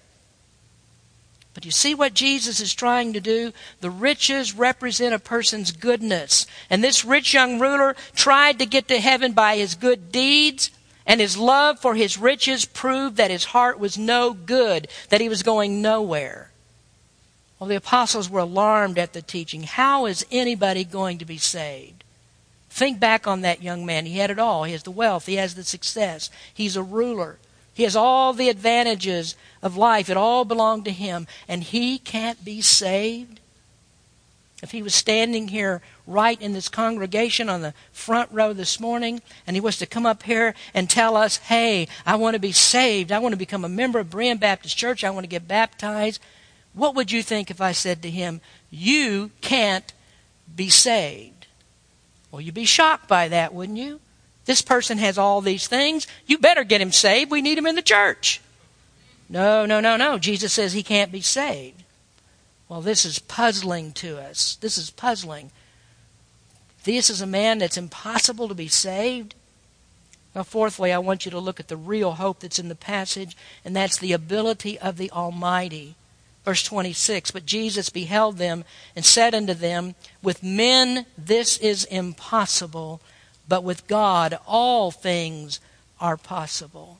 But 1.55 1.63
you 1.63 1.71
see 1.71 1.95
what 1.95 2.13
Jesus 2.13 2.59
is 2.59 2.73
trying 2.73 3.13
to 3.13 3.21
do? 3.21 3.53
The 3.79 3.89
riches 3.89 4.53
represent 4.53 5.15
a 5.15 5.19
person's 5.19 5.71
goodness. 5.71 6.45
And 6.69 6.83
this 6.83 7.05
rich 7.05 7.33
young 7.33 7.59
ruler 7.59 7.95
tried 8.13 8.59
to 8.59 8.65
get 8.65 8.89
to 8.89 8.99
heaven 8.99 9.31
by 9.31 9.55
his 9.55 9.73
good 9.73 10.11
deeds, 10.11 10.69
and 11.07 11.21
his 11.21 11.37
love 11.37 11.79
for 11.79 11.95
his 11.95 12.17
riches 12.17 12.65
proved 12.65 13.15
that 13.15 13.31
his 13.31 13.45
heart 13.45 13.79
was 13.79 13.97
no 13.97 14.33
good, 14.33 14.89
that 15.09 15.21
he 15.21 15.29
was 15.29 15.43
going 15.43 15.81
nowhere. 15.81 16.51
Well, 17.57 17.69
the 17.69 17.77
apostles 17.77 18.29
were 18.29 18.41
alarmed 18.41 18.99
at 18.99 19.13
the 19.13 19.21
teaching. 19.21 19.63
How 19.63 20.07
is 20.07 20.25
anybody 20.29 20.83
going 20.83 21.19
to 21.19 21.25
be 21.25 21.37
saved? 21.37 22.03
Think 22.69 22.99
back 22.99 23.27
on 23.27 23.41
that 23.41 23.63
young 23.63 23.85
man. 23.85 24.05
He 24.05 24.17
had 24.17 24.29
it 24.29 24.39
all. 24.39 24.65
He 24.65 24.73
has 24.73 24.83
the 24.83 24.91
wealth, 24.91 25.25
he 25.25 25.35
has 25.35 25.55
the 25.55 25.63
success, 25.63 26.29
he's 26.53 26.75
a 26.75 26.83
ruler. 26.83 27.37
He 27.75 27.83
has 27.83 27.95
all 27.95 28.31
the 28.31 28.47
advantages 28.47 29.35
of 29.61 29.75
life. 29.75 30.09
It 30.09 30.15
all 30.15 30.45
belonged 30.45 30.85
to 30.85 30.91
him. 30.91 31.27
And 31.45 31.61
he 31.61 31.99
can't 31.99 32.43
be 32.43 32.61
saved? 32.61 33.41
If 34.63 34.71
he 34.71 34.81
was 34.81 34.95
standing 34.95 35.49
here 35.49 35.81
right 36.07 36.41
in 36.41 36.53
this 36.53 36.69
congregation 36.69 37.49
on 37.49 37.61
the 37.61 37.73
front 37.91 38.31
row 38.31 38.53
this 38.53 38.79
morning 38.79 39.21
and 39.45 39.57
he 39.57 39.61
was 39.61 39.77
to 39.79 39.85
come 39.85 40.05
up 40.05 40.23
here 40.23 40.55
and 40.73 40.89
tell 40.89 41.17
us, 41.17 41.37
hey, 41.37 41.89
I 42.05 42.15
want 42.15 42.35
to 42.35 42.39
be 42.39 42.53
saved. 42.53 43.11
I 43.11 43.19
want 43.19 43.33
to 43.33 43.37
become 43.37 43.65
a 43.65 43.69
member 43.69 43.99
of 43.99 44.09
Berean 44.09 44.39
Baptist 44.39 44.77
Church. 44.77 45.03
I 45.03 45.09
want 45.09 45.25
to 45.25 45.29
get 45.29 45.45
baptized. 45.45 46.21
What 46.73 46.95
would 46.95 47.11
you 47.11 47.21
think 47.21 47.51
if 47.51 47.59
I 47.59 47.73
said 47.73 48.01
to 48.03 48.09
him, 48.09 48.39
you 48.71 49.31
can't 49.41 49.91
be 50.55 50.69
saved? 50.69 51.47
Well, 52.31 52.41
you'd 52.41 52.53
be 52.53 52.65
shocked 52.65 53.09
by 53.09 53.27
that, 53.27 53.53
wouldn't 53.53 53.77
you? 53.77 53.99
This 54.45 54.61
person 54.61 54.97
has 54.99 55.17
all 55.17 55.41
these 55.41 55.67
things. 55.67 56.07
You 56.27 56.37
better 56.37 56.63
get 56.63 56.81
him 56.81 56.91
saved. 56.91 57.31
We 57.31 57.41
need 57.41 57.57
him 57.57 57.65
in 57.65 57.75
the 57.75 57.81
church. 57.81 58.41
No, 59.27 59.65
no, 59.65 59.79
no, 59.79 59.97
no. 59.97 60.17
Jesus 60.17 60.53
says 60.53 60.73
he 60.73 60.83
can't 60.83 61.11
be 61.11 61.21
saved. 61.21 61.83
Well, 62.69 62.81
this 62.81 63.05
is 63.05 63.19
puzzling 63.19 63.91
to 63.93 64.17
us. 64.19 64.55
This 64.55 64.77
is 64.77 64.89
puzzling. 64.89 65.51
This 66.83 67.09
is 67.09 67.21
a 67.21 67.27
man 67.27 67.57
that's 67.57 67.77
impossible 67.77 68.47
to 68.47 68.55
be 68.55 68.67
saved. 68.67 69.33
Now, 70.35 70.43
fourthly, 70.43 70.91
I 70.91 70.97
want 70.99 71.25
you 71.25 71.31
to 71.31 71.39
look 71.39 71.59
at 71.59 71.69
the 71.69 71.77
real 71.77 72.13
hope 72.13 72.41
that's 72.41 72.59
in 72.59 72.67
the 72.67 72.75
passage, 72.75 73.37
and 73.63 73.75
that's 73.75 73.97
the 73.97 74.13
ability 74.13 74.77
of 74.77 74.97
the 74.97 75.09
Almighty. 75.11 75.95
Verse 76.43 76.61
26 76.61 77.31
But 77.31 77.45
Jesus 77.45 77.89
beheld 77.89 78.37
them 78.37 78.65
and 78.95 79.03
said 79.03 79.33
unto 79.33 79.53
them, 79.53 79.95
With 80.21 80.43
men 80.43 81.05
this 81.17 81.57
is 81.57 81.85
impossible, 81.85 83.01
but 83.47 83.63
with 83.63 83.87
God 83.87 84.37
all 84.47 84.91
things 84.91 85.59
are 85.99 86.17
possible. 86.17 86.99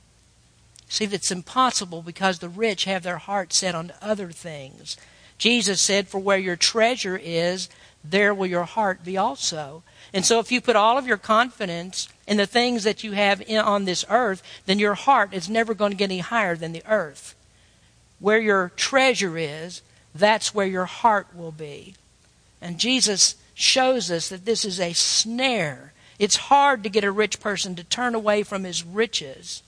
See, 0.87 1.05
that's 1.05 1.31
impossible 1.31 2.01
because 2.01 2.39
the 2.39 2.49
rich 2.49 2.85
have 2.85 3.03
their 3.03 3.17
heart 3.17 3.53
set 3.53 3.75
on 3.75 3.91
other 4.01 4.31
things. 4.31 4.97
Jesus 5.37 5.81
said, 5.81 6.07
For 6.07 6.19
where 6.19 6.37
your 6.37 6.55
treasure 6.55 7.19
is, 7.21 7.69
there 8.03 8.33
will 8.33 8.47
your 8.47 8.63
heart 8.63 9.03
be 9.03 9.17
also. 9.17 9.83
And 10.13 10.25
so 10.25 10.39
if 10.39 10.51
you 10.51 10.61
put 10.61 10.75
all 10.75 10.97
of 10.97 11.07
your 11.07 11.17
confidence 11.17 12.07
in 12.27 12.37
the 12.37 12.45
things 12.45 12.83
that 12.83 13.03
you 13.03 13.13
have 13.13 13.41
in, 13.41 13.57
on 13.57 13.85
this 13.85 14.05
earth, 14.09 14.43
then 14.65 14.79
your 14.79 14.93
heart 14.93 15.33
is 15.33 15.49
never 15.49 15.73
going 15.73 15.91
to 15.91 15.97
get 15.97 16.05
any 16.05 16.19
higher 16.19 16.55
than 16.55 16.71
the 16.71 16.83
earth. 16.87 17.35
Where 18.19 18.39
your 18.39 18.71
treasure 18.75 19.37
is, 19.37 19.81
that's 20.13 20.53
where 20.53 20.67
your 20.67 20.85
heart 20.85 21.27
will 21.35 21.51
be. 21.51 21.95
And 22.61 22.79
Jesus 22.79 23.35
shows 23.53 24.09
us 24.09 24.29
that 24.29 24.45
this 24.45 24.63
is 24.63 24.79
a 24.79 24.93
snare. 24.93 25.91
It's 26.19 26.35
hard 26.35 26.83
to 26.83 26.89
get 26.89 27.03
a 27.03 27.11
rich 27.11 27.39
person 27.39 27.75
to 27.75 27.83
turn 27.83 28.15
away 28.15 28.43
from 28.43 28.63
his 28.63 28.83
riches. 28.83 29.63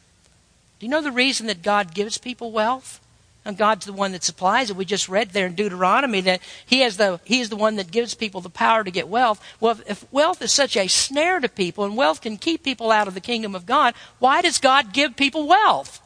Do 0.80 0.86
you 0.86 0.90
know 0.90 1.02
the 1.02 1.12
reason 1.12 1.48
that 1.48 1.64
God 1.64 1.94
gives 1.94 2.18
people 2.18 2.52
wealth? 2.52 3.02
And 3.44 3.58
God's 3.58 3.86
the 3.86 3.94
one 3.94 4.12
that 4.12 4.26
supplies 4.26 4.70
it. 4.70 4.76
We 4.76 4.84
just 4.84 5.08
read 5.08 5.30
there 5.30 5.48
in 5.48 5.56
Deuteronomy 5.56 6.20
that 6.20 6.42
He 6.66 6.84
is 6.84 6.98
the 6.98 7.22
He 7.24 7.40
is 7.40 7.48
the 7.48 7.56
one 7.56 7.78
that 7.78 7.92
gives 7.92 8.14
people 8.14 8.42
the 8.42 8.50
power 8.50 8.84
to 8.84 8.92
get 8.92 9.08
wealth. 9.08 9.42
Well, 9.62 9.80
if 9.88 10.06
wealth 10.12 10.42
is 10.42 10.52
such 10.52 10.76
a 10.76 10.88
snare 10.88 11.40
to 11.40 11.48
people, 11.48 11.86
and 11.86 11.96
wealth 11.96 12.20
can 12.20 12.36
keep 12.36 12.62
people 12.62 12.92
out 12.92 13.08
of 13.08 13.14
the 13.14 13.22
kingdom 13.22 13.56
of 13.56 13.66
God, 13.66 13.94
why 14.20 14.42
does 14.42 14.60
God 14.60 14.92
give 14.92 15.16
people 15.16 15.48
wealth? 15.48 16.02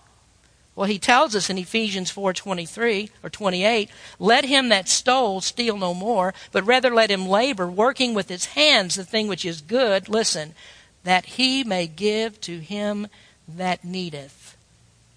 Well, 0.81 0.89
he 0.89 0.97
tells 0.97 1.35
us 1.35 1.47
in 1.47 1.59
Ephesians 1.59 2.09
4:23 2.09 3.11
or 3.21 3.29
28, 3.29 3.87
"Let 4.17 4.45
him 4.45 4.69
that 4.69 4.89
stole 4.89 5.39
steal 5.39 5.77
no 5.77 5.93
more, 5.93 6.33
but 6.51 6.65
rather 6.65 6.91
let 6.91 7.11
him 7.11 7.27
labor, 7.27 7.67
working 7.67 8.15
with 8.15 8.29
his 8.29 8.45
hands 8.57 8.95
the 8.95 9.05
thing 9.05 9.27
which 9.27 9.45
is 9.45 9.61
good, 9.61 10.09
listen, 10.09 10.55
that 11.03 11.37
he 11.37 11.63
may 11.63 11.85
give 11.85 12.41
to 12.41 12.57
him 12.61 13.09
that 13.47 13.85
needeth." 13.85 14.57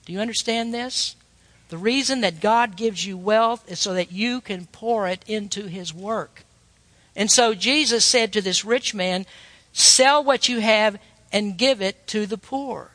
Do 0.05 0.13
you 0.13 0.21
understand 0.21 0.75
this? 0.75 1.17
The 1.71 1.79
reason 1.79 2.21
that 2.21 2.41
God 2.41 2.77
gives 2.77 3.07
you 3.07 3.17
wealth 3.17 3.65
is 3.67 3.81
so 3.81 3.95
that 3.95 4.13
you 4.13 4.43
can 4.43 4.67
pour 4.67 5.09
it 5.09 5.23
into 5.27 5.69
His 5.69 5.95
work. 5.95 6.45
And 7.17 7.33
so 7.33 7.55
Jesus 7.55 8.05
said 8.05 8.35
to 8.35 8.43
this 8.43 8.67
rich 8.67 8.93
man, 8.93 9.25
Sell 9.73 10.23
what 10.23 10.47
you 10.47 10.61
have 10.61 10.99
and 11.33 11.57
give 11.57 11.81
it 11.81 12.07
to 12.09 12.27
the 12.27 12.37
poor. 12.37 12.91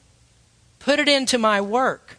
Put 0.77 0.99
it 0.99 1.07
into 1.07 1.39
my 1.39 1.61
work. 1.61 2.18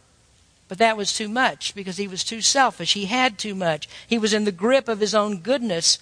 But 0.71 0.79
that 0.79 0.97
was 0.97 1.13
too 1.13 1.29
much 1.29 1.75
because 1.75 1.97
he 1.97 2.07
was 2.07 2.23
too 2.23 2.41
selfish. 2.41 2.93
He 2.93 3.07
had 3.07 3.39
too 3.39 3.57
much. 3.57 3.89
He 4.07 4.19
was 4.19 4.33
in 4.33 4.45
the 4.45 4.53
grip 4.53 4.89
of 4.89 5.01
his 5.01 5.17
own 5.17 5.39
goodness. 5.39 5.99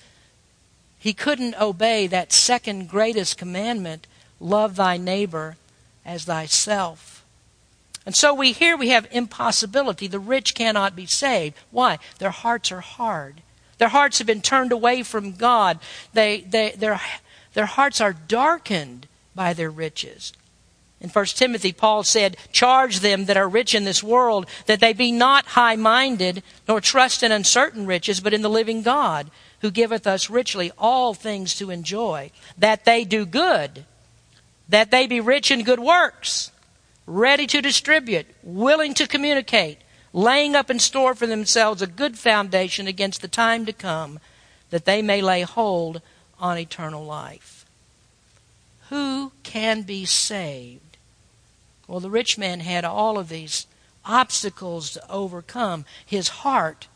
He 0.98 1.14
couldn't 1.14 1.58
obey 1.58 2.06
that 2.06 2.34
second 2.34 2.90
greatest 2.90 3.38
commandment 3.38 4.06
love 4.38 4.76
thy 4.76 4.98
neighbor 4.98 5.56
as 6.04 6.26
thyself. 6.26 7.24
And 8.04 8.14
so 8.14 8.34
we 8.34 8.52
here 8.52 8.76
we 8.76 8.90
have 8.90 9.08
impossibility. 9.10 10.06
The 10.06 10.18
rich 10.18 10.54
cannot 10.54 10.94
be 10.94 11.06
saved. 11.06 11.56
Why? 11.70 11.98
Their 12.18 12.28
hearts 12.28 12.70
are 12.70 12.82
hard. 12.82 13.40
Their 13.78 13.88
hearts 13.88 14.18
have 14.18 14.26
been 14.26 14.42
turned 14.42 14.70
away 14.70 15.02
from 15.02 15.32
God. 15.32 15.78
They, 16.12 16.42
they, 16.42 16.72
their, 16.72 17.00
their 17.54 17.64
hearts 17.64 18.02
are 18.02 18.12
darkened 18.12 19.06
by 19.34 19.54
their 19.54 19.70
riches. 19.70 20.34
In 21.00 21.10
1 21.10 21.24
Timothy, 21.26 21.72
Paul 21.72 22.02
said, 22.02 22.36
Charge 22.50 23.00
them 23.00 23.26
that 23.26 23.36
are 23.36 23.48
rich 23.48 23.74
in 23.74 23.84
this 23.84 24.02
world, 24.02 24.46
that 24.66 24.80
they 24.80 24.92
be 24.92 25.12
not 25.12 25.46
high 25.46 25.76
minded, 25.76 26.42
nor 26.66 26.80
trust 26.80 27.22
in 27.22 27.30
uncertain 27.30 27.86
riches, 27.86 28.20
but 28.20 28.34
in 28.34 28.42
the 28.42 28.50
living 28.50 28.82
God, 28.82 29.30
who 29.60 29.70
giveth 29.70 30.06
us 30.06 30.28
richly 30.28 30.72
all 30.76 31.14
things 31.14 31.54
to 31.56 31.70
enjoy, 31.70 32.32
that 32.56 32.84
they 32.84 33.04
do 33.04 33.24
good, 33.24 33.84
that 34.68 34.90
they 34.90 35.06
be 35.06 35.20
rich 35.20 35.50
in 35.50 35.62
good 35.62 35.80
works 35.80 36.50
ready 37.08 37.46
to 37.46 37.62
distribute, 37.62 38.26
willing 38.42 38.94
to 38.94 39.08
communicate, 39.08 39.78
laying 40.12 40.54
up 40.54 40.70
in 40.70 40.78
store 40.78 41.14
for 41.14 41.26
themselves 41.26 41.80
a 41.80 41.86
good 41.86 42.18
foundation 42.18 42.86
against 42.86 43.22
the 43.22 43.28
time 43.28 43.64
to 43.66 43.72
come, 43.72 44.20
that 44.70 44.84
they 44.84 45.00
may 45.00 45.22
lay 45.22 45.42
hold 45.42 46.02
on 46.38 46.58
eternal 46.58 47.04
life. 47.04 47.64
Who 48.90 49.32
can 49.42 49.82
be 49.82 50.04
saved? 50.04 50.87
Well, 51.88 51.98
the 52.00 52.10
rich 52.10 52.38
man 52.38 52.60
had 52.60 52.84
all 52.84 53.18
of 53.18 53.28
these 53.28 53.66
obstacles 54.04 54.92
to 54.92 55.10
overcome. 55.10 55.84
His 56.06 56.28
heart 56.28 56.86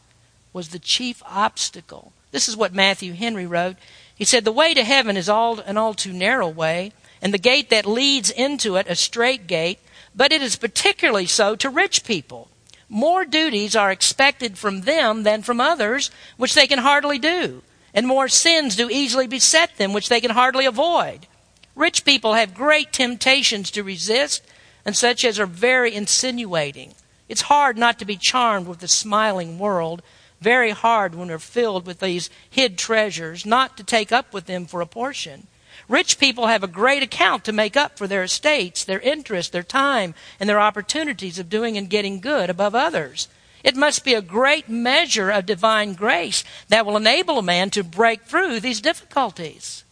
was 0.53 0.69
the 0.69 0.79
chief 0.79 1.21
obstacle. 1.27 2.13
This 2.31 2.49
is 2.49 2.57
what 2.57 2.73
Matthew 2.73 3.15
Henry 3.15 3.47
wrote. 3.47 3.77
He 4.15 4.25
said, 4.25 4.45
The 4.45 4.53
way 4.53 4.75
to 4.75 4.85
heaven 4.85 5.17
is 5.17 5.29
all 5.29 5.59
an 5.59 5.77
all 5.77 5.95
too 5.95 6.13
narrow 6.13 6.49
way, 6.49 6.93
and 7.21 7.35
the 7.35 7.39
gate 7.39 7.71
that 7.71 7.87
leads 7.87 8.31
into 8.31 8.77
it 8.77 8.87
a 8.89 8.95
strait 8.95 9.49
gate 9.49 9.81
but 10.15 10.33
it 10.33 10.43
is 10.43 10.57
particularly 10.57 11.27
so 11.27 11.57
to 11.57 11.71
rich 11.71 12.05
people. 12.05 12.49
More 12.89 13.25
duties 13.25 13.75
are 13.75 13.91
expected 13.91 14.59
from 14.59 14.83
them 14.83 15.23
than 15.23 15.43
from 15.43 15.61
others, 15.61 16.11
which 16.37 16.55
they 16.55 16.67
can 16.67 16.81
hardly 16.81 17.19
do, 17.19 17.63
and 17.95 18.07
more 18.07 18.29
sins 18.29 18.77
do 18.77 18.91
easily 18.91 19.27
beset 19.27 19.77
them, 19.79 19.93
which 19.93 20.09
they 20.09 20.21
can 20.21 20.33
hardly 20.33 20.67
avoid. 20.67 21.27
Rich 21.75 22.05
people 22.05 22.35
have 22.35 22.55
great 22.55 22.93
temptations 22.93 23.71
to 23.71 23.83
resist, 23.83 24.43
and 24.85 24.97
such 24.97 25.25
as 25.25 25.39
are 25.39 25.47
very 25.47 25.95
insinuating. 25.95 26.95
It's 27.29 27.43
hard 27.43 27.79
not 27.79 27.99
to 27.99 28.05
be 28.05 28.17
charmed 28.17 28.67
with 28.67 28.81
the 28.81 28.89
smiling 28.89 29.59
world, 29.59 30.03
very 30.41 30.71
hard 30.71 31.15
when 31.15 31.29
we're 31.29 31.39
filled 31.39 31.87
with 31.87 32.01
these 32.01 32.29
hid 32.51 32.77
treasures, 32.77 33.47
not 33.47 33.77
to 33.77 33.85
take 33.85 34.13
up 34.13 34.35
with 34.35 34.47
them 34.47 34.67
for 34.67 34.81
a 34.81 34.87
portion. 34.87 35.47
Rich 35.89 36.19
people 36.19 36.47
have 36.47 36.63
a 36.63 36.69
great 36.69 37.03
account 37.03 37.45
to 37.45 37.53
make 37.53 37.77
up 37.77 37.97
for 37.97 38.07
their 38.07 38.23
estates, 38.23 38.85
their 38.85 39.01
interest, 39.01 39.53
their 39.53 39.63
time, 39.63 40.15
and 40.39 40.49
their 40.49 40.61
opportunities 40.61 41.39
of 41.39 41.49
doing 41.49 41.77
and 41.77 41.89
getting 41.89 42.21
good 42.21 42.51
above 42.51 42.75
others. 42.75 43.29
It 43.65 43.77
must 43.77 44.05
be 44.05 44.15
a 44.15 44.23
great 44.23 44.69
measure 44.69 45.31
of 45.31 45.47
divine 45.47 45.95
grace 45.95 46.45
that 46.69 46.85
will 46.85 46.97
enable 46.97 47.39
a 47.39 47.43
man 47.43 47.71
to 47.71 47.85
break 47.85 48.23
through 48.23 48.61
these 48.61 48.81
difficulties. 48.81 49.85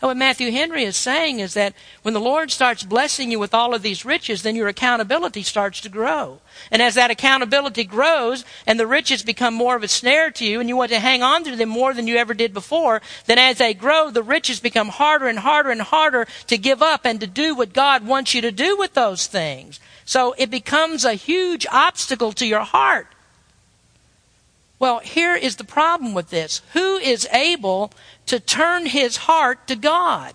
What 0.00 0.16
Matthew 0.16 0.52
Henry 0.52 0.84
is 0.84 0.96
saying 0.96 1.40
is 1.40 1.54
that 1.54 1.74
when 2.02 2.14
the 2.14 2.20
Lord 2.20 2.52
starts 2.52 2.84
blessing 2.84 3.32
you 3.32 3.40
with 3.40 3.52
all 3.52 3.74
of 3.74 3.82
these 3.82 4.04
riches, 4.04 4.42
then 4.42 4.54
your 4.54 4.68
accountability 4.68 5.42
starts 5.42 5.80
to 5.80 5.88
grow. 5.88 6.38
And 6.70 6.80
as 6.80 6.94
that 6.94 7.10
accountability 7.10 7.82
grows 7.82 8.44
and 8.64 8.78
the 8.78 8.86
riches 8.86 9.24
become 9.24 9.54
more 9.54 9.74
of 9.74 9.82
a 9.82 9.88
snare 9.88 10.30
to 10.30 10.46
you 10.46 10.60
and 10.60 10.68
you 10.68 10.76
want 10.76 10.92
to 10.92 11.00
hang 11.00 11.24
on 11.24 11.42
to 11.44 11.56
them 11.56 11.68
more 11.68 11.94
than 11.94 12.06
you 12.06 12.16
ever 12.16 12.32
did 12.32 12.54
before, 12.54 13.02
then 13.26 13.38
as 13.38 13.58
they 13.58 13.74
grow, 13.74 14.10
the 14.10 14.22
riches 14.22 14.60
become 14.60 14.88
harder 14.88 15.26
and 15.26 15.40
harder 15.40 15.70
and 15.70 15.82
harder 15.82 16.28
to 16.46 16.56
give 16.56 16.80
up 16.80 17.04
and 17.04 17.18
to 17.20 17.26
do 17.26 17.56
what 17.56 17.72
God 17.72 18.06
wants 18.06 18.34
you 18.34 18.40
to 18.42 18.52
do 18.52 18.76
with 18.76 18.94
those 18.94 19.26
things. 19.26 19.80
So 20.04 20.32
it 20.38 20.48
becomes 20.48 21.04
a 21.04 21.14
huge 21.14 21.66
obstacle 21.72 22.30
to 22.34 22.46
your 22.46 22.60
heart. 22.60 23.08
Well, 24.78 25.00
here 25.00 25.34
is 25.34 25.56
the 25.56 25.64
problem 25.64 26.14
with 26.14 26.30
this. 26.30 26.62
Who 26.72 26.98
is 26.98 27.26
able 27.32 27.92
to 28.28 28.38
turn 28.38 28.86
his 28.86 29.16
heart 29.16 29.66
to 29.66 29.76
God. 29.76 30.34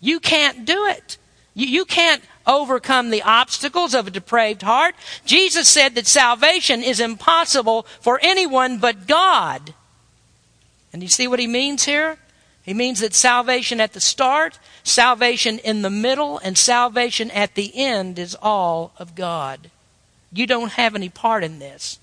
You 0.00 0.20
can't 0.20 0.64
do 0.64 0.86
it. 0.86 1.18
You, 1.54 1.66
you 1.66 1.84
can't 1.84 2.22
overcome 2.46 3.10
the 3.10 3.22
obstacles 3.22 3.94
of 3.94 4.06
a 4.06 4.10
depraved 4.10 4.62
heart. 4.62 4.94
Jesus 5.24 5.68
said 5.68 5.94
that 5.94 6.06
salvation 6.06 6.82
is 6.82 7.00
impossible 7.00 7.86
for 8.00 8.18
anyone 8.22 8.78
but 8.78 9.06
God. 9.06 9.74
And 10.92 11.02
you 11.02 11.08
see 11.08 11.26
what 11.26 11.40
he 11.40 11.46
means 11.46 11.84
here? 11.84 12.16
He 12.62 12.74
means 12.74 13.00
that 13.00 13.14
salvation 13.14 13.80
at 13.80 13.92
the 13.92 14.00
start, 14.00 14.58
salvation 14.82 15.58
in 15.58 15.82
the 15.82 15.90
middle, 15.90 16.38
and 16.38 16.56
salvation 16.56 17.30
at 17.32 17.54
the 17.54 17.76
end 17.76 18.18
is 18.18 18.36
all 18.40 18.92
of 18.98 19.14
God. 19.14 19.70
You 20.32 20.46
don't 20.46 20.72
have 20.72 20.94
any 20.94 21.08
part 21.08 21.44
in 21.44 21.58
this. 21.58 21.98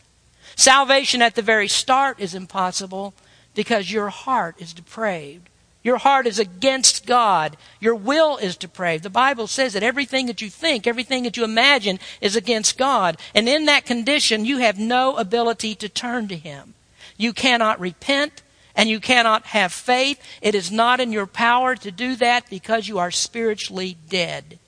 Salvation 0.56 1.22
at 1.22 1.36
the 1.36 1.41
very 1.41 1.68
start 1.68 2.20
is 2.20 2.36
impossible 2.36 3.14
because 3.54 3.91
your 3.91 4.10
heart 4.10 4.56
is 4.60 4.74
depraved. 4.74 5.49
Your 5.84 5.97
heart 5.97 6.26
is 6.26 6.39
against 6.39 7.06
God. 7.06 7.58
Your 7.82 7.95
will 7.95 8.38
is 8.38 8.56
depraved. 8.56 9.04
The 9.04 9.10
Bible 9.10 9.47
says 9.47 9.74
that 9.74 9.84
everything 9.84 10.28
that 10.28 10.41
you 10.41 10.49
think, 10.49 10.88
everything 10.88 11.24
that 11.24 11.36
you 11.36 11.43
imagine 11.43 11.99
is 12.22 12.38
against 12.38 12.78
God. 12.78 13.18
And 13.36 13.49
in 13.49 13.66
that 13.66 13.86
condition, 13.86 14.45
you 14.45 14.60
have 14.60 14.80
no 14.80 15.18
ability 15.18 15.76
to 15.76 15.89
turn 15.89 16.30
to 16.30 16.38
Him. 16.38 16.74
You 17.18 17.34
cannot 17.34 17.82
repent 17.82 18.41
and 18.76 18.89
you 18.89 18.99
cannot 18.99 19.47
have 19.47 19.74
faith. 19.74 20.22
It 20.41 20.56
is 20.56 20.72
not 20.72 21.01
in 21.01 21.12
your 21.12 21.28
power 21.28 21.76
to 21.76 21.91
do 21.91 22.16
that 22.16 22.49
because 22.49 22.88
you 22.88 22.97
are 22.97 23.12
spiritually 23.12 23.97
dead. 24.10 24.60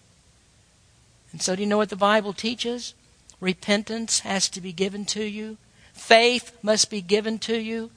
And 1.32 1.42
so, 1.42 1.56
do 1.56 1.62
you 1.62 1.68
know 1.68 1.78
what 1.78 1.90
the 1.90 1.96
Bible 1.96 2.34
teaches? 2.34 2.94
Repentance 3.40 4.20
has 4.20 4.48
to 4.50 4.62
be 4.62 4.72
given 4.72 5.06
to 5.06 5.24
you, 5.24 5.58
faith 5.96 6.56
must 6.62 6.92
be 6.92 7.02
given 7.02 7.40
to 7.40 7.58
you. 7.58 7.90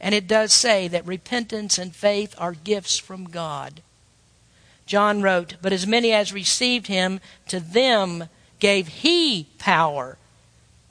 And 0.00 0.14
it 0.14 0.26
does 0.26 0.54
say 0.54 0.88
that 0.88 1.06
repentance 1.06 1.76
and 1.76 1.94
faith 1.94 2.34
are 2.38 2.52
gifts 2.52 2.98
from 2.98 3.24
God. 3.24 3.82
John 4.86 5.20
wrote, 5.20 5.56
But 5.60 5.72
as 5.72 5.86
many 5.86 6.12
as 6.12 6.32
received 6.32 6.86
him, 6.86 7.20
to 7.48 7.60
them 7.60 8.28
gave 8.58 8.88
he 8.88 9.46
power 9.58 10.16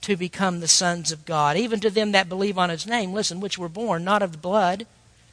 to 0.02 0.16
become 0.16 0.60
the 0.60 0.68
sons 0.68 1.12
of 1.12 1.26
God, 1.26 1.58
even 1.58 1.80
to 1.80 1.90
them 1.90 2.12
that 2.12 2.30
believe 2.30 2.58
on 2.58 2.70
his 2.70 2.88
name, 2.88 3.14
listen, 3.14 3.40
which 3.40 3.58
were 3.58 3.68
born 3.68 4.04
not 4.04 4.22
of 4.22 4.32
the 4.32 4.38
blood, 4.38 4.86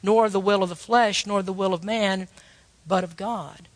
nor 0.03 0.25
of 0.25 0.31
the 0.31 0.39
will 0.39 0.63
of 0.63 0.69
the 0.69 0.75
flesh, 0.75 1.25
nor 1.25 1.41
the 1.41 1.53
will 1.53 1.73
of 1.73 1.83
man, 1.83 2.27
but 2.87 3.03
of 3.03 3.15
God. 3.15 3.67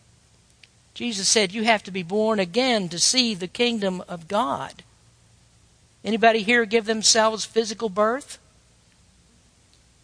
Jesus 0.94 1.28
said 1.30 1.54
you 1.54 1.64
have 1.64 1.84
to 1.84 1.92
be 1.92 2.04
born 2.04 2.40
again 2.40 2.90
to 2.90 3.00
see 3.00 3.34
the 3.34 3.48
kingdom 3.48 4.04
of 4.10 4.28
God. 4.28 4.84
Anybody 6.04 6.44
here 6.44 6.66
give 6.66 6.86
themselves 6.86 7.46
physical 7.46 7.90
birth? 7.90 8.40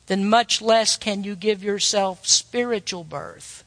Then 0.07 0.29
much 0.29 0.61
less 0.61 0.95
can 0.95 1.23
you 1.23 1.35
give 1.35 1.63
yourself 1.63 2.25
spiritual 2.25 3.03
birth. 3.03 3.63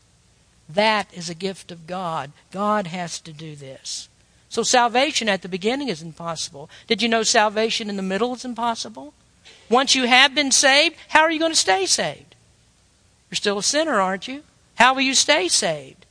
That 0.68 1.12
is 1.12 1.28
a 1.28 1.34
gift 1.34 1.70
of 1.72 1.86
God. 1.86 2.30
God 2.50 2.86
has 2.86 3.18
to 3.20 3.32
do 3.32 3.56
this. 3.56 4.08
So 4.48 4.62
salvation 4.62 5.28
at 5.28 5.42
the 5.42 5.48
beginning 5.48 5.88
is 5.88 6.02
impossible. 6.02 6.70
Did 6.86 7.02
you 7.02 7.08
know 7.08 7.22
salvation 7.22 7.90
in 7.90 7.96
the 7.96 8.02
middle 8.02 8.34
is 8.34 8.44
impossible? 8.44 9.12
Once 9.68 9.94
you 9.94 10.06
have 10.06 10.34
been 10.34 10.50
saved, 10.50 10.96
how 11.08 11.20
are 11.20 11.30
you 11.30 11.38
going 11.38 11.52
to 11.52 11.56
stay 11.56 11.86
saved? 11.86 12.34
You're 13.30 13.36
still 13.36 13.58
a 13.58 13.62
sinner, 13.62 14.00
aren't 14.00 14.26
you? 14.26 14.42
How 14.76 14.94
will 14.94 15.02
you 15.02 15.14
stay 15.14 15.46
saved? 15.46 16.06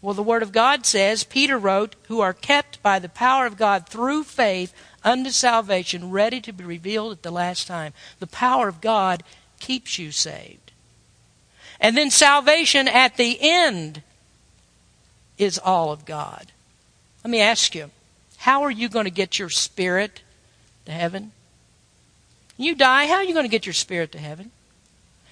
Well, 0.00 0.14
the 0.14 0.22
Word 0.22 0.42
of 0.42 0.50
God 0.50 0.84
says, 0.84 1.22
Peter 1.22 1.56
wrote, 1.56 1.94
who 2.08 2.20
are 2.20 2.32
kept 2.32 2.82
by 2.82 2.98
the 2.98 3.08
power 3.08 3.46
of 3.46 3.56
God 3.56 3.88
through 3.88 4.24
faith 4.24 4.74
unto 5.04 5.30
salvation, 5.30 6.10
ready 6.10 6.40
to 6.40 6.52
be 6.52 6.64
revealed 6.64 7.12
at 7.12 7.22
the 7.22 7.30
last 7.30 7.66
time. 7.66 7.92
The 8.20 8.26
power 8.26 8.68
of 8.68 8.80
God 8.80 9.22
keeps 9.60 9.98
you 9.98 10.12
saved. 10.12 10.72
And 11.80 11.96
then 11.96 12.10
salvation 12.10 12.86
at 12.86 13.16
the 13.16 13.38
end 13.40 14.02
is 15.38 15.58
all 15.58 15.90
of 15.90 16.04
God. 16.04 16.52
Let 17.24 17.30
me 17.30 17.40
ask 17.40 17.74
you, 17.74 17.90
how 18.38 18.62
are 18.62 18.70
you 18.70 18.88
going 18.88 19.04
to 19.04 19.10
get 19.10 19.38
your 19.38 19.48
spirit 19.48 20.22
to 20.86 20.92
heaven? 20.92 21.32
You 22.56 22.74
die, 22.74 23.06
how 23.06 23.14
are 23.14 23.24
you 23.24 23.34
going 23.34 23.44
to 23.44 23.50
get 23.50 23.66
your 23.66 23.72
spirit 23.72 24.12
to 24.12 24.18
heaven? 24.18 24.50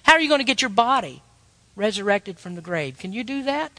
How 0.03 0.15
are 0.15 0.21
you 0.21 0.29
going 0.29 0.41
to 0.41 0.45
get 0.45 0.63
your 0.63 0.71
body 0.71 1.23
resurrected 1.77 2.39
from 2.39 2.55
the 2.55 2.61
grave? 2.61 2.99
Can 2.99 3.13
you 3.13 3.23
do 3.23 3.43
that? 3.45 3.79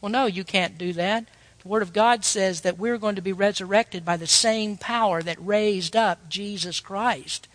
Well, 0.00 0.10
no, 0.10 0.26
you 0.26 0.42
can't 0.42 0.78
do 0.78 0.92
that. 0.94 1.26
The 1.62 1.68
Word 1.68 1.82
of 1.82 1.92
God 1.92 2.24
says 2.24 2.62
that 2.62 2.78
we're 2.78 2.98
going 2.98 3.14
to 3.14 3.22
be 3.22 3.32
resurrected 3.32 4.04
by 4.04 4.16
the 4.16 4.26
same 4.26 4.76
power 4.76 5.22
that 5.22 5.36
raised 5.40 5.94
up 5.94 6.28
Jesus 6.28 6.80
Christ. 6.80 7.46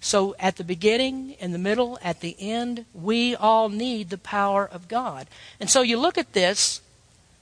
So 0.00 0.34
at 0.38 0.56
the 0.56 0.64
beginning, 0.64 1.36
in 1.40 1.52
the 1.52 1.58
middle, 1.58 1.98
at 2.02 2.20
the 2.20 2.36
end, 2.38 2.84
we 2.94 3.34
all 3.34 3.68
need 3.68 4.10
the 4.10 4.18
power 4.18 4.66
of 4.66 4.88
God. 4.88 5.26
And 5.58 5.70
so 5.70 5.82
you 5.82 5.98
look 5.98 6.18
at 6.18 6.32
this 6.32 6.80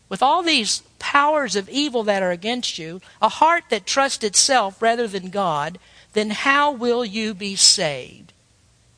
with 0.08 0.22
all 0.22 0.42
these 0.42 0.82
powers 0.98 1.56
of 1.56 1.68
evil 1.68 2.02
that 2.04 2.22
are 2.22 2.30
against 2.30 2.78
you, 2.78 3.00
a 3.20 3.28
heart 3.28 3.64
that 3.70 3.86
trusts 3.86 4.24
itself 4.24 4.80
rather 4.80 5.06
than 5.06 5.30
God, 5.30 5.78
then 6.12 6.30
how 6.30 6.72
will 6.72 7.04
you 7.04 7.34
be 7.34 7.56
saved? 7.56 8.32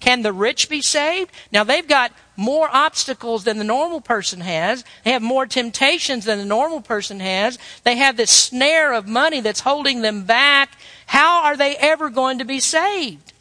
Can 0.01 0.22
the 0.22 0.32
rich 0.32 0.68
be 0.68 0.80
saved? 0.82 1.30
Now 1.53 1.62
they've 1.62 1.86
got 1.86 2.12
more 2.36 2.68
obstacles 2.72 3.44
than 3.44 3.59
the 3.59 3.64
normal 3.64 4.01
person 4.01 4.40
has. 4.40 4.82
They 5.05 5.12
have 5.12 5.22
more 5.22 5.46
temptations 5.46 6.24
than 6.24 6.38
the 6.38 6.44
normal 6.44 6.80
person 6.80 7.20
has. 7.20 7.59
They 7.84 7.96
have 7.96 8.16
this 8.16 8.30
snare 8.30 8.94
of 8.94 9.07
money 9.07 9.40
that's 9.40 9.61
holding 9.61 10.01
them 10.01 10.24
back. 10.24 10.78
How 11.07 11.44
are 11.44 11.57
they 11.57 11.76
ever 11.76 12.09
going 12.09 12.38
to 12.38 12.44
be 12.44 12.61
saved? 12.61 13.34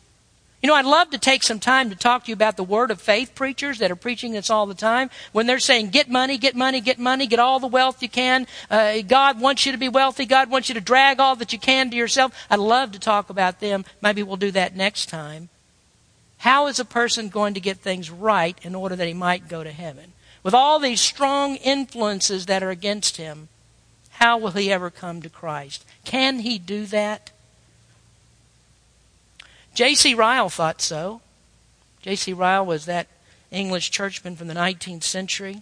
You 0.61 0.67
know, 0.67 0.75
I'd 0.75 0.85
love 0.85 1.11
to 1.11 1.17
take 1.17 1.43
some 1.43 1.59
time 1.59 1.89
to 1.89 1.95
talk 1.95 2.25
to 2.25 2.27
you 2.27 2.33
about 2.33 2.57
the 2.57 2.65
word 2.65 2.91
of 2.91 2.99
faith 2.99 3.33
preachers 3.33 3.79
that 3.79 3.91
are 3.91 3.95
preaching 3.95 4.33
this 4.33 4.49
all 4.49 4.65
the 4.65 4.73
time. 4.73 5.09
When 5.31 5.47
they're 5.47 5.59
saying, 5.59 5.91
get 5.91 6.09
money, 6.09 6.37
get 6.37 6.53
money, 6.53 6.81
get 6.81 6.99
money, 6.99 7.27
get 7.27 7.39
all 7.39 7.61
the 7.61 7.67
wealth 7.67 8.03
you 8.03 8.09
can. 8.09 8.45
Uh, 8.69 9.01
God 9.07 9.39
wants 9.39 9.65
you 9.65 9.71
to 9.71 9.77
be 9.77 9.87
wealthy. 9.87 10.25
God 10.25 10.49
wants 10.49 10.67
you 10.67 10.75
to 10.75 10.81
drag 10.81 11.21
all 11.21 11.37
that 11.37 11.53
you 11.53 11.59
can 11.59 11.89
to 11.91 11.95
yourself. 11.95 12.35
I'd 12.49 12.59
love 12.59 12.91
to 12.91 12.99
talk 12.99 13.29
about 13.29 13.61
them. 13.61 13.85
Maybe 14.01 14.21
we'll 14.21 14.35
do 14.35 14.51
that 14.51 14.75
next 14.75 15.07
time. 15.07 15.47
How 16.39 16.67
is 16.67 16.79
a 16.79 16.85
person 16.85 17.29
going 17.29 17.53
to 17.53 17.59
get 17.59 17.77
things 17.77 18.09
right 18.09 18.57
in 18.61 18.75
order 18.75 18.95
that 18.95 19.07
he 19.07 19.13
might 19.13 19.49
go 19.49 19.63
to 19.63 19.71
heaven? 19.71 20.13
With 20.41 20.53
all 20.53 20.79
these 20.79 21.01
strong 21.01 21.57
influences 21.57 22.45
that 22.45 22.63
are 22.63 22.69
against 22.69 23.17
him, 23.17 23.49
how 24.11 24.37
will 24.37 24.51
he 24.51 24.71
ever 24.71 24.89
come 24.89 25.21
to 25.21 25.29
Christ? 25.29 25.85
Can 26.05 26.39
he 26.39 26.57
do 26.57 26.85
that? 26.87 27.31
J.C. 29.73 30.13
Ryle 30.13 30.49
thought 30.49 30.81
so. 30.81 31.21
J.C. 32.01 32.33
Ryle 32.33 32.65
was 32.65 32.85
that 32.85 33.07
English 33.51 33.91
churchman 33.91 34.35
from 34.35 34.47
the 34.47 34.53
19th 34.53 35.03
century. 35.03 35.61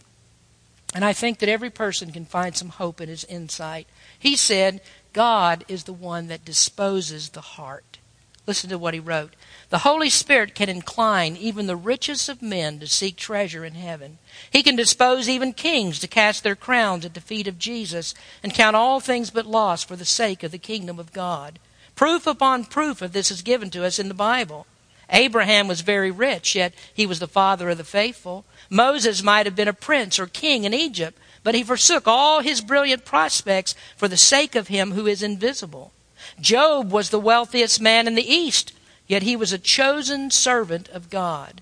And 0.93 1.03
I 1.03 1.11
think 1.11 1.39
that 1.39 1.49
every 1.49 1.69
person 1.69 2.11
can 2.11 2.25
find 2.25 2.55
some 2.55 2.69
hope 2.69 3.01
in 3.01 3.09
his 3.09 3.23
insight. 3.25 3.87
He 4.17 4.35
said, 4.35 4.81
God 5.11 5.65
is 5.67 5.83
the 5.83 5.93
one 5.93 6.27
that 6.27 6.45
disposes 6.45 7.29
the 7.29 7.41
heart. 7.41 7.97
Listen 8.45 8.69
to 8.69 8.77
what 8.77 8.93
he 8.93 8.99
wrote. 8.99 9.35
The 9.69 9.79
Holy 9.79 10.09
Spirit 10.09 10.55
can 10.55 10.69
incline 10.69 11.35
even 11.35 11.67
the 11.67 11.75
richest 11.75 12.29
of 12.29 12.41
men 12.41 12.79
to 12.79 12.87
seek 12.87 13.17
treasure 13.17 13.65
in 13.65 13.75
heaven. 13.75 14.17
He 14.49 14.63
can 14.63 14.77
dispose 14.77 15.27
even 15.27 15.51
kings 15.51 15.99
to 15.99 16.07
cast 16.07 16.43
their 16.43 16.55
crowns 16.55 17.03
at 17.03 17.13
the 17.13 17.21
feet 17.21 17.47
of 17.47 17.59
Jesus 17.59 18.13
and 18.41 18.53
count 18.53 18.77
all 18.77 19.01
things 19.01 19.29
but 19.29 19.45
loss 19.45 19.83
for 19.83 19.97
the 19.97 20.05
sake 20.05 20.41
of 20.43 20.51
the 20.51 20.57
kingdom 20.57 20.99
of 20.99 21.11
God. 21.11 21.59
Proof 21.95 22.25
upon 22.27 22.63
proof 22.63 23.01
of 23.01 23.11
this 23.11 23.29
is 23.29 23.41
given 23.41 23.69
to 23.71 23.83
us 23.83 23.99
in 23.99 24.07
the 24.07 24.13
Bible. 24.13 24.67
Abraham 25.09 25.67
was 25.67 25.81
very 25.81 26.11
rich, 26.11 26.55
yet 26.55 26.73
he 26.93 27.05
was 27.05 27.19
the 27.19 27.27
father 27.27 27.69
of 27.69 27.77
the 27.77 27.83
faithful. 27.83 28.45
Moses 28.69 29.23
might 29.23 29.45
have 29.45 29.55
been 29.55 29.67
a 29.67 29.73
prince 29.73 30.17
or 30.17 30.27
king 30.27 30.63
in 30.63 30.73
Egypt, 30.73 31.17
but 31.43 31.55
he 31.55 31.63
forsook 31.63 32.07
all 32.07 32.41
his 32.41 32.61
brilliant 32.61 33.03
prospects 33.03 33.75
for 33.95 34.07
the 34.07 34.17
sake 34.17 34.55
of 34.55 34.67
him 34.67 34.91
who 34.91 35.07
is 35.07 35.23
invisible. 35.23 35.91
Job 36.39 36.91
was 36.91 37.09
the 37.09 37.19
wealthiest 37.19 37.81
man 37.81 38.07
in 38.07 38.15
the 38.15 38.33
East, 38.33 38.73
yet 39.07 39.23
he 39.23 39.35
was 39.35 39.51
a 39.51 39.57
chosen 39.57 40.29
servant 40.29 40.89
of 40.89 41.09
God. 41.09 41.61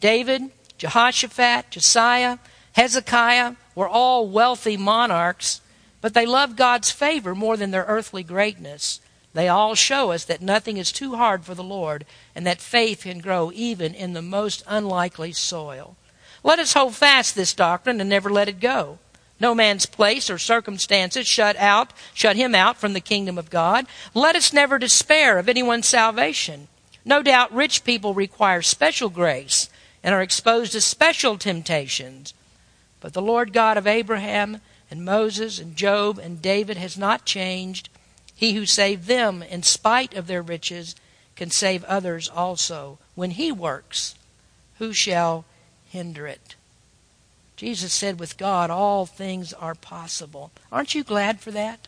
David, 0.00 0.50
Jehoshaphat, 0.78 1.70
Josiah, 1.70 2.38
Hezekiah 2.72 3.54
were 3.74 3.88
all 3.88 4.28
wealthy 4.28 4.76
monarchs, 4.76 5.60
but 6.00 6.14
they 6.14 6.26
loved 6.26 6.56
God's 6.56 6.90
favor 6.90 7.34
more 7.34 7.56
than 7.56 7.70
their 7.70 7.84
earthly 7.84 8.22
greatness. 8.22 9.00
They 9.32 9.48
all 9.48 9.74
show 9.74 10.12
us 10.12 10.24
that 10.24 10.40
nothing 10.40 10.76
is 10.76 10.92
too 10.92 11.16
hard 11.16 11.44
for 11.44 11.54
the 11.54 11.62
Lord 11.62 12.06
and 12.34 12.46
that 12.46 12.60
faith 12.60 13.02
can 13.02 13.18
grow 13.18 13.50
even 13.54 13.94
in 13.94 14.14
the 14.14 14.22
most 14.22 14.62
unlikely 14.66 15.32
soil. 15.32 15.96
Let 16.42 16.58
us 16.58 16.74
hold 16.74 16.94
fast 16.94 17.34
this 17.34 17.54
doctrine 17.54 18.00
and 18.00 18.08
never 18.08 18.30
let 18.30 18.48
it 18.48 18.60
go. 18.60 18.98
No 19.38 19.54
man's 19.54 19.84
place 19.84 20.30
or 20.30 20.38
circumstances 20.38 21.26
shut 21.26 21.56
out, 21.56 21.92
shut 22.14 22.36
him 22.36 22.54
out 22.54 22.78
from 22.78 22.94
the 22.94 23.00
kingdom 23.00 23.36
of 23.36 23.50
God. 23.50 23.86
Let 24.14 24.36
us 24.36 24.52
never 24.52 24.78
despair 24.78 25.38
of 25.38 25.48
anyone's 25.48 25.86
salvation. 25.86 26.68
No 27.08 27.22
doubt 27.22 27.54
rich 27.54 27.84
people 27.84 28.14
require 28.14 28.62
special 28.62 29.08
grace 29.08 29.70
and 30.02 30.12
are 30.12 30.22
exposed 30.22 30.72
to 30.72 30.80
special 30.80 31.38
temptations. 31.38 32.34
But 33.00 33.12
the 33.12 33.22
Lord 33.22 33.52
God 33.52 33.76
of 33.76 33.86
Abraham 33.86 34.60
and 34.90 35.04
Moses 35.04 35.60
and 35.60 35.76
Job 35.76 36.18
and 36.18 36.42
David 36.42 36.76
has 36.76 36.98
not 36.98 37.24
changed. 37.24 37.88
He 38.34 38.54
who 38.54 38.66
saved 38.66 39.06
them 39.06 39.44
in 39.44 39.62
spite 39.62 40.14
of 40.14 40.26
their 40.26 40.42
riches 40.42 40.96
can 41.36 41.52
save 41.52 41.84
others 41.84 42.28
also. 42.28 42.98
When 43.14 43.30
he 43.30 43.52
works, 43.52 44.16
who 44.78 44.92
shall 44.92 45.44
hinder 45.88 46.26
it? 46.26 46.56
Jesus 47.54 47.92
said, 47.92 48.18
with 48.18 48.36
God, 48.36 48.68
all 48.68 49.06
things 49.06 49.52
are 49.52 49.76
possible. 49.76 50.50
Aren't 50.72 50.96
you 50.96 51.04
glad 51.04 51.40
for 51.40 51.52
that? 51.52 51.86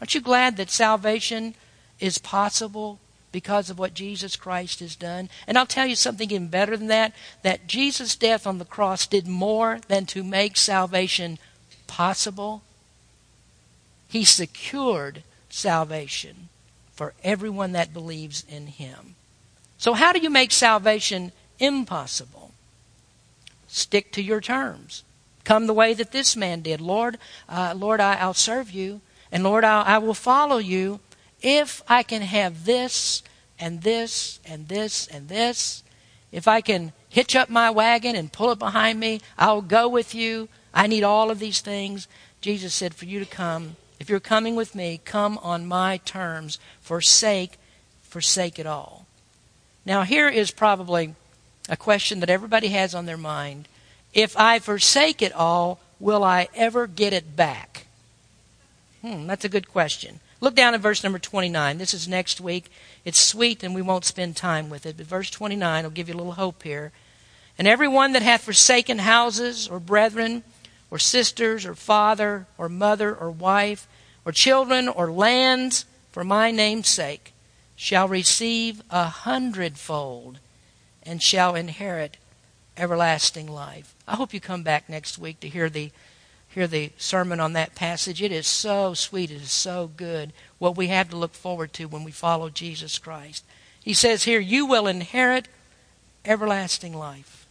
Aren't 0.00 0.16
you 0.16 0.20
glad 0.20 0.56
that 0.56 0.68
salvation 0.68 1.54
is 2.00 2.18
possible 2.18 2.98
because 3.32 3.70
of 3.70 3.78
what 3.78 3.94
Jesus 3.94 4.36
Christ 4.36 4.80
has 4.80 4.96
done? 4.96 5.28
And 5.46 5.58
I'll 5.58 5.66
tell 5.66 5.86
you 5.86 5.96
something 5.96 6.30
even 6.30 6.48
better 6.48 6.76
than 6.76 6.88
that 6.88 7.14
that 7.42 7.66
Jesus' 7.66 8.16
death 8.16 8.46
on 8.46 8.58
the 8.58 8.64
cross 8.64 9.06
did 9.06 9.26
more 9.26 9.80
than 9.88 10.06
to 10.06 10.24
make 10.24 10.56
salvation 10.56 11.38
possible. 11.86 12.62
He 14.08 14.24
secured 14.24 15.22
salvation 15.48 16.48
for 16.92 17.14
everyone 17.22 17.72
that 17.72 17.92
believes 17.92 18.44
in 18.48 18.66
him. 18.66 19.14
So, 19.76 19.92
how 19.94 20.12
do 20.12 20.18
you 20.18 20.30
make 20.30 20.50
salvation 20.50 21.32
impossible? 21.58 22.52
Stick 23.68 24.10
to 24.12 24.22
your 24.22 24.40
terms. 24.40 25.04
Come 25.44 25.66
the 25.66 25.74
way 25.74 25.94
that 25.94 26.12
this 26.12 26.36
man 26.36 26.62
did. 26.62 26.80
Lord, 26.80 27.18
uh, 27.48 27.74
Lord, 27.76 28.00
I, 28.00 28.26
will 28.26 28.34
serve 28.34 28.70
you, 28.70 29.00
and 29.30 29.44
Lord, 29.44 29.64
I, 29.64 29.82
I 29.82 29.98
will 29.98 30.14
follow 30.14 30.58
you 30.58 31.00
if 31.42 31.82
I 31.88 32.02
can 32.02 32.22
have 32.22 32.64
this 32.64 33.22
and 33.58 33.82
this 33.82 34.40
and 34.44 34.68
this 34.68 35.06
and 35.06 35.28
this. 35.28 35.82
If 36.30 36.46
I 36.46 36.60
can 36.60 36.92
hitch 37.08 37.34
up 37.34 37.48
my 37.48 37.70
wagon 37.70 38.14
and 38.14 38.32
pull 38.32 38.50
it 38.50 38.58
behind 38.58 39.00
me, 39.00 39.20
I'll 39.38 39.62
go 39.62 39.88
with 39.88 40.14
you. 40.14 40.48
I 40.74 40.86
need 40.86 41.02
all 41.02 41.30
of 41.30 41.38
these 41.38 41.60
things. 41.60 42.06
Jesus 42.40 42.74
said, 42.74 42.94
For 42.94 43.06
you 43.06 43.18
to 43.18 43.26
come, 43.26 43.76
if 43.98 44.08
you're 44.08 44.20
coming 44.20 44.54
with 44.54 44.74
me, 44.74 45.00
come 45.04 45.38
on 45.38 45.66
my 45.66 45.98
terms. 45.98 46.58
Forsake, 46.80 47.58
forsake 48.02 48.58
it 48.58 48.66
all. 48.66 49.06
Now, 49.84 50.02
here 50.02 50.28
is 50.28 50.50
probably 50.50 51.14
a 51.68 51.76
question 51.76 52.20
that 52.20 52.30
everybody 52.30 52.68
has 52.68 52.94
on 52.94 53.06
their 53.06 53.16
mind. 53.16 53.68
If 54.12 54.36
I 54.36 54.58
forsake 54.58 55.22
it 55.22 55.32
all, 55.32 55.80
will 55.98 56.22
I 56.22 56.48
ever 56.54 56.86
get 56.86 57.12
it 57.12 57.36
back? 57.36 57.86
Hmm, 59.02 59.26
that's 59.26 59.44
a 59.44 59.48
good 59.48 59.68
question. 59.68 60.20
Look 60.40 60.54
down 60.54 60.74
at 60.74 60.80
verse 60.80 61.02
number 61.02 61.18
29. 61.18 61.78
This 61.78 61.92
is 61.92 62.06
next 62.06 62.40
week. 62.40 62.70
It's 63.04 63.20
sweet 63.20 63.62
and 63.62 63.74
we 63.74 63.82
won't 63.82 64.04
spend 64.04 64.36
time 64.36 64.70
with 64.70 64.86
it, 64.86 64.96
but 64.96 65.06
verse 65.06 65.30
29 65.30 65.84
will 65.84 65.90
give 65.90 66.08
you 66.08 66.14
a 66.14 66.18
little 66.18 66.32
hope 66.32 66.62
here. 66.62 66.92
And 67.58 67.66
every 67.66 67.88
one 67.88 68.12
that 68.12 68.22
hath 68.22 68.42
forsaken 68.44 68.98
houses 68.98 69.66
or 69.66 69.80
brethren 69.80 70.44
or 70.90 70.98
sisters 70.98 71.66
or 71.66 71.74
father 71.74 72.46
or 72.56 72.68
mother 72.68 73.14
or 73.14 73.30
wife 73.30 73.88
or 74.24 74.30
children 74.30 74.88
or 74.88 75.10
lands 75.10 75.84
for 76.12 76.22
my 76.22 76.50
name's 76.50 76.88
sake 76.88 77.32
shall 77.74 78.06
receive 78.06 78.82
a 78.90 79.04
hundredfold 79.04 80.38
and 81.02 81.22
shall 81.22 81.54
inherit 81.54 82.16
everlasting 82.76 83.48
life. 83.48 83.94
I 84.06 84.14
hope 84.16 84.32
you 84.32 84.40
come 84.40 84.62
back 84.62 84.88
next 84.88 85.18
week 85.18 85.40
to 85.40 85.48
hear 85.48 85.68
the 85.68 85.90
hear 86.58 86.66
the 86.66 86.90
sermon 86.98 87.38
on 87.38 87.52
that 87.52 87.76
passage. 87.76 88.20
It 88.20 88.32
is 88.32 88.44
so 88.44 88.92
sweet, 88.92 89.30
it 89.30 89.40
is 89.40 89.52
so 89.52 89.90
good 89.96 90.32
what 90.58 90.76
we 90.76 90.88
have 90.88 91.08
to 91.10 91.16
look 91.16 91.34
forward 91.34 91.72
to 91.74 91.84
when 91.86 92.02
we 92.02 92.10
follow 92.10 92.50
Jesus 92.50 92.98
Christ. 92.98 93.44
He 93.80 93.94
says 93.94 94.24
here, 94.24 94.40
you 94.40 94.66
will 94.66 94.88
inherit 94.88 95.46
everlasting 96.24 96.92
life. 96.92 97.46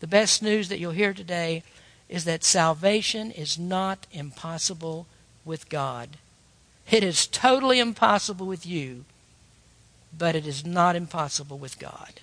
The 0.00 0.06
best 0.06 0.42
news 0.42 0.68
that 0.68 0.78
you'll 0.78 0.92
hear 0.92 1.14
today 1.14 1.62
is 2.10 2.26
that 2.26 2.44
salvation 2.44 3.30
is 3.30 3.58
not 3.58 4.06
impossible 4.12 5.06
with 5.46 5.70
God. 5.70 6.10
It 6.90 7.02
is 7.02 7.26
totally 7.26 7.78
impossible 7.78 8.44
with 8.44 8.66
you, 8.66 9.06
but 10.16 10.36
it 10.36 10.46
is 10.46 10.66
not 10.66 10.96
impossible 10.96 11.56
with 11.56 11.78
God. 11.78 12.20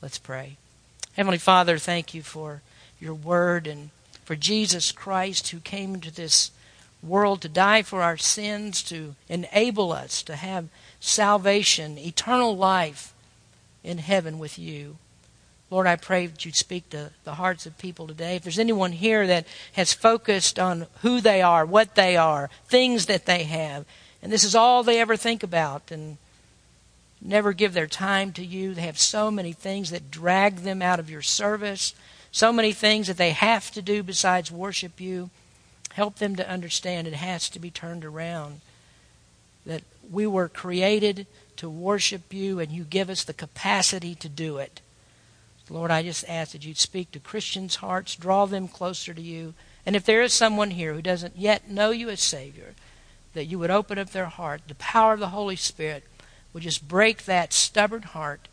Let's 0.00 0.18
pray. 0.18 0.56
Heavenly 1.14 1.38
Father, 1.38 1.78
thank 1.78 2.14
you 2.14 2.22
for 2.22 2.62
your 3.00 3.14
word 3.14 3.66
and 3.66 3.90
for 4.30 4.36
Jesus 4.36 4.92
Christ 4.92 5.48
who 5.48 5.58
came 5.58 5.92
into 5.92 6.12
this 6.12 6.52
world 7.02 7.42
to 7.42 7.48
die 7.48 7.82
for 7.82 8.00
our 8.00 8.16
sins, 8.16 8.80
to 8.84 9.16
enable 9.28 9.90
us 9.90 10.22
to 10.22 10.36
have 10.36 10.68
salvation, 11.00 11.98
eternal 11.98 12.56
life 12.56 13.12
in 13.82 13.98
heaven 13.98 14.38
with 14.38 14.56
you. 14.56 14.98
Lord, 15.68 15.88
I 15.88 15.96
pray 15.96 16.28
that 16.28 16.44
you'd 16.44 16.54
speak 16.54 16.90
to 16.90 17.10
the 17.24 17.34
hearts 17.34 17.66
of 17.66 17.76
people 17.76 18.06
today. 18.06 18.36
If 18.36 18.44
there's 18.44 18.60
anyone 18.60 18.92
here 18.92 19.26
that 19.26 19.48
has 19.72 19.92
focused 19.92 20.60
on 20.60 20.86
who 21.02 21.20
they 21.20 21.42
are, 21.42 21.66
what 21.66 21.96
they 21.96 22.16
are, 22.16 22.50
things 22.66 23.06
that 23.06 23.26
they 23.26 23.42
have, 23.42 23.84
and 24.22 24.30
this 24.30 24.44
is 24.44 24.54
all 24.54 24.84
they 24.84 25.00
ever 25.00 25.16
think 25.16 25.42
about, 25.42 25.90
and 25.90 26.18
never 27.20 27.52
give 27.52 27.74
their 27.74 27.88
time 27.88 28.30
to 28.34 28.46
you, 28.46 28.74
they 28.74 28.82
have 28.82 28.96
so 28.96 29.28
many 29.28 29.52
things 29.52 29.90
that 29.90 30.08
drag 30.08 30.58
them 30.58 30.82
out 30.82 31.00
of 31.00 31.10
your 31.10 31.20
service, 31.20 31.94
so 32.32 32.52
many 32.52 32.72
things 32.72 33.06
that 33.06 33.16
they 33.16 33.30
have 33.30 33.70
to 33.72 33.82
do 33.82 34.02
besides 34.02 34.50
worship 34.50 35.00
you. 35.00 35.30
Help 35.92 36.16
them 36.16 36.36
to 36.36 36.48
understand 36.48 37.06
it 37.06 37.14
has 37.14 37.48
to 37.50 37.58
be 37.58 37.70
turned 37.70 38.04
around. 38.04 38.60
That 39.66 39.82
we 40.10 40.26
were 40.26 40.48
created 40.48 41.26
to 41.56 41.68
worship 41.68 42.32
you, 42.32 42.58
and 42.60 42.70
you 42.70 42.84
give 42.84 43.10
us 43.10 43.24
the 43.24 43.34
capacity 43.34 44.14
to 44.14 44.28
do 44.28 44.58
it. 44.58 44.80
Lord, 45.68 45.90
I 45.92 46.02
just 46.02 46.24
ask 46.28 46.52
that 46.52 46.64
you'd 46.64 46.78
speak 46.78 47.12
to 47.12 47.20
Christians' 47.20 47.76
hearts, 47.76 48.16
draw 48.16 48.44
them 48.46 48.66
closer 48.66 49.14
to 49.14 49.22
you. 49.22 49.54
And 49.86 49.94
if 49.94 50.04
there 50.04 50.22
is 50.22 50.32
someone 50.32 50.72
here 50.72 50.94
who 50.94 51.02
doesn't 51.02 51.36
yet 51.36 51.70
know 51.70 51.90
you 51.90 52.10
as 52.10 52.20
Savior, 52.20 52.74
that 53.34 53.44
you 53.44 53.58
would 53.58 53.70
open 53.70 53.96
up 53.96 54.10
their 54.10 54.26
heart. 54.26 54.62
The 54.66 54.74
power 54.74 55.14
of 55.14 55.20
the 55.20 55.28
Holy 55.28 55.54
Spirit 55.54 56.04
would 56.52 56.64
just 56.64 56.88
break 56.88 57.24
that 57.24 57.52
stubborn 57.52 58.02
heart 58.02 58.48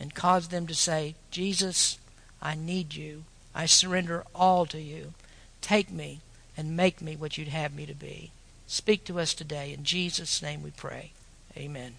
and 0.00 0.14
cause 0.14 0.48
them 0.48 0.66
to 0.66 0.74
say, 0.74 1.14
Jesus, 1.30 1.98
I 2.40 2.54
need 2.54 2.94
you. 2.94 3.24
I 3.54 3.66
surrender 3.66 4.24
all 4.34 4.66
to 4.66 4.80
you. 4.80 5.12
Take 5.60 5.90
me 5.90 6.20
and 6.56 6.76
make 6.76 7.02
me 7.02 7.16
what 7.16 7.38
you'd 7.38 7.48
have 7.48 7.74
me 7.74 7.86
to 7.86 7.94
be. 7.94 8.30
Speak 8.66 9.04
to 9.04 9.18
us 9.18 9.34
today. 9.34 9.72
In 9.72 9.84
Jesus' 9.84 10.42
name 10.42 10.62
we 10.62 10.70
pray. 10.70 11.12
Amen. 11.56 11.94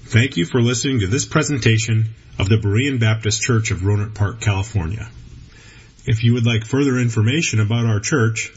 Thank 0.00 0.36
you 0.36 0.46
for 0.46 0.60
listening 0.60 1.00
to 1.00 1.06
this 1.06 1.24
presentation 1.24 2.14
of 2.38 2.48
the 2.48 2.56
Berean 2.56 3.00
Baptist 3.00 3.42
Church 3.42 3.70
of 3.70 3.80
Rohnert 3.80 4.14
Park, 4.14 4.40
California. 4.40 5.08
If 6.06 6.22
you 6.22 6.34
would 6.34 6.46
like 6.46 6.64
further 6.64 6.98
information 6.98 7.60
about 7.60 7.86
our 7.86 8.00
church, 8.00 8.52